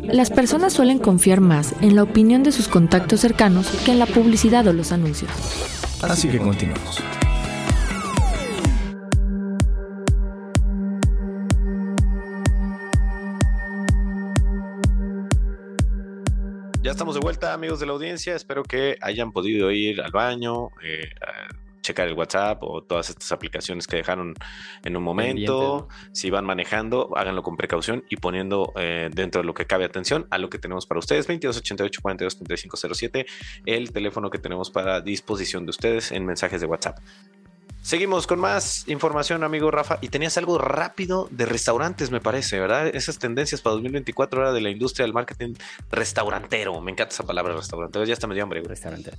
Las 0.08 0.30
personas 0.30 0.72
suelen 0.72 1.00
confiar 1.00 1.42
más 1.42 1.76
en 1.82 1.96
la 1.96 2.04
opinión 2.04 2.42
de 2.42 2.54
sus 2.54 2.70
contactos 2.70 3.20
cercanos 3.20 3.68
que 3.84 3.92
en 3.92 4.00
la 4.00 4.06
publicidad 4.06 4.66
o 4.68 4.72
los 4.72 4.94
anuncios. 4.94 5.30
Así 6.02 6.30
que 6.30 6.38
continuamos. 6.38 7.02
Ya 16.82 16.92
estamos 16.92 17.16
de 17.16 17.20
vuelta, 17.20 17.54
amigos 17.54 17.82
de 17.82 17.86
la 17.86 17.92
audiencia. 17.92 18.34
Espero 18.34 18.64
que 18.64 18.98
hayan 19.02 19.34
podido 19.34 19.72
ir 19.72 20.00
al 20.00 20.12
baño, 20.12 20.70
eh, 20.82 21.10
checar 21.82 22.08
el 22.08 22.14
WhatsApp 22.14 22.62
o 22.64 22.82
todas 22.82 23.10
estas 23.10 23.32
aplicaciones 23.32 23.88
que 23.88 23.98
dejaron 23.98 24.34
en 24.84 24.98
un 24.98 25.04
momento. 25.04 25.88
Si 26.12 26.30
van 26.30 26.46
manejando, 26.46 27.12
háganlo 27.16 27.44
con 27.44 27.58
precaución 27.58 28.04
y 28.10 28.18
poniendo 28.18 28.74
eh, 28.76 29.10
dentro 29.14 29.42
de 29.42 29.46
lo 29.46 29.54
que 29.54 29.66
cabe 29.66 29.86
atención 29.86 30.28
a 30.30 30.38
lo 30.38 30.50
que 30.50 30.60
tenemos 30.60 30.86
para 30.86 31.00
ustedes. 31.00 31.28
2288 31.28 32.02
42 32.02 32.38
3507, 32.38 33.26
el 33.66 33.92
teléfono 33.92 34.30
que 34.30 34.40
tenemos 34.40 34.70
para 34.70 35.02
disposición 35.02 35.66
de 35.66 35.72
ustedes 35.72 36.12
en 36.12 36.26
mensajes 36.26 36.62
de 36.62 36.68
WhatsApp. 36.68 37.00
Seguimos 37.82 38.28
con 38.28 38.40
más 38.40 38.88
información, 38.88 39.44
amigo 39.44 39.72
Rafa. 39.72 39.98
Y 40.02 40.10
tenías 40.10 40.38
algo 40.38 40.58
rápido 40.58 41.28
de 41.32 41.46
restaurantes, 41.46 42.12
me 42.12 42.20
parece, 42.20 42.60
¿verdad? 42.60 42.88
Esas 42.88 43.18
tendencias 43.18 43.62
para 43.62 43.76
2024 43.76 44.42
era 44.42 44.52
de 44.52 44.62
la 44.62 44.70
industria 44.70 45.06
del 45.06 45.14
marketing 45.14 45.54
restaurantero. 45.90 46.80
Me 46.82 46.92
encanta 46.92 47.14
esa 47.14 47.24
palabra 47.24 47.56
restaurantero. 47.56 48.04
Ya 48.06 48.14
está 48.14 48.28
medio 48.28 48.44
hambre, 48.44 48.60
güey. 48.60 48.70
Restaurante. 48.70 49.12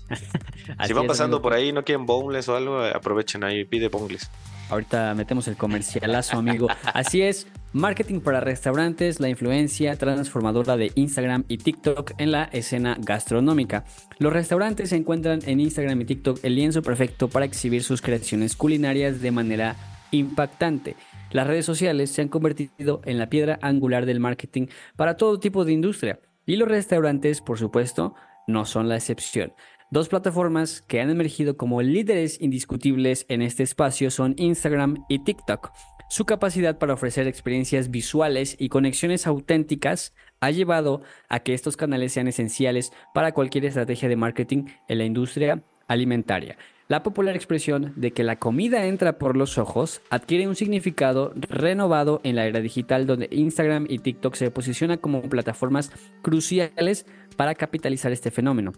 si 0.87 0.93
van 0.93 1.07
pasando 1.07 1.41
por 1.41 1.55
ahí, 1.55 1.73
no 1.73 1.83
quieren 1.83 2.05
boneless 2.05 2.49
o 2.49 2.57
algo, 2.57 2.83
aprovechen 2.83 3.43
ahí, 3.45 3.65
pide 3.65 3.89
boneless. 3.89 4.31
Ahorita 4.71 5.15
metemos 5.15 5.49
el 5.49 5.57
comercialazo, 5.57 6.37
amigo. 6.37 6.69
Así 6.93 7.23
es, 7.23 7.47
marketing 7.73 8.21
para 8.21 8.41
restaurantes, 8.41 9.19
la 9.19 9.29
influencia 9.29 9.97
transformadora 9.97 10.77
de 10.77 10.93
Instagram 10.95 11.45
y 11.49 11.59
TikTok 11.59 12.13
en 12.19 12.33
la 12.33 12.45
escena 12.45 12.97
gastronómica. 13.01 13.85
Los 14.19 14.33
restaurantes 14.33 14.93
encuentran 14.93 15.41
en 15.47 15.61
Instagram 15.61 16.01
y 16.03 16.05
TikTok 16.05 16.41
el 16.43 16.55
lienzo 16.55 16.83
perfecto 16.83 17.29
para 17.29 17.47
exhibir 17.47 17.83
sus 17.83 18.03
creaciones 18.03 18.57
culinarias 18.57 19.21
de 19.23 19.31
manera 19.31 19.77
impactante. 20.11 20.97
Las 21.31 21.47
redes 21.47 21.67
sociales 21.67 22.11
se 22.11 22.23
han 22.23 22.29
convertido 22.29 23.01
en 23.05 23.19
la 23.19 23.29
piedra 23.29 23.59
angular 23.63 24.07
del 24.07 24.21
marketing 24.21 24.67
para 24.97 25.17
todo 25.17 25.41
tipo 25.41 25.65
de 25.65 25.73
industria. 25.73 26.21
Y 26.47 26.57
los 26.57 26.69
restaurantes, 26.69 27.43
por 27.43 27.59
supuesto, 27.59 28.15
no 28.47 28.65
son 28.65 28.89
la 28.89 28.97
excepción. 28.97 29.53
Dos 29.91 30.11
plataformas 30.11 30.83
que 30.83 31.01
han 31.01 31.09
emergido 31.09 31.57
como 31.57 31.81
líderes 31.81 32.43
indiscutibles 32.43 33.25
en 33.31 33.41
este 33.41 33.63
espacio 33.63 34.11
son 34.11 34.35
Instagram 34.37 35.07
y 35.09 35.21
TikTok. 35.21 35.71
Su 36.11 36.27
capacidad 36.27 36.77
para 36.77 36.93
ofrecer 36.93 37.27
experiencias 37.27 37.91
visuales 37.91 38.55
y 38.59 38.69
conexiones 38.69 39.27
auténticas 39.27 40.15
ha 40.41 40.51
llevado 40.51 41.01
a 41.31 41.41
que 41.41 41.55
estos 41.55 41.79
canales 41.79 42.13
sean 42.13 42.29
esenciales 42.29 42.93
para 43.15 43.33
cualquier 43.33 43.65
estrategia 43.65 44.11
de 44.11 44.17
marketing 44.17 44.67
en 44.89 44.99
la 44.99 45.05
industria 45.05 45.63
alimentaria. 45.87 46.59
La 46.89 47.03
popular 47.03 47.35
expresión 47.35 47.95
de 47.97 48.11
que 48.11 48.25
la 48.25 48.39
comida 48.39 48.85
entra 48.85 49.17
por 49.17 49.39
los 49.39 49.57
ojos 49.57 50.03
adquiere 50.11 50.49
un 50.49 50.57
significado 50.57 51.33
renovado 51.35 52.21
en 52.25 52.37
la 52.37 52.47
era 52.47 52.61
digital 52.61 53.07
donde 53.07 53.29
Instagram 53.31 53.87
y 53.89 54.01
TikTok 54.01 54.35
se 54.35 54.51
posicionan 54.51 54.99
como 54.99 55.23
plataformas 55.23 55.91
cruciales 56.21 57.07
para 57.37 57.55
capitalizar 57.55 58.13
este 58.13 58.31
fenómeno. 58.31 58.73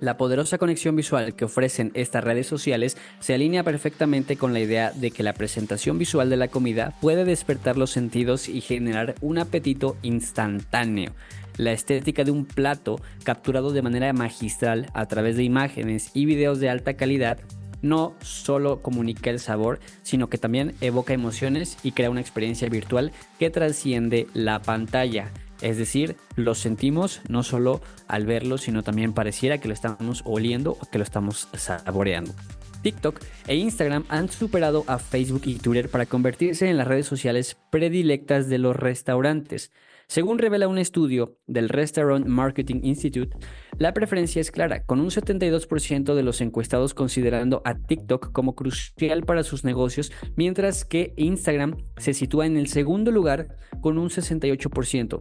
La 0.00 0.16
poderosa 0.16 0.58
conexión 0.58 0.96
visual 0.96 1.34
que 1.34 1.44
ofrecen 1.44 1.90
estas 1.94 2.24
redes 2.24 2.46
sociales 2.46 2.96
se 3.20 3.34
alinea 3.34 3.62
perfectamente 3.62 4.36
con 4.36 4.52
la 4.52 4.60
idea 4.60 4.90
de 4.90 5.10
que 5.10 5.22
la 5.22 5.32
presentación 5.32 5.98
visual 5.98 6.28
de 6.30 6.36
la 6.36 6.48
comida 6.48 6.94
puede 7.00 7.24
despertar 7.24 7.76
los 7.76 7.90
sentidos 7.90 8.48
y 8.48 8.60
generar 8.60 9.14
un 9.20 9.38
apetito 9.38 9.96
instantáneo. 10.02 11.12
La 11.56 11.72
estética 11.72 12.24
de 12.24 12.32
un 12.32 12.44
plato 12.44 13.00
capturado 13.22 13.72
de 13.72 13.82
manera 13.82 14.12
magistral 14.12 14.90
a 14.94 15.06
través 15.06 15.36
de 15.36 15.44
imágenes 15.44 16.10
y 16.12 16.26
videos 16.26 16.58
de 16.58 16.68
alta 16.68 16.94
calidad 16.94 17.38
no 17.80 18.14
solo 18.20 18.80
comunica 18.80 19.30
el 19.30 19.38
sabor, 19.38 19.78
sino 20.02 20.28
que 20.28 20.38
también 20.38 20.74
evoca 20.80 21.12
emociones 21.12 21.76
y 21.82 21.92
crea 21.92 22.10
una 22.10 22.22
experiencia 22.22 22.68
virtual 22.68 23.12
que 23.38 23.50
trasciende 23.50 24.26
la 24.32 24.60
pantalla. 24.62 25.30
Es 25.60 25.78
decir, 25.78 26.16
lo 26.36 26.54
sentimos 26.54 27.20
no 27.28 27.42
solo 27.42 27.80
al 28.08 28.26
verlo, 28.26 28.58
sino 28.58 28.82
también 28.82 29.12
pareciera 29.12 29.58
que 29.58 29.68
lo 29.68 29.74
estamos 29.74 30.22
oliendo 30.24 30.72
o 30.72 30.86
que 30.90 30.98
lo 30.98 31.04
estamos 31.04 31.48
saboreando. 31.54 32.34
TikTok 32.82 33.18
e 33.46 33.56
Instagram 33.56 34.04
han 34.08 34.28
superado 34.28 34.84
a 34.86 34.98
Facebook 34.98 35.42
y 35.46 35.54
Twitter 35.54 35.88
para 35.88 36.04
convertirse 36.04 36.68
en 36.68 36.76
las 36.76 36.86
redes 36.86 37.06
sociales 37.06 37.56
predilectas 37.70 38.48
de 38.48 38.58
los 38.58 38.76
restaurantes. 38.76 39.72
Según 40.06 40.38
revela 40.38 40.68
un 40.68 40.78
estudio 40.78 41.38
del 41.46 41.68
Restaurant 41.68 42.26
Marketing 42.26 42.80
Institute, 42.82 43.36
la 43.78 43.94
preferencia 43.94 44.40
es 44.40 44.50
clara, 44.50 44.84
con 44.84 45.00
un 45.00 45.10
72% 45.10 46.14
de 46.14 46.22
los 46.22 46.40
encuestados 46.40 46.94
considerando 46.94 47.62
a 47.64 47.74
TikTok 47.74 48.32
como 48.32 48.54
crucial 48.54 49.24
para 49.24 49.42
sus 49.42 49.64
negocios, 49.64 50.12
mientras 50.36 50.84
que 50.84 51.14
Instagram 51.16 51.76
se 51.96 52.14
sitúa 52.14 52.46
en 52.46 52.56
el 52.56 52.68
segundo 52.68 53.10
lugar 53.10 53.56
con 53.80 53.98
un 53.98 54.10
68%. 54.10 55.20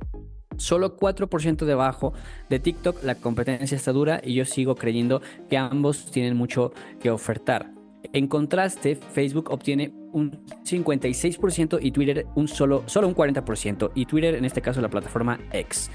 Solo 0.58 0.98
4% 0.98 1.66
debajo 1.66 2.14
de 2.50 2.60
TikTok, 2.60 3.04
la 3.04 3.16
competencia 3.16 3.76
está 3.76 3.92
dura 3.92 4.22
y 4.24 4.36
yo 4.36 4.46
sigo 4.46 4.76
creyendo 4.76 5.22
que 5.50 5.58
ambos 5.58 6.12
tienen 6.12 6.38
mucho 6.38 6.74
que 7.00 7.10
ofertar. 7.10 7.73
En 8.14 8.28
contraste, 8.28 8.96
Facebook 8.96 9.50
obtiene 9.50 9.92
un 10.12 10.32
56% 10.64 11.80
y 11.82 11.92
Twitter 11.92 12.28
un 12.36 12.48
solo, 12.48 12.84
solo 12.86 13.08
un 13.08 13.16
40%, 13.16 13.92
y 13.96 14.06
Twitter 14.06 14.36
en 14.36 14.46
este 14.46 14.62
caso 14.62 14.82
la 14.82 14.90
plataforma 14.90 15.40
X. 15.52 15.90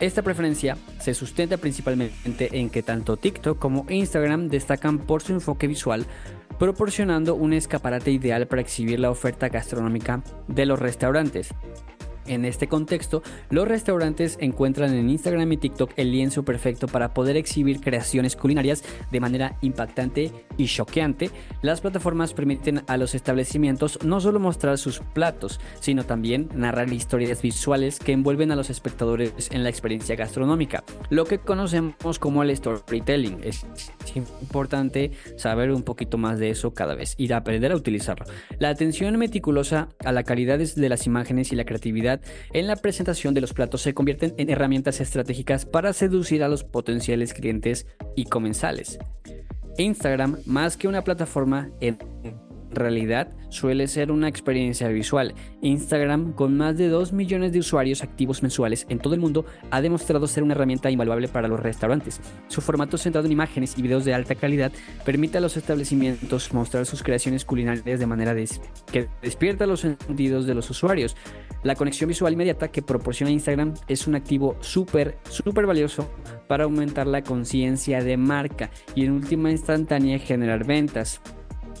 Esta 0.00 0.22
preferencia 0.22 0.76
se 0.98 1.14
sustenta 1.14 1.58
principalmente 1.58 2.58
en 2.58 2.68
que 2.70 2.82
tanto 2.82 3.16
TikTok 3.16 3.60
como 3.60 3.86
Instagram 3.88 4.48
destacan 4.48 4.98
por 4.98 5.22
su 5.22 5.32
enfoque 5.32 5.68
visual, 5.68 6.04
proporcionando 6.58 7.36
un 7.36 7.52
escaparate 7.52 8.10
ideal 8.10 8.48
para 8.48 8.62
exhibir 8.62 8.98
la 8.98 9.12
oferta 9.12 9.48
gastronómica 9.48 10.24
de 10.48 10.66
los 10.66 10.80
restaurantes. 10.80 11.54
En 12.26 12.44
este 12.44 12.68
contexto, 12.68 13.22
los 13.50 13.66
restaurantes 13.66 14.36
encuentran 14.40 14.94
en 14.94 15.10
Instagram 15.10 15.52
y 15.52 15.56
TikTok 15.56 15.92
el 15.96 16.12
lienzo 16.12 16.44
perfecto 16.44 16.86
para 16.86 17.14
poder 17.14 17.36
exhibir 17.36 17.80
creaciones 17.80 18.36
culinarias 18.36 18.84
de 19.10 19.20
manera 19.20 19.56
impactante 19.60 20.32
y 20.56 20.66
choqueante. 20.66 21.30
Las 21.62 21.80
plataformas 21.80 22.32
permiten 22.32 22.82
a 22.86 22.96
los 22.96 23.14
establecimientos 23.14 23.98
no 24.04 24.20
solo 24.20 24.38
mostrar 24.38 24.78
sus 24.78 25.00
platos, 25.00 25.60
sino 25.80 26.04
también 26.04 26.48
narrar 26.54 26.92
historias 26.92 27.42
visuales 27.42 27.98
que 27.98 28.12
envuelven 28.12 28.52
a 28.52 28.56
los 28.56 28.70
espectadores 28.70 29.48
en 29.50 29.62
la 29.62 29.68
experiencia 29.68 30.16
gastronómica, 30.16 30.84
lo 31.10 31.24
que 31.24 31.38
conocemos 31.38 32.18
como 32.18 32.42
el 32.42 32.56
storytelling. 32.56 33.40
Es 33.42 33.66
importante 34.14 35.10
saber 35.36 35.72
un 35.72 35.82
poquito 35.82 36.18
más 36.18 36.38
de 36.38 36.50
eso 36.50 36.72
cada 36.72 36.94
vez 36.94 37.14
y 37.16 37.32
aprender 37.32 37.72
a 37.72 37.76
utilizarlo. 37.76 38.26
La 38.58 38.68
atención 38.68 39.16
meticulosa 39.18 39.88
a 40.04 40.12
la 40.12 40.22
calidad 40.22 40.58
de 40.58 40.88
las 40.88 41.06
imágenes 41.06 41.52
y 41.52 41.56
la 41.56 41.64
creatividad 41.64 42.11
en 42.52 42.66
la 42.66 42.76
presentación 42.76 43.34
de 43.34 43.40
los 43.40 43.52
platos 43.52 43.82
se 43.82 43.94
convierten 43.94 44.34
en 44.36 44.50
herramientas 44.50 45.00
estratégicas 45.00 45.66
para 45.66 45.92
seducir 45.92 46.42
a 46.42 46.48
los 46.48 46.64
potenciales 46.64 47.34
clientes 47.34 47.86
y 48.16 48.26
comensales. 48.26 48.98
Instagram, 49.78 50.38
más 50.46 50.76
que 50.76 50.88
una 50.88 51.02
plataforma 51.02 51.70
en 51.80 51.98
realidad 52.74 53.28
suele 53.48 53.86
ser 53.86 54.10
una 54.10 54.28
experiencia 54.28 54.88
visual. 54.88 55.34
Instagram, 55.60 56.32
con 56.32 56.56
más 56.56 56.76
de 56.76 56.88
2 56.88 57.12
millones 57.12 57.52
de 57.52 57.60
usuarios 57.60 58.02
activos 58.02 58.42
mensuales 58.42 58.86
en 58.88 58.98
todo 58.98 59.14
el 59.14 59.20
mundo, 59.20 59.44
ha 59.70 59.80
demostrado 59.80 60.26
ser 60.26 60.42
una 60.42 60.54
herramienta 60.54 60.90
invaluable 60.90 61.28
para 61.28 61.48
los 61.48 61.60
restaurantes. 61.60 62.20
Su 62.48 62.60
formato 62.60 62.98
centrado 62.98 63.26
en 63.26 63.32
imágenes 63.32 63.78
y 63.78 63.82
videos 63.82 64.04
de 64.04 64.14
alta 64.14 64.34
calidad 64.34 64.72
permite 65.04 65.38
a 65.38 65.40
los 65.40 65.56
establecimientos 65.56 66.52
mostrar 66.52 66.86
sus 66.86 67.02
creaciones 67.02 67.44
culinarias 67.44 68.00
de 68.00 68.06
manera 68.06 68.32
que 68.90 69.08
despierta 69.20 69.66
los 69.66 69.80
sentidos 69.80 70.46
de 70.46 70.54
los 70.54 70.70
usuarios. 70.70 71.16
La 71.62 71.76
conexión 71.76 72.08
visual 72.08 72.32
inmediata 72.32 72.68
que 72.68 72.82
proporciona 72.82 73.30
Instagram 73.30 73.74
es 73.86 74.06
un 74.06 74.14
activo 74.14 74.56
súper, 74.60 75.18
súper 75.28 75.66
valioso 75.66 76.08
para 76.48 76.64
aumentar 76.64 77.06
la 77.06 77.22
conciencia 77.22 78.02
de 78.02 78.16
marca 78.16 78.70
y 78.94 79.04
en 79.04 79.12
última 79.12 79.50
instantánea 79.50 80.18
generar 80.18 80.66
ventas. 80.66 81.20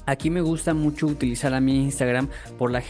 Aquí 0.06 0.30
me 0.30 0.40
gusta 0.40 0.74
mucho 0.74 1.06
utilizar 1.06 1.54
a 1.54 1.60
mi 1.60 1.84
Instagram 1.84 2.28
por 2.58 2.70
la, 2.70 2.82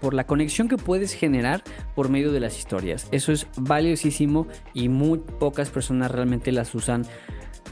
por 0.00 0.14
la 0.14 0.26
conexión 0.26 0.68
que 0.68 0.76
puedes 0.76 1.12
generar 1.12 1.62
por 1.94 2.08
medio 2.08 2.32
de 2.32 2.40
las 2.40 2.58
historias. 2.58 3.08
Eso 3.12 3.32
es 3.32 3.46
valiosísimo 3.56 4.46
y 4.74 4.88
muy 4.88 5.18
pocas 5.18 5.70
personas 5.70 6.10
realmente 6.10 6.52
las 6.52 6.74
usan 6.74 7.06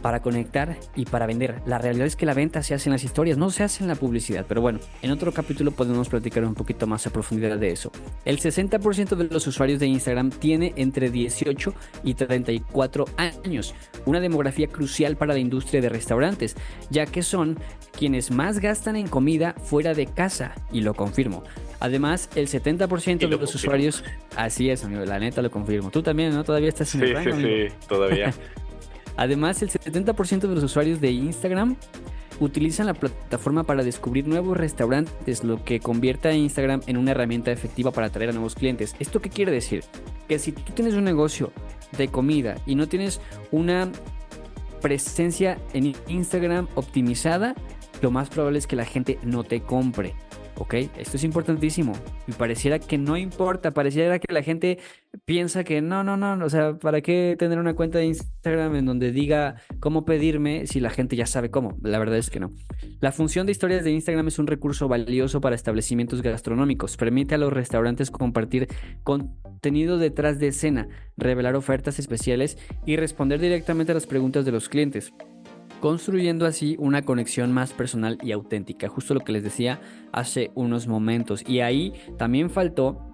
para 0.02 0.20
conectar 0.20 0.76
y 0.94 1.04
para 1.04 1.26
vender. 1.26 1.60
La 1.66 1.78
realidad 1.78 2.06
es 2.06 2.16
que 2.16 2.26
la 2.26 2.34
venta 2.34 2.62
se 2.62 2.74
hace 2.74 2.88
en 2.88 2.92
las 2.92 3.04
historias, 3.04 3.38
no 3.38 3.50
se 3.50 3.64
hace 3.64 3.82
en 3.82 3.88
la 3.88 3.94
publicidad. 3.94 4.44
Pero 4.48 4.60
bueno, 4.60 4.80
en 5.02 5.10
otro 5.10 5.32
capítulo 5.32 5.70
podemos 5.72 6.08
platicar 6.08 6.44
un 6.44 6.54
poquito 6.54 6.86
más 6.86 7.06
a 7.06 7.10
profundidad 7.10 7.58
de 7.58 7.70
eso. 7.70 7.90
El 8.24 8.38
60% 8.38 9.16
de 9.16 9.24
los 9.24 9.46
usuarios 9.46 9.80
de 9.80 9.86
Instagram 9.86 10.30
tiene 10.30 10.72
entre 10.76 11.10
18 11.10 11.74
y 12.04 12.14
34 12.14 13.04
años, 13.16 13.74
una 14.06 14.20
demografía 14.20 14.68
crucial 14.68 15.16
para 15.16 15.34
la 15.34 15.40
industria 15.40 15.80
de 15.80 15.88
restaurantes, 15.88 16.56
ya 16.90 17.06
que 17.06 17.22
son 17.22 17.58
quienes 17.96 18.30
más 18.30 18.60
gastan 18.60 18.96
en 18.96 19.08
comida 19.08 19.54
fuera 19.54 19.94
de 19.94 20.06
casa, 20.06 20.54
y 20.70 20.80
lo 20.82 20.94
confirmo. 20.94 21.42
Además, 21.80 22.28
el 22.34 22.48
70% 22.48 23.18
de 23.18 23.36
los 23.36 23.54
usuarios, 23.54 24.04
así 24.36 24.70
es, 24.70 24.84
amigo, 24.84 25.04
la 25.04 25.18
neta 25.18 25.42
lo 25.42 25.50
confirmo. 25.50 25.90
Tú 25.90 26.02
también, 26.02 26.34
¿no? 26.34 26.42
Todavía 26.44 26.68
estás 26.68 26.94
en 26.94 27.02
el 27.02 27.14
rango, 27.14 27.36
Sí, 27.36 27.42
sí, 27.42 27.74
todavía. 27.88 28.34
Además, 29.18 29.60
el 29.62 29.70
70% 29.70 30.40
de 30.42 30.54
los 30.54 30.62
usuarios 30.62 31.00
de 31.00 31.10
Instagram 31.10 31.76
utilizan 32.38 32.86
la 32.86 32.94
plataforma 32.94 33.64
para 33.64 33.82
descubrir 33.82 34.28
nuevos 34.28 34.56
restaurantes, 34.56 35.42
lo 35.42 35.64
que 35.64 35.80
convierte 35.80 36.28
a 36.28 36.34
Instagram 36.34 36.82
en 36.86 36.96
una 36.96 37.10
herramienta 37.10 37.50
efectiva 37.50 37.90
para 37.90 38.06
atraer 38.06 38.30
a 38.30 38.32
nuevos 38.32 38.54
clientes. 38.54 38.94
¿Esto 39.00 39.20
qué 39.20 39.28
quiere 39.28 39.50
decir? 39.50 39.82
Que 40.28 40.38
si 40.38 40.52
tú 40.52 40.72
tienes 40.72 40.94
un 40.94 41.02
negocio 41.02 41.50
de 41.96 42.06
comida 42.06 42.54
y 42.64 42.76
no 42.76 42.86
tienes 42.86 43.20
una 43.50 43.90
presencia 44.80 45.58
en 45.72 45.96
Instagram 46.06 46.68
optimizada, 46.76 47.56
lo 48.00 48.12
más 48.12 48.28
probable 48.28 48.60
es 48.60 48.68
que 48.68 48.76
la 48.76 48.84
gente 48.84 49.18
no 49.24 49.42
te 49.42 49.62
compre. 49.62 50.14
¿Ok? 50.58 50.74
Esto 50.98 51.16
es 51.16 51.24
importantísimo. 51.24 51.92
Y 52.26 52.32
pareciera 52.32 52.78
que 52.78 52.98
no 52.98 53.16
importa, 53.16 53.72
pareciera 53.72 54.18
que 54.18 54.32
la 54.32 54.42
gente 54.42 54.78
piensa 55.24 55.64
que 55.64 55.80
no, 55.80 56.04
no, 56.04 56.16
no, 56.16 56.44
o 56.44 56.50
sea, 56.50 56.78
¿para 56.78 57.00
qué 57.00 57.36
tener 57.38 57.58
una 57.58 57.74
cuenta 57.74 57.98
de 57.98 58.06
Instagram 58.06 58.76
en 58.76 58.86
donde 58.86 59.12
diga 59.12 59.56
cómo 59.80 60.04
pedirme 60.04 60.66
si 60.66 60.80
la 60.80 60.90
gente 60.90 61.16
ya 61.16 61.26
sabe 61.26 61.50
cómo? 61.50 61.76
La 61.82 61.98
verdad 61.98 62.18
es 62.18 62.30
que 62.30 62.40
no. 62.40 62.52
La 63.00 63.12
función 63.12 63.46
de 63.46 63.52
historias 63.52 63.84
de 63.84 63.92
Instagram 63.92 64.28
es 64.28 64.38
un 64.38 64.46
recurso 64.46 64.88
valioso 64.88 65.40
para 65.40 65.54
establecimientos 65.54 66.22
gastronómicos. 66.22 66.96
Permite 66.96 67.36
a 67.36 67.38
los 67.38 67.52
restaurantes 67.52 68.10
compartir 68.10 68.68
contenido 69.04 69.98
detrás 69.98 70.38
de 70.38 70.48
escena, 70.48 70.88
revelar 71.16 71.56
ofertas 71.56 71.98
especiales 71.98 72.58
y 72.84 72.96
responder 72.96 73.40
directamente 73.40 73.92
a 73.92 73.94
las 73.94 74.06
preguntas 74.06 74.44
de 74.44 74.52
los 74.52 74.68
clientes 74.68 75.12
construyendo 75.80 76.46
así 76.46 76.76
una 76.78 77.02
conexión 77.02 77.52
más 77.52 77.72
personal 77.72 78.18
y 78.22 78.32
auténtica, 78.32 78.88
justo 78.88 79.14
lo 79.14 79.20
que 79.20 79.32
les 79.32 79.42
decía 79.42 79.80
hace 80.12 80.50
unos 80.54 80.86
momentos. 80.86 81.42
Y 81.46 81.60
ahí 81.60 81.92
también 82.16 82.50
faltó 82.50 83.04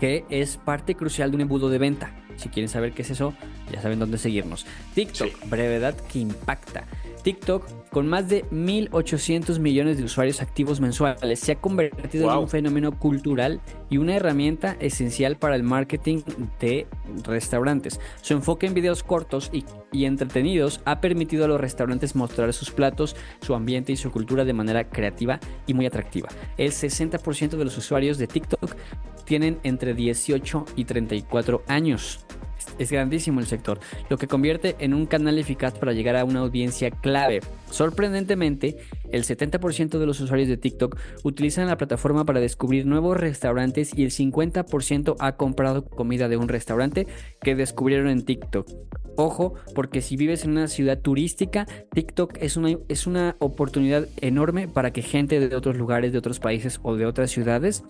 que 0.00 0.24
es 0.30 0.56
parte 0.56 0.94
crucial 0.94 1.30
de 1.30 1.36
un 1.36 1.42
embudo 1.42 1.68
de 1.68 1.78
venta. 1.78 2.16
Si 2.36 2.48
quieren 2.48 2.70
saber 2.70 2.92
qué 2.92 3.02
es 3.02 3.10
eso, 3.10 3.34
ya 3.70 3.82
saben 3.82 3.98
dónde 3.98 4.16
seguirnos. 4.16 4.66
TikTok, 4.94 5.48
brevedad 5.48 5.94
que 5.94 6.20
impacta. 6.20 6.86
TikTok, 7.22 7.90
con 7.90 8.06
más 8.06 8.28
de 8.28 8.44
1.800 8.50 9.58
millones 9.58 9.98
de 9.98 10.04
usuarios 10.04 10.40
activos 10.40 10.80
mensuales, 10.80 11.40
se 11.40 11.52
ha 11.52 11.56
convertido 11.56 12.30
en 12.30 12.38
un 12.38 12.48
fenómeno 12.48 12.98
cultural 12.98 13.60
y 13.88 13.98
una 13.98 14.16
herramienta 14.16 14.76
esencial 14.80 15.36
para 15.36 15.56
el 15.56 15.62
marketing 15.62 16.22
de 16.60 16.86
restaurantes. 17.24 18.00
Su 18.22 18.34
enfoque 18.34 18.66
en 18.66 18.74
videos 18.74 19.02
cortos 19.02 19.50
y, 19.52 19.64
y 19.92 20.04
entretenidos 20.04 20.80
ha 20.84 21.00
permitido 21.00 21.44
a 21.44 21.48
los 21.48 21.60
restaurantes 21.60 22.14
mostrar 22.14 22.52
sus 22.52 22.70
platos, 22.70 23.16
su 23.40 23.54
ambiente 23.54 23.92
y 23.92 23.96
su 23.96 24.10
cultura 24.10 24.44
de 24.44 24.52
manera 24.52 24.88
creativa 24.88 25.40
y 25.66 25.74
muy 25.74 25.86
atractiva. 25.86 26.28
El 26.56 26.72
60% 26.72 27.50
de 27.50 27.64
los 27.64 27.76
usuarios 27.76 28.18
de 28.18 28.26
TikTok 28.26 28.76
tienen 29.24 29.58
entre 29.62 29.94
18 29.94 30.64
y 30.76 30.84
34 30.84 31.62
años. 31.68 32.24
Es 32.80 32.90
grandísimo 32.90 33.40
el 33.40 33.46
sector, 33.46 33.78
lo 34.08 34.16
que 34.16 34.26
convierte 34.26 34.74
en 34.78 34.94
un 34.94 35.04
canal 35.04 35.38
eficaz 35.38 35.78
para 35.78 35.92
llegar 35.92 36.16
a 36.16 36.24
una 36.24 36.40
audiencia 36.40 36.90
clave. 36.90 37.40
Sorprendentemente, 37.70 38.78
el 39.12 39.24
70% 39.24 39.98
de 39.98 40.06
los 40.06 40.18
usuarios 40.18 40.48
de 40.48 40.56
TikTok 40.56 40.96
utilizan 41.22 41.66
la 41.66 41.76
plataforma 41.76 42.24
para 42.24 42.40
descubrir 42.40 42.86
nuevos 42.86 43.18
restaurantes 43.18 43.92
y 43.94 44.02
el 44.02 44.10
50% 44.10 45.16
ha 45.18 45.36
comprado 45.36 45.84
comida 45.84 46.30
de 46.30 46.38
un 46.38 46.48
restaurante 46.48 47.06
que 47.42 47.54
descubrieron 47.54 48.08
en 48.08 48.24
TikTok. 48.24 48.66
Ojo, 49.16 49.56
porque 49.74 50.00
si 50.00 50.16
vives 50.16 50.44
en 50.44 50.52
una 50.52 50.66
ciudad 50.66 50.98
turística, 51.00 51.66
TikTok 51.92 52.38
es 52.40 52.56
una, 52.56 52.78
es 52.88 53.06
una 53.06 53.36
oportunidad 53.40 54.08
enorme 54.22 54.68
para 54.68 54.90
que 54.90 55.02
gente 55.02 55.38
de 55.38 55.54
otros 55.54 55.76
lugares, 55.76 56.12
de 56.12 56.18
otros 56.18 56.40
países 56.40 56.80
o 56.82 56.96
de 56.96 57.04
otras 57.04 57.30
ciudades 57.30 57.84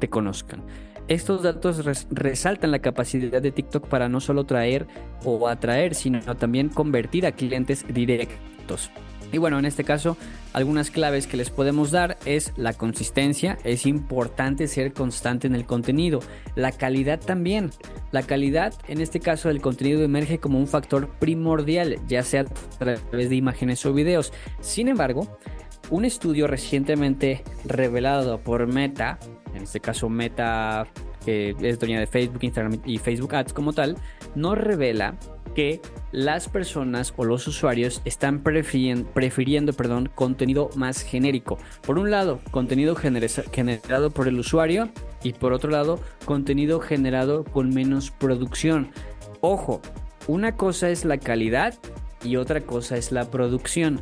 te 0.00 0.08
conozcan. 0.08 0.64
Estos 1.06 1.42
datos 1.42 1.84
resaltan 2.10 2.70
la 2.70 2.78
capacidad 2.78 3.42
de 3.42 3.52
TikTok 3.52 3.88
para 3.88 4.08
no 4.08 4.20
solo 4.20 4.44
traer 4.44 4.86
o 5.24 5.48
atraer, 5.48 5.94
sino 5.94 6.20
también 6.36 6.70
convertir 6.70 7.26
a 7.26 7.32
clientes 7.32 7.84
directos. 7.92 8.90
Y 9.30 9.38
bueno, 9.38 9.58
en 9.58 9.64
este 9.64 9.84
caso, 9.84 10.16
algunas 10.52 10.90
claves 10.90 11.26
que 11.26 11.36
les 11.36 11.50
podemos 11.50 11.90
dar 11.90 12.16
es 12.24 12.52
la 12.56 12.72
consistencia, 12.72 13.58
es 13.64 13.84
importante 13.84 14.68
ser 14.68 14.92
constante 14.92 15.46
en 15.46 15.56
el 15.56 15.66
contenido, 15.66 16.20
la 16.54 16.72
calidad 16.72 17.20
también. 17.20 17.70
La 18.12 18.22
calidad, 18.22 18.72
en 18.86 19.00
este 19.00 19.20
caso 19.20 19.48
del 19.48 19.60
contenido, 19.60 20.04
emerge 20.04 20.38
como 20.38 20.58
un 20.58 20.68
factor 20.68 21.08
primordial, 21.18 21.98
ya 22.06 22.22
sea 22.22 22.42
a 22.42 22.78
través 22.78 23.28
de 23.28 23.34
imágenes 23.34 23.84
o 23.84 23.92
videos. 23.92 24.32
Sin 24.60 24.88
embargo, 24.88 25.36
un 25.90 26.04
estudio 26.04 26.46
recientemente 26.46 27.42
revelado 27.64 28.38
por 28.38 28.66
Meta 28.66 29.18
en 29.54 29.62
este 29.62 29.80
caso 29.80 30.08
Meta, 30.08 30.86
que 31.24 31.54
es 31.60 31.78
dueña 31.78 32.00
de 32.00 32.06
Facebook, 32.06 32.42
Instagram 32.42 32.80
y 32.84 32.98
Facebook 32.98 33.34
Ads 33.34 33.52
como 33.52 33.72
tal, 33.72 33.96
nos 34.34 34.58
revela 34.58 35.16
que 35.54 35.80
las 36.12 36.48
personas 36.48 37.14
o 37.16 37.24
los 37.24 37.46
usuarios 37.46 38.02
están 38.04 38.42
prefiriendo, 38.42 39.08
prefiriendo 39.10 39.72
perdón, 39.72 40.10
contenido 40.14 40.70
más 40.74 41.02
genérico. 41.02 41.58
Por 41.86 41.98
un 41.98 42.10
lado, 42.10 42.40
contenido 42.50 42.96
generado 42.96 44.10
por 44.10 44.28
el 44.28 44.38
usuario 44.38 44.90
y 45.22 45.32
por 45.32 45.52
otro 45.52 45.70
lado, 45.70 46.00
contenido 46.24 46.80
generado 46.80 47.44
con 47.44 47.70
menos 47.70 48.10
producción. 48.10 48.90
Ojo, 49.40 49.80
una 50.26 50.56
cosa 50.56 50.90
es 50.90 51.04
la 51.04 51.18
calidad 51.18 51.74
y 52.22 52.36
otra 52.36 52.62
cosa 52.62 52.96
es 52.96 53.12
la 53.12 53.30
producción. 53.30 54.00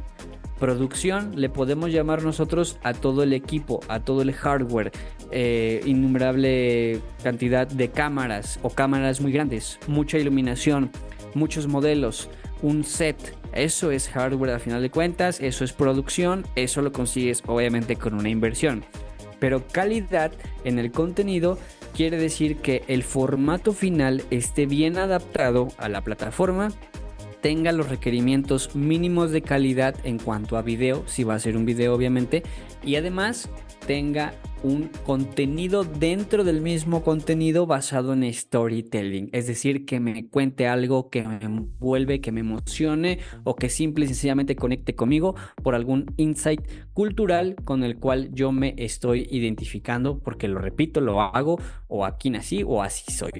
Producción 0.62 1.32
le 1.34 1.48
podemos 1.48 1.90
llamar 1.90 2.22
nosotros 2.22 2.78
a 2.84 2.94
todo 2.94 3.24
el 3.24 3.32
equipo, 3.32 3.80
a 3.88 3.98
todo 3.98 4.22
el 4.22 4.32
hardware, 4.32 4.92
eh, 5.32 5.80
innumerable 5.86 7.00
cantidad 7.20 7.66
de 7.66 7.90
cámaras 7.90 8.60
o 8.62 8.70
cámaras 8.70 9.20
muy 9.20 9.32
grandes, 9.32 9.80
mucha 9.88 10.18
iluminación, 10.18 10.92
muchos 11.34 11.66
modelos, 11.66 12.30
un 12.62 12.84
set. 12.84 13.36
Eso 13.52 13.90
es 13.90 14.08
hardware 14.08 14.52
a 14.52 14.60
final 14.60 14.82
de 14.82 14.90
cuentas, 14.90 15.40
eso 15.40 15.64
es 15.64 15.72
producción, 15.72 16.46
eso 16.54 16.80
lo 16.80 16.92
consigues 16.92 17.42
obviamente 17.48 17.96
con 17.96 18.14
una 18.14 18.28
inversión. 18.28 18.84
Pero 19.40 19.66
calidad 19.66 20.30
en 20.62 20.78
el 20.78 20.92
contenido 20.92 21.58
quiere 21.92 22.18
decir 22.18 22.58
que 22.58 22.84
el 22.86 23.02
formato 23.02 23.72
final 23.72 24.22
esté 24.30 24.66
bien 24.66 24.96
adaptado 24.96 25.66
a 25.76 25.88
la 25.88 26.02
plataforma 26.02 26.68
tenga 27.42 27.72
los 27.72 27.90
requerimientos 27.90 28.74
mínimos 28.74 29.32
de 29.32 29.42
calidad 29.42 29.96
en 30.04 30.18
cuanto 30.18 30.56
a 30.56 30.62
video, 30.62 31.02
si 31.06 31.24
va 31.24 31.34
a 31.34 31.38
ser 31.38 31.56
un 31.56 31.66
video 31.66 31.94
obviamente, 31.94 32.42
y 32.82 32.94
además 32.94 33.50
tenga 33.86 34.32
un 34.62 34.90
contenido 35.04 35.82
dentro 35.82 36.44
del 36.44 36.60
mismo 36.60 37.02
contenido 37.02 37.66
basado 37.66 38.12
en 38.12 38.32
storytelling, 38.32 39.28
es 39.32 39.48
decir, 39.48 39.84
que 39.84 39.98
me 39.98 40.28
cuente 40.28 40.68
algo 40.68 41.10
que 41.10 41.24
me 41.24 41.38
envuelve, 41.42 42.20
que 42.20 42.30
me 42.30 42.40
emocione 42.40 43.18
o 43.42 43.56
que 43.56 43.68
simple 43.68 44.04
y 44.04 44.08
sencillamente 44.08 44.54
conecte 44.54 44.94
conmigo 44.94 45.34
por 45.64 45.74
algún 45.74 46.14
insight 46.16 46.60
cultural 46.92 47.56
con 47.64 47.82
el 47.82 47.98
cual 47.98 48.30
yo 48.32 48.52
me 48.52 48.76
estoy 48.78 49.26
identificando, 49.32 50.20
porque 50.20 50.46
lo 50.46 50.60
repito, 50.60 51.00
lo 51.00 51.20
hago 51.20 51.58
o 51.88 52.04
aquí 52.04 52.30
nací 52.30 52.62
o 52.64 52.82
así 52.82 53.10
soy. 53.10 53.32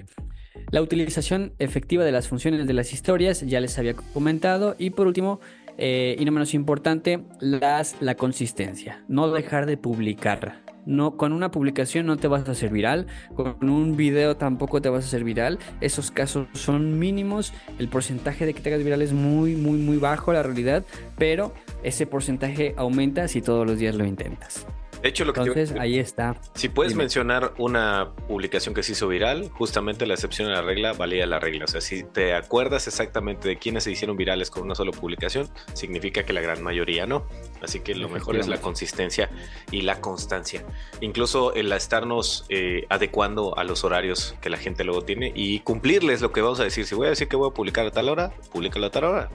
La 0.70 0.82
utilización 0.82 1.52
efectiva 1.58 2.04
de 2.04 2.12
las 2.12 2.28
funciones 2.28 2.66
de 2.66 2.72
las 2.72 2.92
historias, 2.92 3.40
ya 3.40 3.60
les 3.60 3.78
había 3.78 3.94
comentado. 3.94 4.74
Y 4.78 4.90
por 4.90 5.06
último, 5.06 5.40
eh, 5.78 6.16
y 6.18 6.24
no 6.24 6.32
menos 6.32 6.54
importante, 6.54 7.24
las, 7.40 7.96
la 8.00 8.14
consistencia. 8.14 9.04
No 9.08 9.30
dejar 9.30 9.66
de 9.66 9.76
publicar. 9.76 10.62
No, 10.84 11.16
con 11.16 11.32
una 11.32 11.52
publicación 11.52 12.06
no 12.06 12.16
te 12.16 12.26
vas 12.26 12.48
a 12.48 12.52
hacer 12.52 12.70
viral, 12.70 13.06
con 13.34 13.70
un 13.70 13.96
video 13.96 14.36
tampoco 14.36 14.82
te 14.82 14.88
vas 14.88 15.04
a 15.04 15.06
hacer 15.06 15.22
viral. 15.22 15.58
Esos 15.80 16.10
casos 16.10 16.48
son 16.54 16.98
mínimos. 16.98 17.52
El 17.78 17.88
porcentaje 17.88 18.46
de 18.46 18.54
que 18.54 18.60
te 18.60 18.70
hagas 18.70 18.84
viral 18.84 19.00
es 19.02 19.12
muy, 19.12 19.54
muy, 19.54 19.78
muy 19.78 19.98
bajo, 19.98 20.32
la 20.32 20.42
realidad. 20.42 20.84
Pero 21.16 21.54
ese 21.84 22.06
porcentaje 22.06 22.74
aumenta 22.76 23.28
si 23.28 23.42
todos 23.42 23.66
los 23.66 23.78
días 23.78 23.94
lo 23.94 24.04
intentas. 24.04 24.66
De 25.02 25.08
hecho, 25.08 25.24
lo 25.24 25.32
que 25.32 25.40
Entonces, 25.40 25.74
ahí 25.78 25.98
está. 25.98 26.36
Si 26.54 26.68
puedes 26.68 26.94
mencionar 26.94 27.54
una 27.58 28.12
publicación 28.28 28.72
que 28.72 28.84
se 28.84 28.92
hizo 28.92 29.08
viral, 29.08 29.50
justamente 29.50 30.06
la 30.06 30.14
excepción 30.14 30.48
a 30.48 30.52
la 30.52 30.62
regla 30.62 30.92
valía 30.92 31.26
la 31.26 31.40
regla. 31.40 31.64
O 31.64 31.68
sea, 31.68 31.80
si 31.80 32.04
te 32.04 32.34
acuerdas 32.34 32.86
exactamente 32.86 33.48
de 33.48 33.58
quiénes 33.58 33.82
se 33.82 33.90
hicieron 33.90 34.16
virales 34.16 34.48
con 34.48 34.62
una 34.62 34.76
sola 34.76 34.92
publicación, 34.92 35.48
significa 35.74 36.22
que 36.22 36.32
la 36.32 36.40
gran 36.40 36.62
mayoría 36.62 37.04
no. 37.04 37.26
Así 37.60 37.80
que 37.80 37.96
lo 37.96 38.08
mejor 38.08 38.36
es 38.36 38.46
la 38.46 38.58
consistencia 38.58 39.28
y 39.72 39.82
la 39.82 40.00
constancia. 40.00 40.64
Incluso 41.00 41.52
el 41.54 41.72
estarnos 41.72 42.46
eh, 42.48 42.86
adecuando 42.88 43.58
a 43.58 43.64
los 43.64 43.82
horarios 43.82 44.36
que 44.40 44.50
la 44.50 44.56
gente 44.56 44.84
luego 44.84 45.02
tiene 45.02 45.32
y 45.34 45.60
cumplirles 45.60 46.20
lo 46.20 46.30
que 46.30 46.42
vamos 46.42 46.60
a 46.60 46.64
decir. 46.64 46.86
Si 46.86 46.94
voy 46.94 47.08
a 47.08 47.10
decir 47.10 47.26
que 47.26 47.34
voy 47.34 47.50
a 47.50 47.54
publicar 47.54 47.86
a 47.86 47.90
tal 47.90 48.08
hora, 48.08 48.32
públicalo 48.52 48.86
a 48.86 48.90
tal 48.90 49.04
hora 49.04 49.30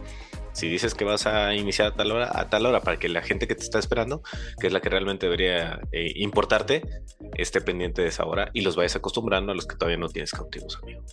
si 0.58 0.68
dices 0.68 0.95
que 0.95 1.05
vas 1.05 1.28
a 1.28 1.53
iniciar 1.53 1.89
a 1.89 1.93
tal 1.93 2.12
hora, 2.12 2.32
a 2.34 2.49
tal 2.49 2.66
hora, 2.66 2.82
para 2.82 2.97
que 2.97 3.10
la 3.10 3.22
gente 3.22 3.47
que 3.47 3.53
te 3.53 3.62
está 3.62 3.78
esperando, 3.78 4.24
que 4.60 4.66
es 4.66 4.74
la 4.74 4.82
que 4.82 4.89
realmente 4.89 5.28
debería 5.28 5.82
eh, 5.91 6.14
importarte, 6.16 6.82
esté 7.36 7.62
pendiente 7.62 8.01
de 8.01 8.08
esa 8.08 8.26
hora 8.26 8.49
y 8.53 8.62
los 8.62 8.76
vayas 8.76 8.95
acostumbrando 8.95 9.51
a 9.51 9.55
los 9.55 9.68
que 9.68 9.76
todavía 9.76 9.99
no 9.99 10.10
tienes 10.10 10.32
cautivos, 10.32 10.80
amigo. 10.82 11.03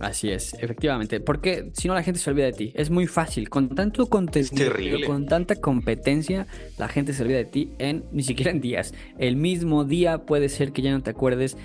Así 0.00 0.30
es, 0.30 0.52
efectivamente. 0.54 1.20
Porque 1.20 1.70
si 1.72 1.88
no, 1.88 1.94
la 1.94 2.02
gente 2.02 2.20
se 2.20 2.28
olvida 2.28 2.46
de 2.46 2.52
ti. 2.52 2.72
Es 2.74 2.90
muy 2.90 3.06
fácil. 3.06 3.48
Con 3.48 3.74
tanto 3.74 4.06
contenido, 4.08 4.98
con 5.06 5.26
tanta 5.26 5.56
competencia, 5.56 6.46
la 6.76 6.88
gente 6.88 7.14
se 7.14 7.22
olvida 7.22 7.38
de 7.38 7.44
ti 7.46 7.70
en 7.78 8.04
ni 8.12 8.22
siquiera 8.22 8.50
en 8.50 8.60
días. 8.60 8.92
El 9.16 9.36
mismo 9.36 9.84
día 9.84 10.26
puede 10.26 10.50
ser 10.50 10.72
que 10.72 10.82
ya 10.82 10.90
no 10.90 11.02
te 11.02 11.10
acuerdes 11.10 11.56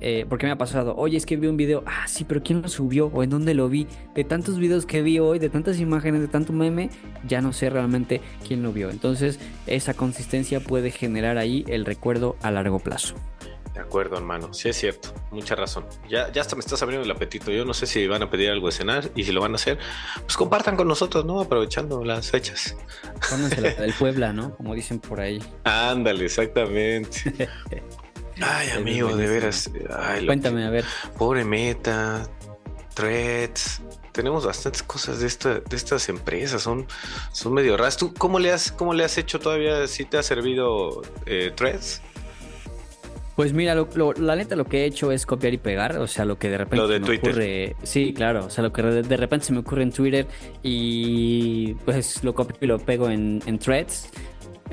eh, 0.00 0.26
porque 0.28 0.46
me 0.46 0.52
ha 0.52 0.58
pasado, 0.58 0.94
oye, 0.96 1.16
es 1.16 1.26
que 1.26 1.36
vi 1.36 1.46
un 1.46 1.56
video, 1.56 1.82
ah, 1.86 2.06
sí, 2.06 2.24
pero 2.24 2.42
¿quién 2.42 2.62
lo 2.62 2.68
subió? 2.68 3.06
¿O 3.06 3.22
en 3.22 3.30
dónde 3.30 3.54
lo 3.54 3.68
vi? 3.68 3.86
De 4.14 4.24
tantos 4.24 4.58
videos 4.58 4.86
que 4.86 5.02
vi 5.02 5.18
hoy, 5.18 5.38
de 5.38 5.50
tantas 5.50 5.78
imágenes, 5.78 6.20
de 6.20 6.28
tanto 6.28 6.52
meme, 6.52 6.90
ya 7.26 7.40
no 7.40 7.52
sé 7.52 7.70
realmente 7.70 8.20
quién 8.46 8.62
lo 8.62 8.72
vio. 8.72 8.90
Entonces, 8.90 9.38
esa 9.66 9.94
consistencia 9.94 10.60
puede 10.60 10.90
generar 10.90 11.38
ahí 11.38 11.64
el 11.68 11.84
recuerdo 11.84 12.36
a 12.42 12.50
largo 12.50 12.78
plazo. 12.78 13.14
De 13.74 13.80
acuerdo, 13.80 14.16
hermano. 14.16 14.52
Sí, 14.52 14.68
es 14.68 14.76
cierto. 14.76 15.14
Mucha 15.30 15.54
razón. 15.54 15.86
Ya, 16.08 16.30
ya 16.32 16.40
hasta 16.40 16.56
me 16.56 16.60
estás 16.60 16.82
abriendo 16.82 17.04
el 17.04 17.10
apetito. 17.10 17.52
Yo 17.52 17.64
no 17.64 17.72
sé 17.72 17.86
si 17.86 18.06
van 18.06 18.22
a 18.22 18.28
pedir 18.28 18.50
algo 18.50 18.66
de 18.66 18.72
cenar 18.72 19.10
y 19.14 19.22
si 19.22 19.32
lo 19.32 19.40
van 19.40 19.52
a 19.52 19.54
hacer, 19.54 19.78
pues 20.22 20.36
compartan 20.36 20.76
con 20.76 20.88
nosotros, 20.88 21.24
¿no? 21.24 21.40
Aprovechando 21.40 22.04
las 22.04 22.30
fechas. 22.30 22.76
Pónganse 23.30 23.60
la 23.60 23.70
del 23.74 23.92
Puebla, 23.94 24.32
¿no? 24.32 24.56
Como 24.56 24.74
dicen 24.74 24.98
por 24.98 25.20
ahí. 25.20 25.40
Ándale, 25.64 26.24
exactamente. 26.24 27.48
Ay, 28.40 28.70
amigo, 28.70 29.16
de 29.16 29.26
veras. 29.26 29.70
Ay, 29.96 30.26
Cuéntame, 30.26 30.64
a 30.64 30.70
ver. 30.70 30.84
Pobre 31.18 31.44
Meta, 31.44 32.28
Threads. 32.94 33.82
Tenemos 34.12 34.44
bastantes 34.44 34.82
cosas 34.82 35.20
de, 35.20 35.26
esta, 35.26 35.60
de 35.60 35.76
estas 35.76 36.08
empresas. 36.08 36.62
Son, 36.62 36.86
son 37.32 37.54
medio 37.54 37.76
raras. 37.76 37.96
¿Tú 37.96 38.12
cómo 38.14 38.38
le 38.38 38.52
has, 38.52 38.72
cómo 38.72 38.92
le 38.92 39.04
has 39.04 39.16
hecho 39.18 39.38
todavía? 39.38 39.86
¿Si 39.86 40.04
te 40.04 40.18
ha 40.18 40.22
servido 40.22 41.02
eh, 41.26 41.52
Threads? 41.54 42.02
Pues 43.36 43.54
mira, 43.54 43.74
la 44.18 44.36
neta 44.36 44.54
lo 44.54 44.66
que 44.66 44.82
he 44.82 44.84
hecho 44.84 45.12
es 45.12 45.24
copiar 45.24 45.54
y 45.54 45.56
pegar, 45.56 45.96
o 45.96 46.06
sea, 46.06 46.26
lo 46.26 46.38
que 46.38 46.50
de 46.50 46.58
repente 46.58 46.76
lo 46.76 46.88
de 46.88 47.00
me 47.00 47.06
Twitter. 47.06 47.30
ocurre, 47.30 47.76
sí, 47.84 48.12
claro, 48.12 48.44
o 48.44 48.50
sea, 48.50 48.62
lo 48.62 48.70
que 48.70 48.82
de, 48.82 49.16
repente 49.16 49.46
se 49.46 49.54
me 49.54 49.60
ocurre 49.60 49.82
en 49.82 49.92
Twitter 49.92 50.26
y 50.62 51.72
pues 51.86 52.22
lo 52.22 52.34
copio 52.34 52.56
y 52.60 52.66
lo 52.66 52.78
pego 52.78 53.08
en, 53.08 53.40
en 53.46 53.58
Threads. 53.58 54.10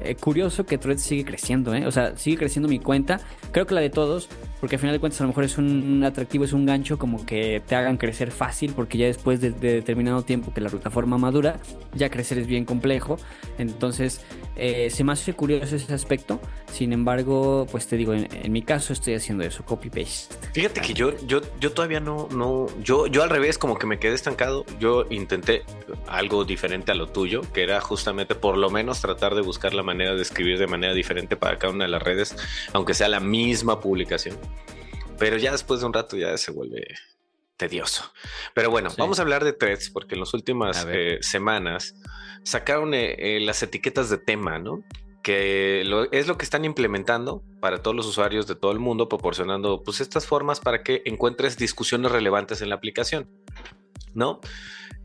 Eh, 0.04 0.16
curioso 0.16 0.66
que 0.66 0.78
Threads 0.78 1.02
sigue 1.02 1.26
creciendo, 1.26 1.74
¿eh? 1.74 1.86
O 1.86 1.92
sea, 1.92 2.16
sigue 2.18 2.38
creciendo 2.38 2.70
mi 2.70 2.80
cuenta. 2.80 3.20
Creo 3.52 3.66
que 3.66 3.74
la 3.74 3.82
de 3.82 3.90
todos, 3.90 4.30
porque 4.60 4.76
al 4.76 4.80
final 4.80 4.96
de 4.96 5.00
cuentas 5.00 5.22
a 5.22 5.24
lo 5.24 5.30
mejor 5.30 5.44
es 5.44 5.58
un 5.58 6.04
atractivo, 6.04 6.46
es 6.46 6.54
un 6.54 6.66
gancho 6.66 6.98
como 6.98 7.26
que 7.26 7.62
te 7.66 7.76
hagan 7.76 7.98
crecer 7.98 8.32
fácil, 8.32 8.74
porque 8.74 8.98
ya 8.98 9.06
después 9.06 9.40
de, 9.40 9.52
determinado 9.52 10.24
tiempo 10.24 10.54
que 10.54 10.62
la 10.62 10.70
plataforma 10.70 11.18
madura, 11.18 11.60
ya 11.94 12.10
crecer 12.10 12.40
es 12.40 12.48
bien 12.48 12.66
complejo. 12.66 13.18
Entonces, 13.58 14.22
eh, 14.56 14.90
se 14.90 15.04
me 15.04 15.12
hace 15.12 15.34
curioso 15.34 15.76
ese 15.76 15.94
aspecto. 15.94 16.40
Sin 16.72 16.92
embargo, 16.92 17.68
pues 17.72 17.88
te 17.88 17.98
digo, 17.98 18.14
en, 18.14 18.52
mi 18.52 18.62
caso 18.62 18.94
estoy 18.94 19.14
haciendo 19.14 19.44
eso, 19.44 19.64
copy 19.64 19.90
paste. 19.90 20.36
Fíjate 20.54 20.82
que 20.82 20.94
yo, 20.94 21.16
yo, 21.28 21.42
yo 21.60 21.72
todavía 21.72 22.00
no, 22.00 22.28
no, 22.32 22.68
yo, 22.82 23.08
yo 23.08 23.24
al 23.24 23.30
revés, 23.30 23.58
como 23.58 23.78
que 23.78 23.86
me 23.86 24.00
quedé 24.00 24.16
estancado. 24.16 24.66
Yo 24.80 25.06
intenté 25.10 25.64
algo 26.08 26.46
diferente 26.46 26.92
a 26.92 26.96
lo 26.96 27.08
tuyo, 27.08 27.42
que 27.54 27.64
era 27.64 27.80
justamente 27.80 28.36
por 28.36 28.58
lo 28.58 28.70
menos 28.70 29.02
tratar 29.02 29.36
de 29.36 29.42
buscar 29.42 29.74
la 29.74 29.84
manera 29.84 30.16
de 30.16 30.22
escribir 30.22 30.58
de 30.58 30.68
manera 30.68 30.94
diferente 30.94 31.36
para 31.36 31.58
cada 31.58 31.74
una 31.74 31.86
de 31.86 31.92
las 31.92 32.02
redes, 32.02 32.36
aunque 32.74 32.94
sea 32.94 33.08
la 33.08 33.20
misma 33.20 33.80
publicación. 33.80 34.38
Pero 35.18 35.38
ya 35.38 35.52
después 35.52 35.80
de 35.80 35.86
un 35.86 35.94
rato 35.94 36.16
ya 36.18 36.38
se 36.38 36.52
vuelve 36.52 36.86
tedioso. 37.58 38.04
Pero 38.54 38.70
bueno, 38.70 38.90
vamos 38.98 39.20
a 39.20 39.24
hablar 39.24 39.44
de 39.44 39.52
threads 39.52 39.90
porque 39.90 40.16
en 40.16 40.22
las 40.22 40.34
últimas 40.34 40.86
eh, 40.90 41.18
semanas 41.22 41.96
sacaron 42.44 42.94
eh, 42.94 43.16
eh, 43.18 43.40
las 43.40 43.62
etiquetas 43.64 44.10
de 44.10 44.20
tema, 44.20 44.60
¿no? 44.60 44.84
Que 45.24 45.82
es 46.12 46.28
lo 46.28 46.38
que 46.38 46.46
están 46.46 46.64
implementando 46.64 47.44
para 47.60 47.82
todos 47.82 47.98
los 47.98 48.06
usuarios 48.06 48.48
de 48.48 48.56
todo 48.56 48.72
el 48.72 48.80
mundo, 48.80 49.10
proporcionando 49.10 49.84
pues 49.84 50.00
estas 50.00 50.26
formas 50.26 50.62
para 50.62 50.84
que 50.84 51.02
encuentres 51.06 51.58
discusiones 51.58 52.12
relevantes 52.14 52.62
en 52.62 52.70
la 52.70 52.76
aplicación, 52.76 53.28
¿no? 54.14 54.40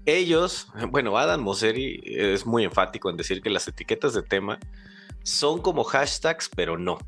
Ellos, 0.05 0.69
bueno, 0.91 1.19
Adam 1.19 1.41
Mosseri 1.41 2.01
es 2.05 2.47
muy 2.47 2.63
enfático 2.63 3.11
en 3.11 3.17
decir 3.17 3.41
que 3.41 3.51
las 3.51 3.67
etiquetas 3.67 4.15
de 4.15 4.23
tema 4.23 4.61
son 5.25 5.61
como 5.61 5.83
hashtags, 5.83 6.49
pero 6.55 6.79
no. 6.79 6.99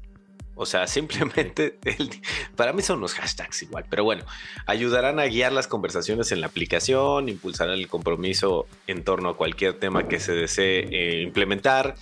O 0.55 0.67
sea, 0.67 0.87
simplemente 0.87 1.79
para 2.57 2.73
mí 2.73 2.83
son 2.83 3.01
los 3.01 3.15
hashtags 3.15 3.63
igual, 3.63 3.85
pero 3.91 4.05
bueno, 4.05 4.25
ayudarán 4.67 5.19
a 5.19 5.27
guiar 5.27 5.53
las 5.53 5.67
conversaciones 5.67 6.31
en 6.33 6.41
la 6.41 6.47
aplicación, 6.47 7.29
impulsarán 7.29 7.75
el 7.75 7.89
compromiso 7.89 8.67
en 8.87 9.03
torno 9.03 9.31
a 9.31 9.37
cualquier 9.37 9.75
tema 9.75 10.07
que 10.07 10.21
se 10.21 10.33
desee 10.33 10.89
eh, 10.91 11.23
implementar. 11.23 11.97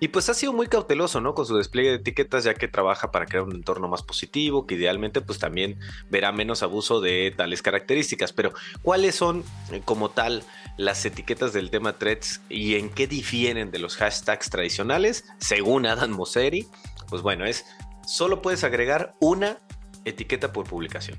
Y 0.00 0.08
pues 0.08 0.28
ha 0.28 0.34
sido 0.34 0.52
muy 0.52 0.66
cauteloso, 0.66 1.20
¿no? 1.20 1.34
Con 1.34 1.46
su 1.46 1.56
despliegue 1.56 1.90
de 1.90 1.96
etiquetas, 1.96 2.44
ya 2.44 2.54
que 2.54 2.68
trabaja 2.68 3.10
para 3.10 3.26
crear 3.26 3.44
un 3.44 3.54
entorno 3.54 3.88
más 3.88 4.02
positivo, 4.02 4.66
que 4.66 4.74
idealmente 4.74 5.20
pues 5.20 5.38
también 5.38 5.78
verá 6.10 6.32
menos 6.32 6.62
abuso 6.62 7.00
de 7.00 7.32
tales 7.34 7.62
características. 7.62 8.32
Pero, 8.32 8.52
¿cuáles 8.82 9.14
son 9.14 9.44
eh, 9.70 9.82
como 9.84 10.10
tal 10.10 10.42
las 10.76 11.04
etiquetas 11.04 11.52
del 11.52 11.70
tema 11.70 11.94
threads 11.94 12.40
y 12.48 12.74
en 12.74 12.90
qué 12.90 13.06
difieren 13.06 13.70
de 13.70 13.78
los 13.78 13.96
hashtags 13.96 14.50
tradicionales? 14.50 15.24
Según 15.38 15.86
Adam 15.86 16.10
Mosseri, 16.10 16.66
pues 17.08 17.22
bueno, 17.22 17.44
es 17.46 17.64
solo 18.06 18.42
puedes 18.42 18.64
agregar 18.64 19.14
una 19.20 19.58
etiqueta 20.04 20.52
por 20.52 20.66
publicación. 20.66 21.18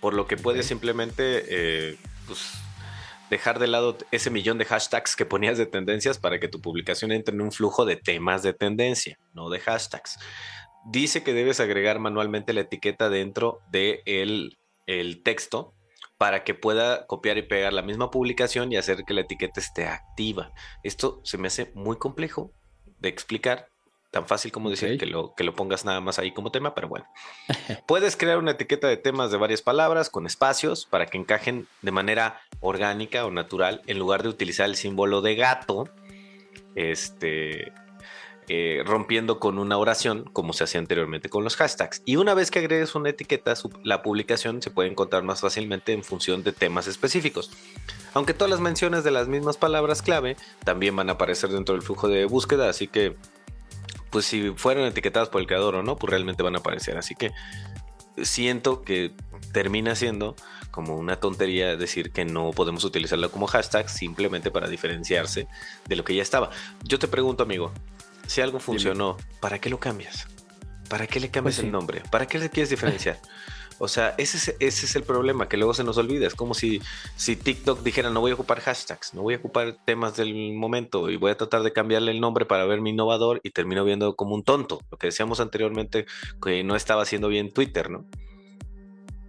Por 0.00 0.14
lo 0.14 0.26
que 0.26 0.36
puedes 0.36 0.66
simplemente 0.66 1.44
eh, 1.48 1.96
pues, 2.26 2.52
dejar 3.28 3.58
de 3.58 3.68
lado 3.68 3.96
ese 4.10 4.30
millón 4.30 4.58
de 4.58 4.64
hashtags 4.64 5.14
que 5.14 5.26
ponías 5.26 5.58
de 5.58 5.66
tendencias 5.66 6.18
para 6.18 6.40
que 6.40 6.48
tu 6.48 6.60
publicación 6.60 7.12
entre 7.12 7.34
en 7.34 7.42
un 7.42 7.52
flujo 7.52 7.84
de 7.84 7.96
temas 7.96 8.42
de 8.42 8.52
tendencia, 8.52 9.18
no 9.34 9.50
de 9.50 9.60
hashtags. 9.60 10.18
Dice 10.86 11.22
que 11.22 11.34
debes 11.34 11.60
agregar 11.60 11.98
manualmente 11.98 12.52
la 12.52 12.62
etiqueta 12.62 13.10
dentro 13.10 13.60
del 13.70 14.02
de 14.06 14.56
el 14.86 15.22
texto 15.22 15.74
para 16.20 16.44
que 16.44 16.54
pueda 16.54 17.06
copiar 17.06 17.38
y 17.38 17.42
pegar 17.42 17.72
la 17.72 17.80
misma 17.80 18.10
publicación 18.10 18.70
y 18.70 18.76
hacer 18.76 19.04
que 19.06 19.14
la 19.14 19.22
etiqueta 19.22 19.58
esté 19.58 19.86
activa. 19.86 20.52
Esto 20.82 21.22
se 21.24 21.38
me 21.38 21.46
hace 21.46 21.72
muy 21.74 21.96
complejo 21.96 22.52
de 22.98 23.08
explicar 23.08 23.69
tan 24.10 24.26
fácil 24.26 24.50
como 24.50 24.70
decir 24.70 24.98
que 24.98 25.06
lo, 25.06 25.34
que 25.34 25.44
lo 25.44 25.54
pongas 25.54 25.84
nada 25.84 26.00
más 26.00 26.18
ahí 26.18 26.32
como 26.32 26.50
tema, 26.50 26.74
pero 26.74 26.88
bueno. 26.88 27.06
Puedes 27.86 28.16
crear 28.16 28.38
una 28.38 28.52
etiqueta 28.52 28.88
de 28.88 28.96
temas 28.96 29.30
de 29.30 29.38
varias 29.38 29.62
palabras 29.62 30.10
con 30.10 30.26
espacios 30.26 30.86
para 30.86 31.06
que 31.06 31.18
encajen 31.18 31.68
de 31.82 31.92
manera 31.92 32.40
orgánica 32.60 33.24
o 33.24 33.30
natural 33.30 33.82
en 33.86 33.98
lugar 33.98 34.22
de 34.22 34.28
utilizar 34.28 34.68
el 34.68 34.76
símbolo 34.76 35.22
de 35.22 35.36
gato, 35.36 35.88
este, 36.74 37.72
eh, 38.48 38.82
rompiendo 38.84 39.38
con 39.38 39.60
una 39.60 39.78
oración 39.78 40.24
como 40.32 40.52
se 40.54 40.64
hacía 40.64 40.80
anteriormente 40.80 41.28
con 41.28 41.44
los 41.44 41.54
hashtags. 41.54 42.02
Y 42.04 42.16
una 42.16 42.34
vez 42.34 42.50
que 42.50 42.58
agregues 42.58 42.96
una 42.96 43.10
etiqueta, 43.10 43.54
la 43.84 44.02
publicación 44.02 44.60
se 44.60 44.72
puede 44.72 44.90
encontrar 44.90 45.22
más 45.22 45.40
fácilmente 45.40 45.92
en 45.92 46.02
función 46.02 46.42
de 46.42 46.50
temas 46.50 46.88
específicos. 46.88 47.52
Aunque 48.12 48.34
todas 48.34 48.50
las 48.50 48.58
menciones 48.58 49.04
de 49.04 49.12
las 49.12 49.28
mismas 49.28 49.56
palabras 49.56 50.02
clave 50.02 50.36
también 50.64 50.96
van 50.96 51.10
a 51.10 51.12
aparecer 51.12 51.50
dentro 51.50 51.76
del 51.76 51.82
flujo 51.82 52.08
de 52.08 52.24
búsqueda, 52.24 52.68
así 52.68 52.88
que 52.88 53.14
pues 54.10 54.26
si 54.26 54.52
fueron 54.56 54.84
etiquetadas 54.84 55.28
por 55.28 55.40
el 55.40 55.46
creador 55.46 55.76
o 55.76 55.82
no, 55.82 55.96
pues 55.96 56.10
realmente 56.10 56.42
van 56.42 56.56
a 56.56 56.58
aparecer. 56.58 56.98
Así 56.98 57.14
que 57.14 57.32
siento 58.22 58.82
que 58.82 59.12
termina 59.52 59.94
siendo 59.94 60.36
como 60.70 60.96
una 60.96 61.16
tontería 61.16 61.76
decir 61.76 62.12
que 62.12 62.24
no 62.24 62.50
podemos 62.50 62.84
utilizarlo 62.84 63.30
como 63.30 63.46
hashtag 63.46 63.88
simplemente 63.88 64.50
para 64.50 64.68
diferenciarse 64.68 65.48
de 65.86 65.96
lo 65.96 66.04
que 66.04 66.14
ya 66.14 66.22
estaba. 66.22 66.50
Yo 66.84 66.98
te 66.98 67.08
pregunto, 67.08 67.42
amigo, 67.42 67.72
si 68.26 68.40
algo 68.40 68.60
funcionó, 68.60 69.16
¿para 69.40 69.58
qué 69.58 69.70
lo 69.70 69.80
cambias? 69.80 70.28
¿Para 70.88 71.06
qué 71.06 71.20
le 71.20 71.30
cambias 71.30 71.56
pues 71.56 71.64
el 71.64 71.72
nombre? 71.72 72.02
¿Para 72.10 72.26
qué 72.26 72.38
le 72.38 72.50
quieres 72.50 72.70
diferenciar? 72.70 73.18
O 73.82 73.88
sea, 73.88 74.14
ese 74.18 74.36
es, 74.36 74.56
ese 74.60 74.84
es 74.84 74.94
el 74.94 75.04
problema, 75.04 75.48
que 75.48 75.56
luego 75.56 75.72
se 75.72 75.84
nos 75.84 75.96
olvida. 75.96 76.26
Es 76.26 76.34
como 76.34 76.52
si, 76.52 76.82
si 77.16 77.34
TikTok 77.34 77.82
dijera, 77.82 78.10
no 78.10 78.20
voy 78.20 78.32
a 78.32 78.34
ocupar 78.34 78.60
hashtags, 78.60 79.14
no 79.14 79.22
voy 79.22 79.32
a 79.32 79.38
ocupar 79.38 79.78
temas 79.86 80.18
del 80.18 80.52
momento 80.52 81.08
y 81.08 81.16
voy 81.16 81.30
a 81.30 81.36
tratar 81.38 81.62
de 81.62 81.72
cambiarle 81.72 82.12
el 82.12 82.20
nombre 82.20 82.44
para 82.44 82.66
verme 82.66 82.90
innovador 82.90 83.40
y 83.42 83.52
termino 83.52 83.82
viendo 83.82 84.16
como 84.16 84.34
un 84.34 84.44
tonto. 84.44 84.82
Lo 84.90 84.98
que 84.98 85.06
decíamos 85.06 85.40
anteriormente, 85.40 86.04
que 86.42 86.62
no 86.62 86.76
estaba 86.76 87.04
haciendo 87.04 87.28
bien 87.28 87.54
Twitter, 87.54 87.88
¿no? 87.88 88.04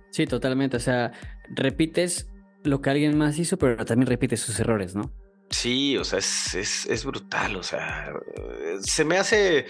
Sí, 0.09 0.27
totalmente. 0.27 0.75
O 0.75 0.81
sea, 0.81 1.13
repites 1.55 2.29
lo 2.65 2.81
que 2.81 2.89
alguien 2.89 3.17
más 3.17 3.39
hizo, 3.39 3.57
pero 3.57 3.85
también 3.85 4.07
repites 4.07 4.41
sus 4.41 4.59
errores, 4.59 4.95
¿no? 4.95 5.13
Sí, 5.49 5.95
o 5.95 6.03
sea, 6.03 6.19
es, 6.19 6.53
es 6.55 7.05
brutal. 7.05 7.55
O 7.55 7.63
sea, 7.63 8.11
se 8.81 9.05
me 9.05 9.17
hace 9.17 9.65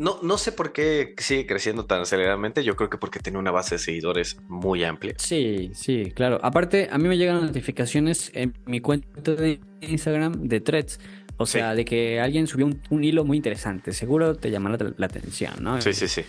no, 0.00 0.18
no 0.22 0.38
sé 0.38 0.50
por 0.50 0.72
qué 0.72 1.14
sigue 1.18 1.46
creciendo 1.46 1.84
tan 1.84 2.00
aceleradamente. 2.00 2.64
Yo 2.64 2.74
creo 2.74 2.88
que 2.88 2.96
porque 2.96 3.20
tiene 3.20 3.38
una 3.38 3.50
base 3.50 3.74
de 3.74 3.80
seguidores 3.80 4.38
muy 4.48 4.82
amplia. 4.82 5.14
Sí, 5.18 5.72
sí, 5.74 6.10
claro. 6.16 6.40
Aparte, 6.42 6.88
a 6.90 6.96
mí 6.96 7.06
me 7.06 7.18
llegan 7.18 7.42
notificaciones 7.42 8.30
en 8.32 8.56
mi 8.64 8.80
cuenta 8.80 9.32
de 9.32 9.60
Instagram 9.82 10.48
de 10.48 10.60
threads. 10.62 11.00
O 11.36 11.44
sea, 11.44 11.74
de 11.74 11.84
que 11.84 12.18
alguien 12.18 12.46
subió 12.46 12.70
un, 12.88 13.04
hilo 13.04 13.24
muy 13.24 13.36
interesante. 13.36 13.92
Seguro 13.92 14.36
te 14.36 14.50
llamará 14.50 14.78
la, 14.96 15.06
atención, 15.06 15.52
¿no? 15.60 15.78
Sí, 15.82 15.92
sí, 15.92 16.08
sí. 16.08 16.24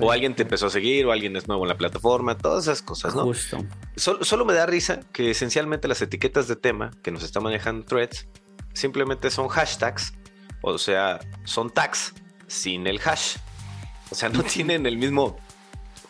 o 0.00 0.12
alguien 0.12 0.34
te 0.34 0.42
empezó 0.42 0.66
a 0.66 0.70
seguir, 0.70 1.06
o 1.06 1.12
alguien 1.12 1.34
es 1.36 1.48
nuevo 1.48 1.64
en 1.64 1.70
la 1.70 1.76
plataforma, 1.76 2.38
todas 2.38 2.64
esas 2.64 2.82
cosas, 2.82 3.16
¿no? 3.16 3.24
Justo. 3.24 3.64
solo 3.96 4.44
me 4.44 4.52
da 4.52 4.66
risa 4.66 5.00
que 5.12 5.30
esencialmente 5.30 5.88
las 5.88 6.02
etiquetas 6.02 6.46
de 6.46 6.54
tema 6.54 6.92
que 7.02 7.10
nos 7.10 7.24
está 7.24 7.40
manejando 7.40 7.84
Threads 7.84 8.28
simplemente 8.72 9.30
son 9.30 9.48
hashtags, 9.48 10.14
o 10.62 10.78
sea, 10.78 11.18
son 11.44 11.70
tags 11.70 12.14
sin 12.46 12.86
el 12.86 13.00
hash. 13.04 13.36
O 14.10 14.14
sea, 14.14 14.28
no 14.28 14.42
tienen 14.42 14.86
el 14.86 14.96
mismo 14.96 15.36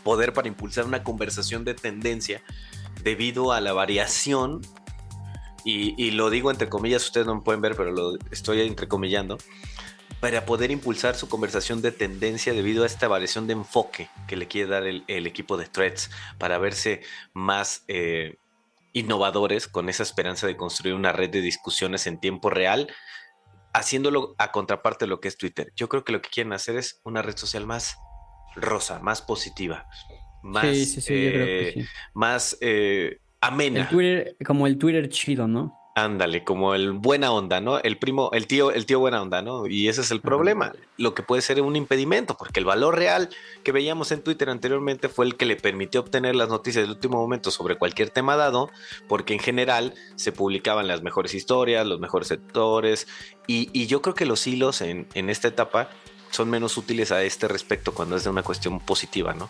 poder 0.02 0.32
para 0.32 0.48
impulsar 0.48 0.84
una 0.84 1.02
conversación 1.02 1.64
de 1.64 1.74
tendencia 1.74 2.42
debido 3.02 3.52
a 3.52 3.60
la 3.60 3.72
variación, 3.72 4.62
y, 5.66 6.10
lo 6.10 6.28
digo 6.28 6.50
entre 6.50 6.68
comillas, 6.68 7.04
ustedes 7.04 7.26
no 7.26 7.36
me 7.36 7.40
pueden 7.40 7.62
ver, 7.62 7.74
pero 7.74 7.90
lo 7.90 8.18
estoy 8.30 8.60
entrecomillando, 8.60 9.38
para 10.20 10.44
poder 10.44 10.70
impulsar 10.70 11.16
su 11.16 11.28
conversación 11.28 11.80
de 11.80 11.90
tendencia 11.90 12.52
debido 12.52 12.82
a 12.82 12.86
esta 12.86 13.08
variación 13.08 13.46
de 13.46 13.54
enfoque 13.54 14.10
que 14.26 14.36
le 14.36 14.46
quiere 14.46 14.68
dar 14.68 14.86
el, 14.86 15.04
equipo 15.06 15.56
de 15.56 15.66
threads 15.66 16.10
para 16.38 16.58
verse 16.58 17.00
más 17.32 17.82
eh, 17.88 18.36
innovadores 18.92 19.66
con 19.66 19.88
esa 19.88 20.02
esperanza 20.02 20.46
de 20.46 20.56
construir 20.56 20.94
una 20.94 21.12
red 21.12 21.30
de 21.30 21.40
discusiones 21.40 22.06
en 22.06 22.18
tiempo 22.18 22.50
real 22.50 22.88
haciéndolo 23.74 24.34
a 24.38 24.52
contraparte 24.52 25.04
de 25.04 25.08
lo 25.08 25.20
que 25.20 25.28
es 25.28 25.36
Twitter. 25.36 25.72
Yo 25.76 25.88
creo 25.88 26.04
que 26.04 26.12
lo 26.12 26.22
que 26.22 26.30
quieren 26.30 26.52
hacer 26.54 26.76
es 26.76 27.00
una 27.04 27.20
red 27.20 27.36
social 27.36 27.66
más 27.66 27.98
rosa, 28.54 29.00
más 29.00 29.20
positiva, 29.20 29.86
más, 30.42 30.64
Sí, 30.64 30.86
sí, 30.86 31.00
sí, 31.00 31.14
eh, 31.16 31.84
más 32.14 32.56
eh, 32.60 33.18
amena. 33.40 33.82
El 33.82 33.88
Twitter, 33.88 34.36
como 34.46 34.66
el 34.66 34.78
Twitter 34.78 35.08
chido, 35.08 35.48
¿no? 35.48 35.76
Ándale, 35.96 36.42
como 36.42 36.74
el 36.74 36.90
buena 36.90 37.30
onda, 37.30 37.60
¿no? 37.60 37.78
El 37.78 37.98
primo, 37.98 38.30
el 38.32 38.48
tío, 38.48 38.72
el 38.72 38.84
tío 38.84 38.98
buena 38.98 39.22
onda, 39.22 39.42
¿no? 39.42 39.68
Y 39.68 39.86
ese 39.86 40.00
es 40.00 40.10
el 40.10 40.20
problema, 40.20 40.72
lo 40.96 41.14
que 41.14 41.22
puede 41.22 41.40
ser 41.40 41.62
un 41.62 41.76
impedimento, 41.76 42.36
porque 42.36 42.58
el 42.58 42.66
valor 42.66 42.96
real 42.96 43.28
que 43.62 43.70
veíamos 43.70 44.10
en 44.10 44.20
Twitter 44.20 44.50
anteriormente 44.50 45.08
fue 45.08 45.24
el 45.24 45.36
que 45.36 45.46
le 45.46 45.54
permitió 45.54 46.00
obtener 46.00 46.34
las 46.34 46.48
noticias 46.48 46.82
del 46.82 46.96
último 46.96 47.18
momento 47.18 47.52
sobre 47.52 47.76
cualquier 47.76 48.10
tema 48.10 48.34
dado, 48.34 48.70
porque 49.06 49.34
en 49.34 49.38
general 49.38 49.94
se 50.16 50.32
publicaban 50.32 50.88
las 50.88 51.02
mejores 51.02 51.32
historias, 51.32 51.86
los 51.86 52.00
mejores 52.00 52.26
sectores, 52.26 53.06
y, 53.46 53.70
y 53.72 53.86
yo 53.86 54.02
creo 54.02 54.16
que 54.16 54.26
los 54.26 54.44
hilos 54.48 54.80
en, 54.80 55.06
en 55.14 55.30
esta 55.30 55.46
etapa 55.46 55.90
son 56.30 56.50
menos 56.50 56.76
útiles 56.76 57.12
a 57.12 57.22
este 57.22 57.46
respecto 57.46 57.94
cuando 57.94 58.16
es 58.16 58.24
de 58.24 58.30
una 58.30 58.42
cuestión 58.42 58.80
positiva, 58.80 59.32
¿no? 59.34 59.48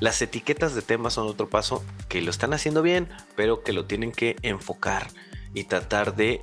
Las 0.00 0.22
etiquetas 0.22 0.74
de 0.74 0.80
temas 0.80 1.12
son 1.12 1.26
otro 1.26 1.50
paso 1.50 1.84
que 2.08 2.22
lo 2.22 2.30
están 2.30 2.54
haciendo 2.54 2.80
bien, 2.80 3.10
pero 3.36 3.62
que 3.62 3.74
lo 3.74 3.84
tienen 3.84 4.10
que 4.10 4.36
enfocar 4.40 5.08
y 5.54 5.64
tratar 5.64 6.14
de 6.16 6.42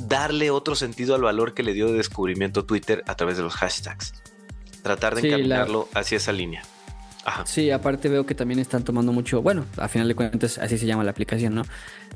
darle 0.00 0.50
otro 0.50 0.74
sentido 0.74 1.14
al 1.14 1.22
valor 1.22 1.54
que 1.54 1.62
le 1.62 1.74
dio 1.74 1.86
de 1.86 1.94
descubrimiento 1.94 2.64
Twitter 2.64 3.02
a 3.06 3.14
través 3.16 3.36
de 3.36 3.42
los 3.42 3.54
hashtags. 3.54 4.14
Tratar 4.82 5.14
de 5.14 5.20
Sí, 5.22 5.28
la- 5.28 5.36
encaminarlo 5.36 5.88
hacia 5.94 6.16
esa 6.16 6.32
línea. 6.32 6.62
Ajá. 7.24 7.46
Sí, 7.46 7.70
aparte 7.70 8.08
veo 8.08 8.26
que 8.26 8.34
también 8.34 8.58
están 8.58 8.82
tomando 8.82 9.12
mucho, 9.12 9.42
bueno, 9.42 9.64
a 9.76 9.86
final 9.86 10.08
de 10.08 10.16
cuentas 10.16 10.58
así 10.58 10.76
se 10.76 10.86
llama 10.86 11.04
la 11.04 11.12
aplicación, 11.12 11.54
¿no? 11.54 11.62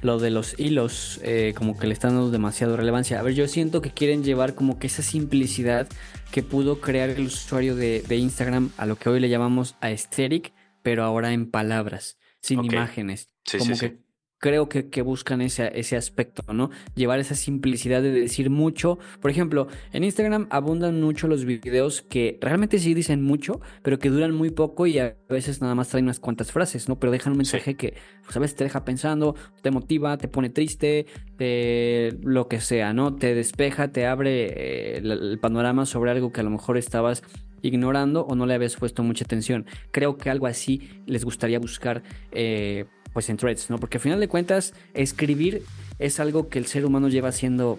Lo 0.02 0.18
de 0.18 0.30
los 0.32 0.58
hilos, 0.58 1.20
eh, 1.22 1.54
como 1.56 1.78
que 1.78 1.86
le 1.86 1.92
están 1.92 2.14
dando 2.14 2.32
demasiado 2.32 2.76
relevancia. 2.76 3.20
A 3.20 3.22
ver, 3.22 3.34
yo 3.34 3.46
siento 3.46 3.80
que 3.80 3.92
quieren 3.92 4.24
llevar 4.24 4.56
como 4.56 4.80
que 4.80 4.88
esa 4.88 5.02
simplicidad 5.02 5.86
que 6.32 6.42
pudo 6.42 6.80
crear 6.80 7.08
el 7.10 7.26
usuario 7.26 7.76
de, 7.76 8.02
de 8.02 8.16
Instagram 8.16 8.70
a 8.78 8.84
lo 8.86 8.96
que 8.96 9.08
hoy 9.08 9.20
le 9.20 9.28
llamamos 9.28 9.76
aesthetic, 9.80 10.52
pero 10.82 11.04
ahora 11.04 11.32
en 11.32 11.52
palabras, 11.52 12.18
sin 12.42 12.64
imágenes. 12.64 13.28
Sí, 13.44 13.58
como 13.58 13.76
sí, 13.76 13.80
que 13.80 13.88
sí. 13.90 13.98
Creo 14.38 14.68
que, 14.68 14.88
que 14.90 15.02
buscan 15.02 15.40
ese, 15.40 15.70
ese 15.78 15.96
aspecto, 15.96 16.42
¿no? 16.52 16.70
Llevar 16.94 17.18
esa 17.18 17.34
simplicidad 17.34 18.02
de 18.02 18.12
decir 18.12 18.50
mucho. 18.50 18.98
Por 19.20 19.30
ejemplo, 19.30 19.68
en 19.92 20.04
Instagram 20.04 20.46
abundan 20.50 21.00
mucho 21.00 21.28
los 21.28 21.44
videos 21.44 22.02
que 22.02 22.38
realmente 22.40 22.78
sí 22.78 22.94
dicen 22.94 23.22
mucho, 23.22 23.60
pero 23.82 23.98
que 23.98 24.10
duran 24.10 24.34
muy 24.34 24.50
poco 24.50 24.86
y 24.86 24.98
a 24.98 25.16
veces 25.28 25.60
nada 25.60 25.74
más 25.74 25.88
traen 25.88 26.04
unas 26.04 26.20
cuantas 26.20 26.52
frases, 26.52 26.88
¿no? 26.88 26.98
Pero 26.98 27.12
dejan 27.12 27.32
un 27.32 27.38
mensaje 27.38 27.76
que 27.76 27.94
pues, 28.24 28.36
a 28.36 28.40
veces 28.40 28.56
te 28.56 28.64
deja 28.64 28.84
pensando, 28.84 29.34
te 29.62 29.70
motiva, 29.70 30.18
te 30.18 30.28
pone 30.28 30.50
triste, 30.50 31.06
te, 31.36 32.16
lo 32.22 32.48
que 32.48 32.60
sea, 32.60 32.92
¿no? 32.92 33.14
Te 33.16 33.34
despeja, 33.34 33.88
te 33.88 34.06
abre 34.06 34.46
eh, 34.46 34.98
el, 34.98 35.10
el 35.10 35.38
panorama 35.38 35.86
sobre 35.86 36.10
algo 36.10 36.32
que 36.32 36.40
a 36.40 36.44
lo 36.44 36.50
mejor 36.50 36.76
estabas 36.76 37.22
ignorando 37.62 38.24
o 38.26 38.34
no 38.34 38.46
le 38.46 38.54
habías 38.54 38.76
puesto 38.76 39.02
mucha 39.02 39.24
atención. 39.24 39.66
Creo 39.90 40.16
que 40.16 40.30
algo 40.30 40.46
así 40.46 41.02
les 41.06 41.24
gustaría 41.24 41.58
buscar 41.58 42.02
eh, 42.32 42.86
pues 43.16 43.30
en 43.30 43.38
threads, 43.38 43.70
¿no? 43.70 43.78
Porque 43.78 43.96
al 43.96 44.02
final 44.02 44.20
de 44.20 44.28
cuentas, 44.28 44.74
escribir 44.92 45.62
es 45.98 46.20
algo 46.20 46.50
que 46.50 46.58
el 46.58 46.66
ser 46.66 46.84
humano 46.84 47.08
lleva 47.08 47.30
haciendo, 47.30 47.78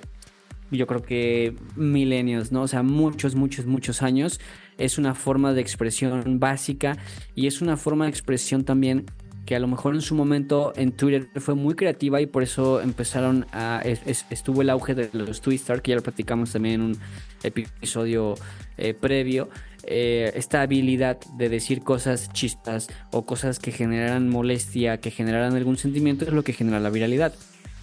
yo 0.71 0.87
creo 0.87 1.03
que 1.03 1.53
milenios, 1.75 2.51
¿no? 2.51 2.63
O 2.63 2.67
sea, 2.67 2.81
muchos, 2.81 3.35
muchos, 3.35 3.67
muchos 3.67 4.01
años. 4.01 4.39
Es 4.79 4.97
una 4.97 5.13
forma 5.13 5.53
de 5.53 5.61
expresión 5.61 6.39
básica 6.39 6.97
y 7.35 7.45
es 7.45 7.61
una 7.61 7.77
forma 7.77 8.05
de 8.05 8.09
expresión 8.09 8.63
también 8.63 9.05
que 9.45 9.55
a 9.55 9.59
lo 9.59 9.67
mejor 9.67 9.93
en 9.93 10.01
su 10.01 10.15
momento 10.15 10.73
en 10.75 10.91
Twitter 10.91 11.29
fue 11.39 11.53
muy 11.53 11.75
creativa 11.75 12.19
y 12.19 12.25
por 12.25 12.41
eso 12.41 12.81
empezaron 12.81 13.45
a... 13.51 13.79
es- 13.85 14.01
es- 14.07 14.25
estuvo 14.31 14.63
el 14.63 14.71
auge 14.71 14.95
de 14.95 15.09
los 15.13 15.41
Twistar, 15.41 15.83
que 15.83 15.91
ya 15.91 15.97
lo 15.97 16.01
platicamos 16.01 16.51
también 16.51 16.75
en 16.75 16.81
un 16.81 16.97
episodio 17.43 18.33
eh, 18.79 18.95
previo. 18.95 19.49
Eh, 19.83 20.31
esta 20.35 20.61
habilidad 20.61 21.19
de 21.37 21.49
decir 21.49 21.81
cosas 21.81 22.31
chistas 22.33 22.89
o 23.11 23.25
cosas 23.25 23.59
que 23.59 23.71
generaran 23.71 24.29
molestia, 24.29 24.99
que 24.99 25.11
generaran 25.11 25.55
algún 25.55 25.77
sentimiento, 25.77 26.25
es 26.25 26.33
lo 26.33 26.43
que 26.43 26.53
genera 26.53 26.79
la 26.79 26.89
viralidad. 26.89 27.33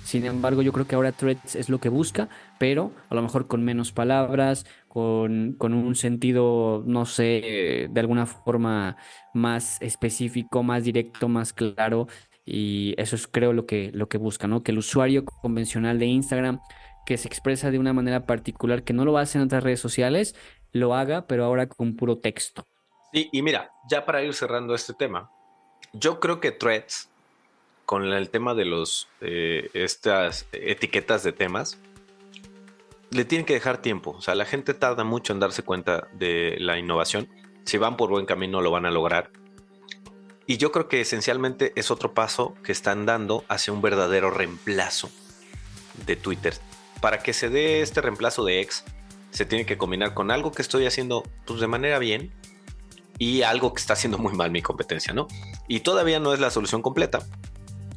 Sin 0.04 0.26
embargo, 0.26 0.60
yo 0.60 0.72
creo 0.72 0.86
que 0.86 0.96
ahora 0.96 1.12
Threads 1.12 1.56
es 1.56 1.70
lo 1.70 1.80
que 1.80 1.88
busca, 1.88 2.28
pero 2.58 2.92
a 3.08 3.14
lo 3.14 3.22
mejor 3.22 3.46
con 3.46 3.64
menos 3.64 3.90
palabras, 3.90 4.66
con, 4.86 5.54
con 5.54 5.72
un 5.72 5.94
sentido, 5.94 6.84
no 6.86 7.06
sé, 7.06 7.88
de 7.90 8.00
alguna 8.00 8.26
forma 8.26 8.98
más 9.32 9.80
específico, 9.80 10.62
más 10.62 10.84
directo, 10.84 11.28
más 11.28 11.54
claro. 11.54 12.06
Y 12.44 12.94
eso 12.98 13.16
es 13.16 13.26
creo 13.26 13.54
lo 13.54 13.64
que, 13.64 13.90
lo 13.94 14.08
que 14.10 14.18
busca, 14.18 14.46
¿no? 14.46 14.62
Que 14.62 14.72
el 14.72 14.78
usuario 14.78 15.24
convencional 15.24 15.98
de 15.98 16.06
Instagram, 16.06 16.60
que 17.06 17.16
se 17.16 17.28
expresa 17.28 17.70
de 17.70 17.78
una 17.78 17.92
manera 17.92 18.26
particular, 18.26 18.82
que 18.82 18.92
no 18.92 19.04
lo 19.04 19.16
hace 19.18 19.38
en 19.38 19.44
otras 19.44 19.62
redes 19.62 19.80
sociales, 19.80 20.34
lo 20.74 20.94
haga, 20.94 21.26
pero 21.26 21.44
ahora 21.44 21.68
con 21.68 21.96
puro 21.96 22.18
texto. 22.18 22.66
Sí, 23.12 23.30
y 23.32 23.42
mira, 23.42 23.70
ya 23.88 24.04
para 24.04 24.22
ir 24.22 24.34
cerrando 24.34 24.74
este 24.74 24.92
tema, 24.92 25.30
yo 25.92 26.18
creo 26.20 26.40
que 26.40 26.50
Threads, 26.50 27.08
con 27.86 28.04
el 28.12 28.28
tema 28.28 28.54
de 28.54 28.64
los 28.64 29.08
eh, 29.20 29.70
estas 29.72 30.46
etiquetas 30.52 31.22
de 31.22 31.32
temas, 31.32 31.78
le 33.10 33.24
tienen 33.24 33.46
que 33.46 33.54
dejar 33.54 33.78
tiempo. 33.78 34.10
O 34.18 34.20
sea, 34.20 34.34
la 34.34 34.44
gente 34.44 34.74
tarda 34.74 35.04
mucho 35.04 35.32
en 35.32 35.38
darse 35.38 35.62
cuenta 35.62 36.08
de 36.12 36.56
la 36.58 36.76
innovación. 36.76 37.28
Si 37.64 37.78
van 37.78 37.96
por 37.96 38.10
buen 38.10 38.26
camino, 38.26 38.60
lo 38.60 38.72
van 38.72 38.84
a 38.84 38.90
lograr. 38.90 39.30
Y 40.46 40.56
yo 40.56 40.72
creo 40.72 40.88
que 40.88 41.00
esencialmente 41.00 41.72
es 41.76 41.92
otro 41.92 42.14
paso 42.14 42.56
que 42.64 42.72
están 42.72 43.06
dando 43.06 43.44
hacia 43.48 43.72
un 43.72 43.80
verdadero 43.80 44.30
reemplazo 44.30 45.08
de 46.04 46.16
Twitter. 46.16 46.54
Para 47.00 47.20
que 47.20 47.32
se 47.32 47.48
dé 47.48 47.80
este 47.80 48.00
reemplazo 48.00 48.44
de 48.44 48.60
X, 48.62 48.84
se 49.34 49.44
tiene 49.44 49.66
que 49.66 49.76
combinar 49.76 50.14
con 50.14 50.30
algo 50.30 50.52
que 50.52 50.62
estoy 50.62 50.86
haciendo 50.86 51.24
pues, 51.44 51.60
de 51.60 51.66
manera 51.66 51.98
bien 51.98 52.32
y 53.18 53.42
algo 53.42 53.74
que 53.74 53.80
está 53.80 53.92
haciendo 53.92 54.16
muy 54.16 54.32
mal 54.32 54.52
mi 54.52 54.62
competencia, 54.62 55.12
¿no? 55.12 55.26
Y 55.68 55.80
todavía 55.80 56.20
no 56.20 56.32
es 56.32 56.40
la 56.40 56.50
solución 56.50 56.82
completa, 56.82 57.26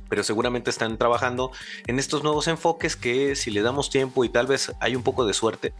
pero 0.09 0.23
seguramente 0.23 0.71
están 0.71 0.97
trabajando 0.97 1.51
en 1.85 1.99
estos 1.99 2.23
nuevos 2.23 2.47
enfoques 2.47 2.95
que 2.95 3.35
si 3.35 3.51
le 3.51 3.61
damos 3.61 3.91
tiempo 3.91 4.25
y 4.25 4.29
tal 4.29 4.47
vez 4.47 4.73
hay 4.79 4.95
un 4.95 5.03
poco 5.03 5.25
de 5.25 5.33
suerte, 5.33 5.73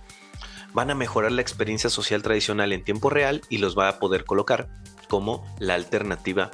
van 0.73 0.91
a 0.91 0.95
mejorar 0.95 1.31
la 1.31 1.41
experiencia 1.41 1.89
social 1.89 2.21
tradicional 2.21 2.71
en 2.71 2.83
tiempo 2.83 3.09
real 3.09 3.41
y 3.49 3.57
los 3.57 3.75
va 3.75 3.89
a 3.89 3.99
poder 3.99 4.25
colocar 4.25 4.69
como 5.09 5.43
la 5.59 5.73
alternativa 5.73 6.51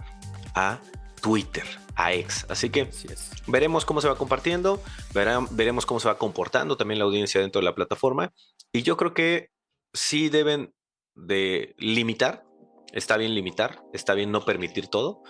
a 0.56 0.80
Twitter, 1.22 1.66
a 1.96 2.14
X. 2.14 2.46
Así 2.50 2.70
que 2.70 2.82
Así 2.84 3.08
veremos 3.48 3.86
cómo 3.86 4.02
se 4.02 4.08
va 4.08 4.16
compartiendo, 4.18 4.82
verán- 5.14 5.48
veremos 5.52 5.86
cómo 5.86 6.00
se 6.00 6.08
va 6.08 6.18
comportando 6.18 6.78
también 6.78 7.00
la 7.00 7.06
audiencia 7.06 7.41
dentro 7.41 7.60
de 7.62 7.66
la 7.66 7.76
plataforma. 7.76 8.32
Y 8.72 8.84
yo 8.84 8.98
creo 8.98 9.14
que 9.14 9.50
sí 9.94 10.30
deben 10.30 10.74
de 11.16 11.76
limitar, 11.78 12.46
está 12.91 13.18
bien 13.18 13.36
limitar, 13.36 13.84
está 13.94 14.14
bien 14.16 14.32
no 14.32 14.46
permitir 14.46 14.88
todo, 14.88 15.22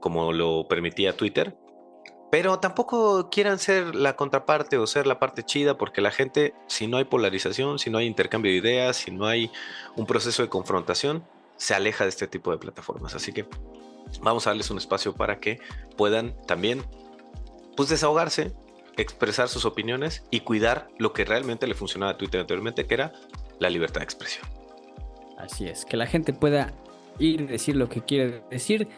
como 0.00 0.32
lo 0.32 0.66
permitía 0.68 1.16
Twitter. 1.16 1.56
Pero 2.30 2.58
tampoco 2.60 3.28
quieran 3.28 3.58
ser 3.58 3.94
la 3.94 4.16
contraparte 4.16 4.78
o 4.78 4.86
ser 4.86 5.06
la 5.06 5.18
parte 5.18 5.42
chida, 5.42 5.76
porque 5.76 6.00
la 6.00 6.10
gente, 6.10 6.54
si 6.66 6.86
no 6.86 6.96
hay 6.96 7.04
polarización, 7.04 7.78
si 7.78 7.90
no 7.90 7.98
hay 7.98 8.06
intercambio 8.06 8.50
de 8.50 8.56
ideas, 8.56 8.96
si 8.96 9.10
no 9.10 9.26
hay 9.26 9.50
un 9.96 10.06
proceso 10.06 10.42
de 10.42 10.48
confrontación, 10.48 11.26
se 11.58 11.74
aleja 11.74 12.04
de 12.04 12.08
este 12.10 12.26
tipo 12.26 12.50
de 12.50 12.56
plataformas. 12.56 13.14
Así 13.14 13.34
que 13.34 13.46
vamos 14.20 14.46
a 14.46 14.50
darles 14.50 14.70
un 14.70 14.78
espacio 14.78 15.14
para 15.14 15.38
que 15.38 15.60
puedan 15.96 16.34
también 16.46 16.84
pues 17.76 17.88
desahogarse, 17.88 18.52
expresar 18.96 19.48
sus 19.48 19.64
opiniones 19.64 20.24
y 20.30 20.40
cuidar 20.40 20.88
lo 20.98 21.12
que 21.12 21.24
realmente 21.24 21.66
le 21.66 21.74
funcionaba 21.74 22.12
a 22.12 22.18
Twitter 22.18 22.40
anteriormente, 22.40 22.86
que 22.86 22.94
era 22.94 23.12
la 23.58 23.70
libertad 23.70 24.00
de 24.00 24.04
expresión. 24.04 24.46
Así 25.38 25.66
es, 25.66 25.84
que 25.84 25.96
la 25.96 26.06
gente 26.06 26.32
pueda 26.32 26.72
ir 27.18 27.40
y 27.40 27.46
decir 27.46 27.76
lo 27.76 27.88
que 27.88 28.02
quiere 28.02 28.42
decir. 28.50 28.88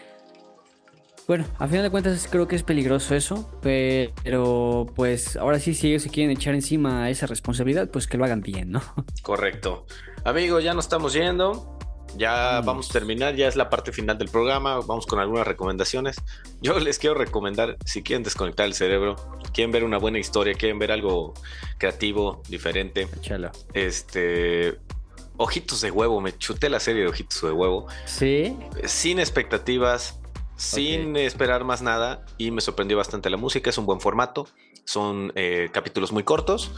Bueno, 1.27 1.47
a 1.59 1.67
final 1.67 1.85
de 1.85 1.91
cuentas 1.91 2.29
creo 2.31 2.47
que 2.47 2.55
es 2.55 2.63
peligroso 2.63 3.15
eso, 3.15 3.49
pero 3.63 4.87
pues 4.95 5.37
ahora 5.37 5.59
sí, 5.59 5.73
si 5.73 5.89
ellos 5.89 6.03
se 6.03 6.11
quieren 6.11 6.31
echar 6.31 6.55
encima 6.55 7.09
esa 7.09 7.27
responsabilidad, 7.27 7.89
pues 7.89 8.07
que 8.07 8.19
lo 8.19 8.27
hagan 8.27 8.43
bien, 8.43 8.73
¿no? 8.73 8.83
Correcto. 9.23 9.87
Amigo, 10.25 10.61
ya 10.61 10.75
nos 10.75 10.85
estamos 10.85 11.15
yendo. 11.15 11.74
Ya 12.17 12.31
Vámonos. 12.33 12.67
vamos 12.67 12.91
a 12.91 12.93
terminar, 12.93 13.35
ya 13.35 13.49
es 13.49 13.57
la 13.57 13.71
parte 13.71 13.93
final 13.93 14.19
del 14.19 14.29
programa. 14.29 14.81
Vamos 14.81 15.07
con 15.07 15.19
algunas 15.19 15.47
recomendaciones. 15.47 16.17
Yo 16.61 16.79
les 16.79 16.99
quiero 16.99 17.15
recomendar, 17.15 17.77
si 17.85 18.03
quieren 18.03 18.23
desconectar 18.23 18.67
el 18.67 18.75
cerebro, 18.75 19.17
quieren 19.53 19.73
ver 19.73 19.85
una 19.85 19.99
buena 19.99 20.19
historia, 20.19 20.55
quieren 20.55 20.79
ver 20.79 20.93
algo 20.93 21.35
creativo, 21.79 22.43
diferente, 22.49 23.09
Échalo. 23.17 23.51
este. 23.73 24.79
Ojitos 25.37 25.81
de 25.81 25.91
huevo, 25.91 26.21
me 26.21 26.37
chuté 26.39 26.69
la 26.69 26.79
serie 26.79 27.03
de 27.03 27.09
Ojitos 27.09 27.43
de 27.43 27.51
huevo. 27.51 27.89
Sí, 28.05 28.57
sin 28.85 29.19
expectativas, 29.19 30.21
sin 30.57 31.17
esperar 31.17 31.65
más 31.65 31.83
nada 31.83 32.25
y 32.39 32.53
me 32.53 32.61
sorprendió 32.61 32.97
bastante 32.97 33.31
la 33.31 33.37
música, 33.37 33.71
es 33.71 33.77
un 33.77 33.85
buen 33.85 34.01
formato, 34.01 34.47
son 34.85 35.33
eh, 35.35 35.71
capítulos 35.73 36.13
muy 36.13 36.23
cortos, 36.23 36.71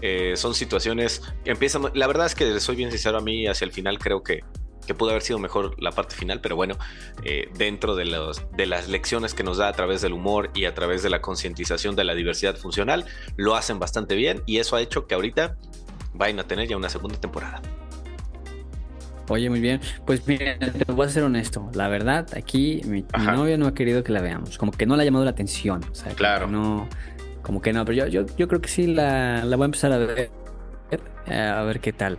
eh, 0.00 0.34
son 0.36 0.54
situaciones 0.54 1.20
que 1.44 1.50
empiezan, 1.50 1.90
la 1.92 2.06
verdad 2.06 2.24
es 2.24 2.34
que 2.34 2.58
soy 2.60 2.76
bien 2.76 2.90
sincero 2.90 3.18
a 3.18 3.20
mí 3.20 3.46
hacia 3.46 3.66
el 3.66 3.72
final 3.72 3.98
creo 3.98 4.22
que, 4.22 4.42
que 4.88 4.94
pudo 4.94 5.10
haber 5.10 5.22
sido 5.22 5.38
mejor 5.38 5.80
la 5.80 5.92
parte 5.92 6.16
final, 6.16 6.40
pero 6.40 6.56
bueno, 6.56 6.76
eh, 7.22 7.48
dentro 7.56 7.94
de, 7.94 8.06
los, 8.06 8.42
de 8.56 8.66
las 8.66 8.88
lecciones 8.88 9.34
que 9.34 9.44
nos 9.44 9.58
da 9.58 9.68
a 9.68 9.72
través 9.72 10.00
del 10.00 10.14
humor 10.14 10.50
y 10.54 10.64
a 10.64 10.74
través 10.74 11.02
de 11.02 11.10
la 11.10 11.20
concientización 11.20 11.94
de 11.94 12.04
la 12.04 12.14
diversidad 12.14 12.56
funcional, 12.56 13.04
lo 13.36 13.54
hacen 13.54 13.78
bastante 13.78 14.16
bien 14.16 14.42
y 14.46 14.58
eso 14.58 14.76
ha 14.76 14.80
hecho 14.80 15.06
que 15.06 15.14
ahorita 15.14 15.56
vayan 16.14 16.40
a 16.40 16.44
tener 16.44 16.66
ya 16.66 16.76
una 16.76 16.88
segunda 16.88 17.20
temporada. 17.20 17.60
Oye, 19.28 19.50
muy 19.50 19.60
bien. 19.60 19.78
Pues 20.06 20.26
mira, 20.26 20.58
te 20.58 20.90
voy 20.90 21.06
a 21.06 21.10
ser 21.10 21.22
honesto. 21.22 21.70
La 21.74 21.88
verdad, 21.88 22.26
aquí 22.34 22.80
mi, 22.86 23.04
novia 23.14 23.58
no 23.58 23.66
ha 23.66 23.74
querido 23.74 24.02
que 24.02 24.10
la 24.10 24.22
veamos. 24.22 24.56
Como 24.56 24.72
que 24.72 24.86
no 24.86 24.96
le 24.96 25.02
ha 25.02 25.04
llamado 25.04 25.26
la 25.26 25.32
atención. 25.32 25.84
O 25.92 25.94
sea, 25.94 26.14
claro. 26.14 26.46
no, 26.46 26.88
como 27.42 27.60
que 27.60 27.74
no. 27.74 27.84
Pero 27.84 28.06
yo, 28.06 28.06
yo, 28.06 28.36
yo 28.38 28.48
creo 28.48 28.62
que 28.62 28.70
sí 28.70 28.86
la, 28.86 29.44
la 29.44 29.56
voy 29.58 29.64
a 29.64 29.66
empezar 29.66 29.92
a 29.92 29.98
ver. 29.98 30.30
A 31.26 31.62
ver 31.64 31.80
qué 31.80 31.92
tal. 31.92 32.18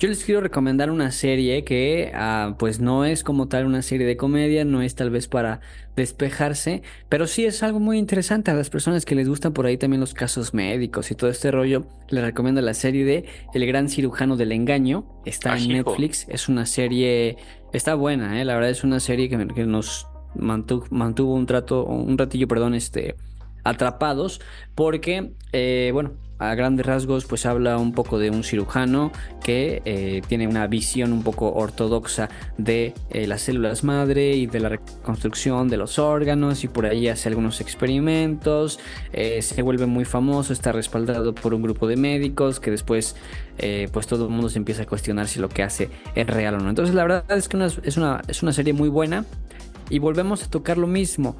Yo 0.00 0.08
les 0.08 0.24
quiero 0.24 0.40
recomendar 0.40 0.90
una 0.90 1.10
serie 1.10 1.62
que 1.62 2.10
ah, 2.14 2.54
pues 2.58 2.80
no 2.80 3.04
es 3.04 3.22
como 3.22 3.48
tal 3.48 3.66
una 3.66 3.82
serie 3.82 4.06
de 4.06 4.16
comedia, 4.16 4.64
no 4.64 4.80
es 4.80 4.94
tal 4.94 5.10
vez 5.10 5.28
para 5.28 5.60
despejarse, 5.94 6.80
pero 7.10 7.26
sí 7.26 7.44
es 7.44 7.62
algo 7.62 7.80
muy 7.80 7.98
interesante 7.98 8.50
a 8.50 8.54
las 8.54 8.70
personas 8.70 9.04
que 9.04 9.14
les 9.14 9.28
gustan 9.28 9.52
por 9.52 9.66
ahí 9.66 9.76
también 9.76 10.00
los 10.00 10.14
casos 10.14 10.54
médicos 10.54 11.10
y 11.10 11.14
todo 11.14 11.28
este 11.28 11.50
rollo. 11.50 11.84
Les 12.08 12.24
recomiendo 12.24 12.62
la 12.62 12.72
serie 12.72 13.04
de 13.04 13.26
El 13.52 13.66
gran 13.66 13.90
cirujano 13.90 14.38
del 14.38 14.52
engaño, 14.52 15.04
está 15.26 15.58
en 15.58 15.68
Netflix, 15.68 16.26
es 16.30 16.48
una 16.48 16.64
serie, 16.64 17.36
está 17.74 17.94
buena, 17.94 18.40
¿eh? 18.40 18.46
la 18.46 18.54
verdad 18.54 18.70
es 18.70 18.82
una 18.84 19.00
serie 19.00 19.28
que, 19.28 19.36
nos 19.66 20.06
mantuvo, 20.34 20.86
mantuvo 20.88 21.34
un 21.34 21.44
trato, 21.44 21.84
un 21.84 22.16
ratillo, 22.16 22.48
perdón, 22.48 22.74
este 22.74 23.16
atrapados 23.64 24.40
porque, 24.74 25.32
eh, 25.52 25.90
bueno, 25.92 26.12
a 26.38 26.54
grandes 26.54 26.86
rasgos 26.86 27.26
pues 27.26 27.44
habla 27.44 27.76
un 27.76 27.92
poco 27.92 28.18
de 28.18 28.30
un 28.30 28.44
cirujano 28.44 29.12
que 29.44 29.82
eh, 29.84 30.22
tiene 30.26 30.48
una 30.48 30.66
visión 30.66 31.12
un 31.12 31.22
poco 31.22 31.52
ortodoxa 31.52 32.30
de 32.56 32.94
eh, 33.10 33.26
las 33.26 33.42
células 33.42 33.84
madre 33.84 34.32
y 34.36 34.46
de 34.46 34.60
la 34.60 34.70
reconstrucción 34.70 35.68
de 35.68 35.76
los 35.76 35.98
órganos 35.98 36.64
y 36.64 36.68
por 36.68 36.86
ahí 36.86 37.08
hace 37.08 37.28
algunos 37.28 37.60
experimentos, 37.60 38.78
se 39.12 39.62
vuelve 39.62 39.84
muy 39.84 40.06
famoso, 40.06 40.54
está 40.54 40.72
respaldado 40.72 41.34
por 41.34 41.52
un 41.52 41.60
grupo 41.60 41.86
de 41.86 41.96
médicos 41.96 42.58
que 42.58 42.70
después 42.70 43.16
pues 43.92 44.06
todo 44.06 44.24
el 44.24 44.30
mundo 44.30 44.48
se 44.48 44.56
empieza 44.56 44.84
a 44.84 44.86
cuestionar 44.86 45.28
si 45.28 45.40
lo 45.40 45.50
que 45.50 45.62
hace 45.62 45.90
es 46.14 46.26
real 46.26 46.54
o 46.54 46.58
no. 46.60 46.70
Entonces 46.70 46.94
la 46.94 47.02
verdad 47.02 47.24
es 47.36 47.48
que 47.48 47.62
es, 47.62 47.96
una, 47.98 48.22
es 48.26 48.42
una 48.42 48.52
serie 48.54 48.72
muy 48.72 48.88
buena. 48.88 49.26
Y 49.90 49.98
volvemos 49.98 50.42
a 50.44 50.48
tocar 50.48 50.78
lo 50.78 50.86
mismo. 50.86 51.36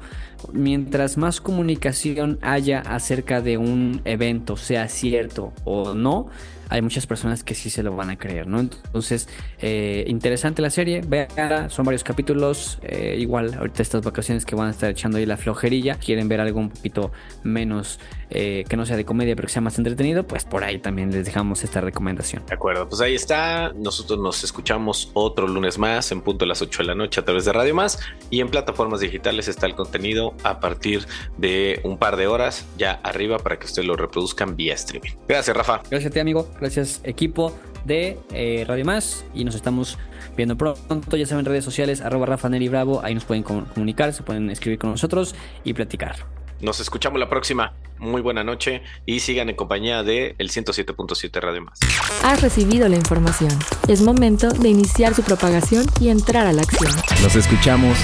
Mientras 0.53 1.17
más 1.17 1.41
comunicación 1.41 2.37
haya 2.41 2.81
acerca 2.81 3.41
de 3.41 3.57
un 3.57 4.01
evento, 4.05 4.57
sea 4.57 4.87
cierto 4.87 5.53
o 5.63 5.95
no, 5.95 6.27
hay 6.71 6.81
muchas 6.81 7.05
personas 7.05 7.43
que 7.43 7.53
sí 7.53 7.69
se 7.69 7.83
lo 7.83 7.93
van 7.97 8.09
a 8.11 8.17
creer, 8.17 8.47
¿no? 8.47 8.61
Entonces, 8.61 9.27
eh, 9.59 10.05
interesante 10.07 10.61
la 10.61 10.69
serie, 10.69 11.01
vean, 11.05 11.69
son 11.69 11.83
varios 11.83 12.01
capítulos, 12.01 12.79
eh, 12.81 13.17
igual 13.19 13.53
ahorita 13.55 13.81
estas 13.81 14.01
vacaciones 14.01 14.45
que 14.45 14.55
van 14.55 14.69
a 14.69 14.71
estar 14.71 14.89
echando 14.89 15.17
ahí 15.17 15.25
la 15.25 15.35
flojerilla, 15.35 15.95
quieren 15.95 16.29
ver 16.29 16.39
algo 16.39 16.61
un 16.61 16.69
poquito 16.69 17.11
menos, 17.43 17.99
eh, 18.31 18.65
que 18.67 18.77
no 18.77 18.85
sea 18.85 18.97
de 18.97 19.05
comedia, 19.05 19.35
pero 19.35 19.47
que 19.47 19.53
sea 19.53 19.61
más 19.61 19.77
entretenido, 19.77 20.25
pues 20.25 20.45
por 20.45 20.63
ahí 20.63 20.79
también 20.79 21.11
les 21.11 21.25
dejamos 21.25 21.63
esta 21.63 21.81
recomendación. 21.81 22.43
De 22.47 22.53
acuerdo, 22.53 22.87
pues 22.87 23.01
ahí 23.01 23.15
está, 23.15 23.73
nosotros 23.73 24.19
nos 24.19 24.43
escuchamos 24.43 25.11
otro 25.13 25.47
lunes 25.47 25.77
más 25.77 26.11
en 26.11 26.21
punto 26.21 26.45
de 26.45 26.49
las 26.49 26.61
8 26.61 26.83
de 26.83 26.87
la 26.87 26.95
noche 26.95 27.19
a 27.19 27.25
través 27.25 27.45
de 27.45 27.53
Radio 27.53 27.75
Más 27.75 27.99
y 28.29 28.39
en 28.41 28.49
plataformas 28.49 29.01
digitales 29.01 29.47
está 29.47 29.65
el 29.65 29.75
contenido 29.75 30.33
a 30.43 30.59
partir 30.59 31.05
de 31.37 31.79
un 31.83 31.97
par 31.97 32.15
de 32.15 32.27
horas 32.27 32.65
ya 32.77 32.93
arriba 33.03 33.37
para 33.37 33.59
que 33.59 33.65
ustedes 33.65 33.87
lo 33.87 33.95
reproduzcan 33.95 34.55
vía 34.55 34.73
streaming. 34.75 35.11
Gracias, 35.27 35.55
Rafa. 35.55 35.81
Gracias 35.89 36.11
a 36.11 36.13
ti, 36.13 36.19
amigo. 36.19 36.49
Gracias 36.59 37.01
equipo 37.03 37.53
de 37.85 38.17
eh, 38.33 38.63
Radio 38.67 38.85
Más 38.85 39.25
y 39.33 39.43
nos 39.43 39.55
estamos 39.55 39.97
viendo 40.37 40.57
pronto. 40.57 41.17
Ya 41.17 41.25
saben, 41.25 41.45
redes 41.45 41.65
sociales, 41.65 42.01
arroba 42.01 42.25
Rafa 42.25 42.49
Neri 42.49 42.69
Bravo, 42.69 43.01
ahí 43.03 43.13
nos 43.13 43.25
pueden 43.25 43.43
comunicar, 43.43 44.13
se 44.13 44.23
pueden 44.23 44.49
escribir 44.49 44.79
con 44.79 44.91
nosotros 44.91 45.35
y 45.63 45.73
platicar. 45.73 46.40
Nos 46.61 46.79
escuchamos 46.79 47.19
la 47.19 47.27
próxima. 47.27 47.73
Muy 47.97 48.21
buena 48.21 48.43
noche 48.43 48.81
y 49.05 49.19
sigan 49.19 49.49
en 49.49 49.55
compañía 49.55 50.03
de 50.03 50.35
el 50.37 50.49
107.7 50.49 51.39
Radio 51.39 51.61
Más. 51.63 51.79
Has 52.23 52.41
recibido 52.41 52.87
la 52.87 52.95
información. 52.95 53.51
Es 53.87 54.01
momento 54.01 54.49
de 54.49 54.69
iniciar 54.69 55.13
su 55.13 55.23
propagación 55.23 55.85
y 55.99 56.09
entrar 56.09 56.47
a 56.47 56.53
la 56.53 56.61
acción. 56.61 56.91
Nos 57.21 57.35
escuchamos 57.35 57.97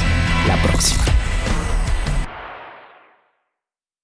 la 0.47 0.61
próxima. 0.61 1.03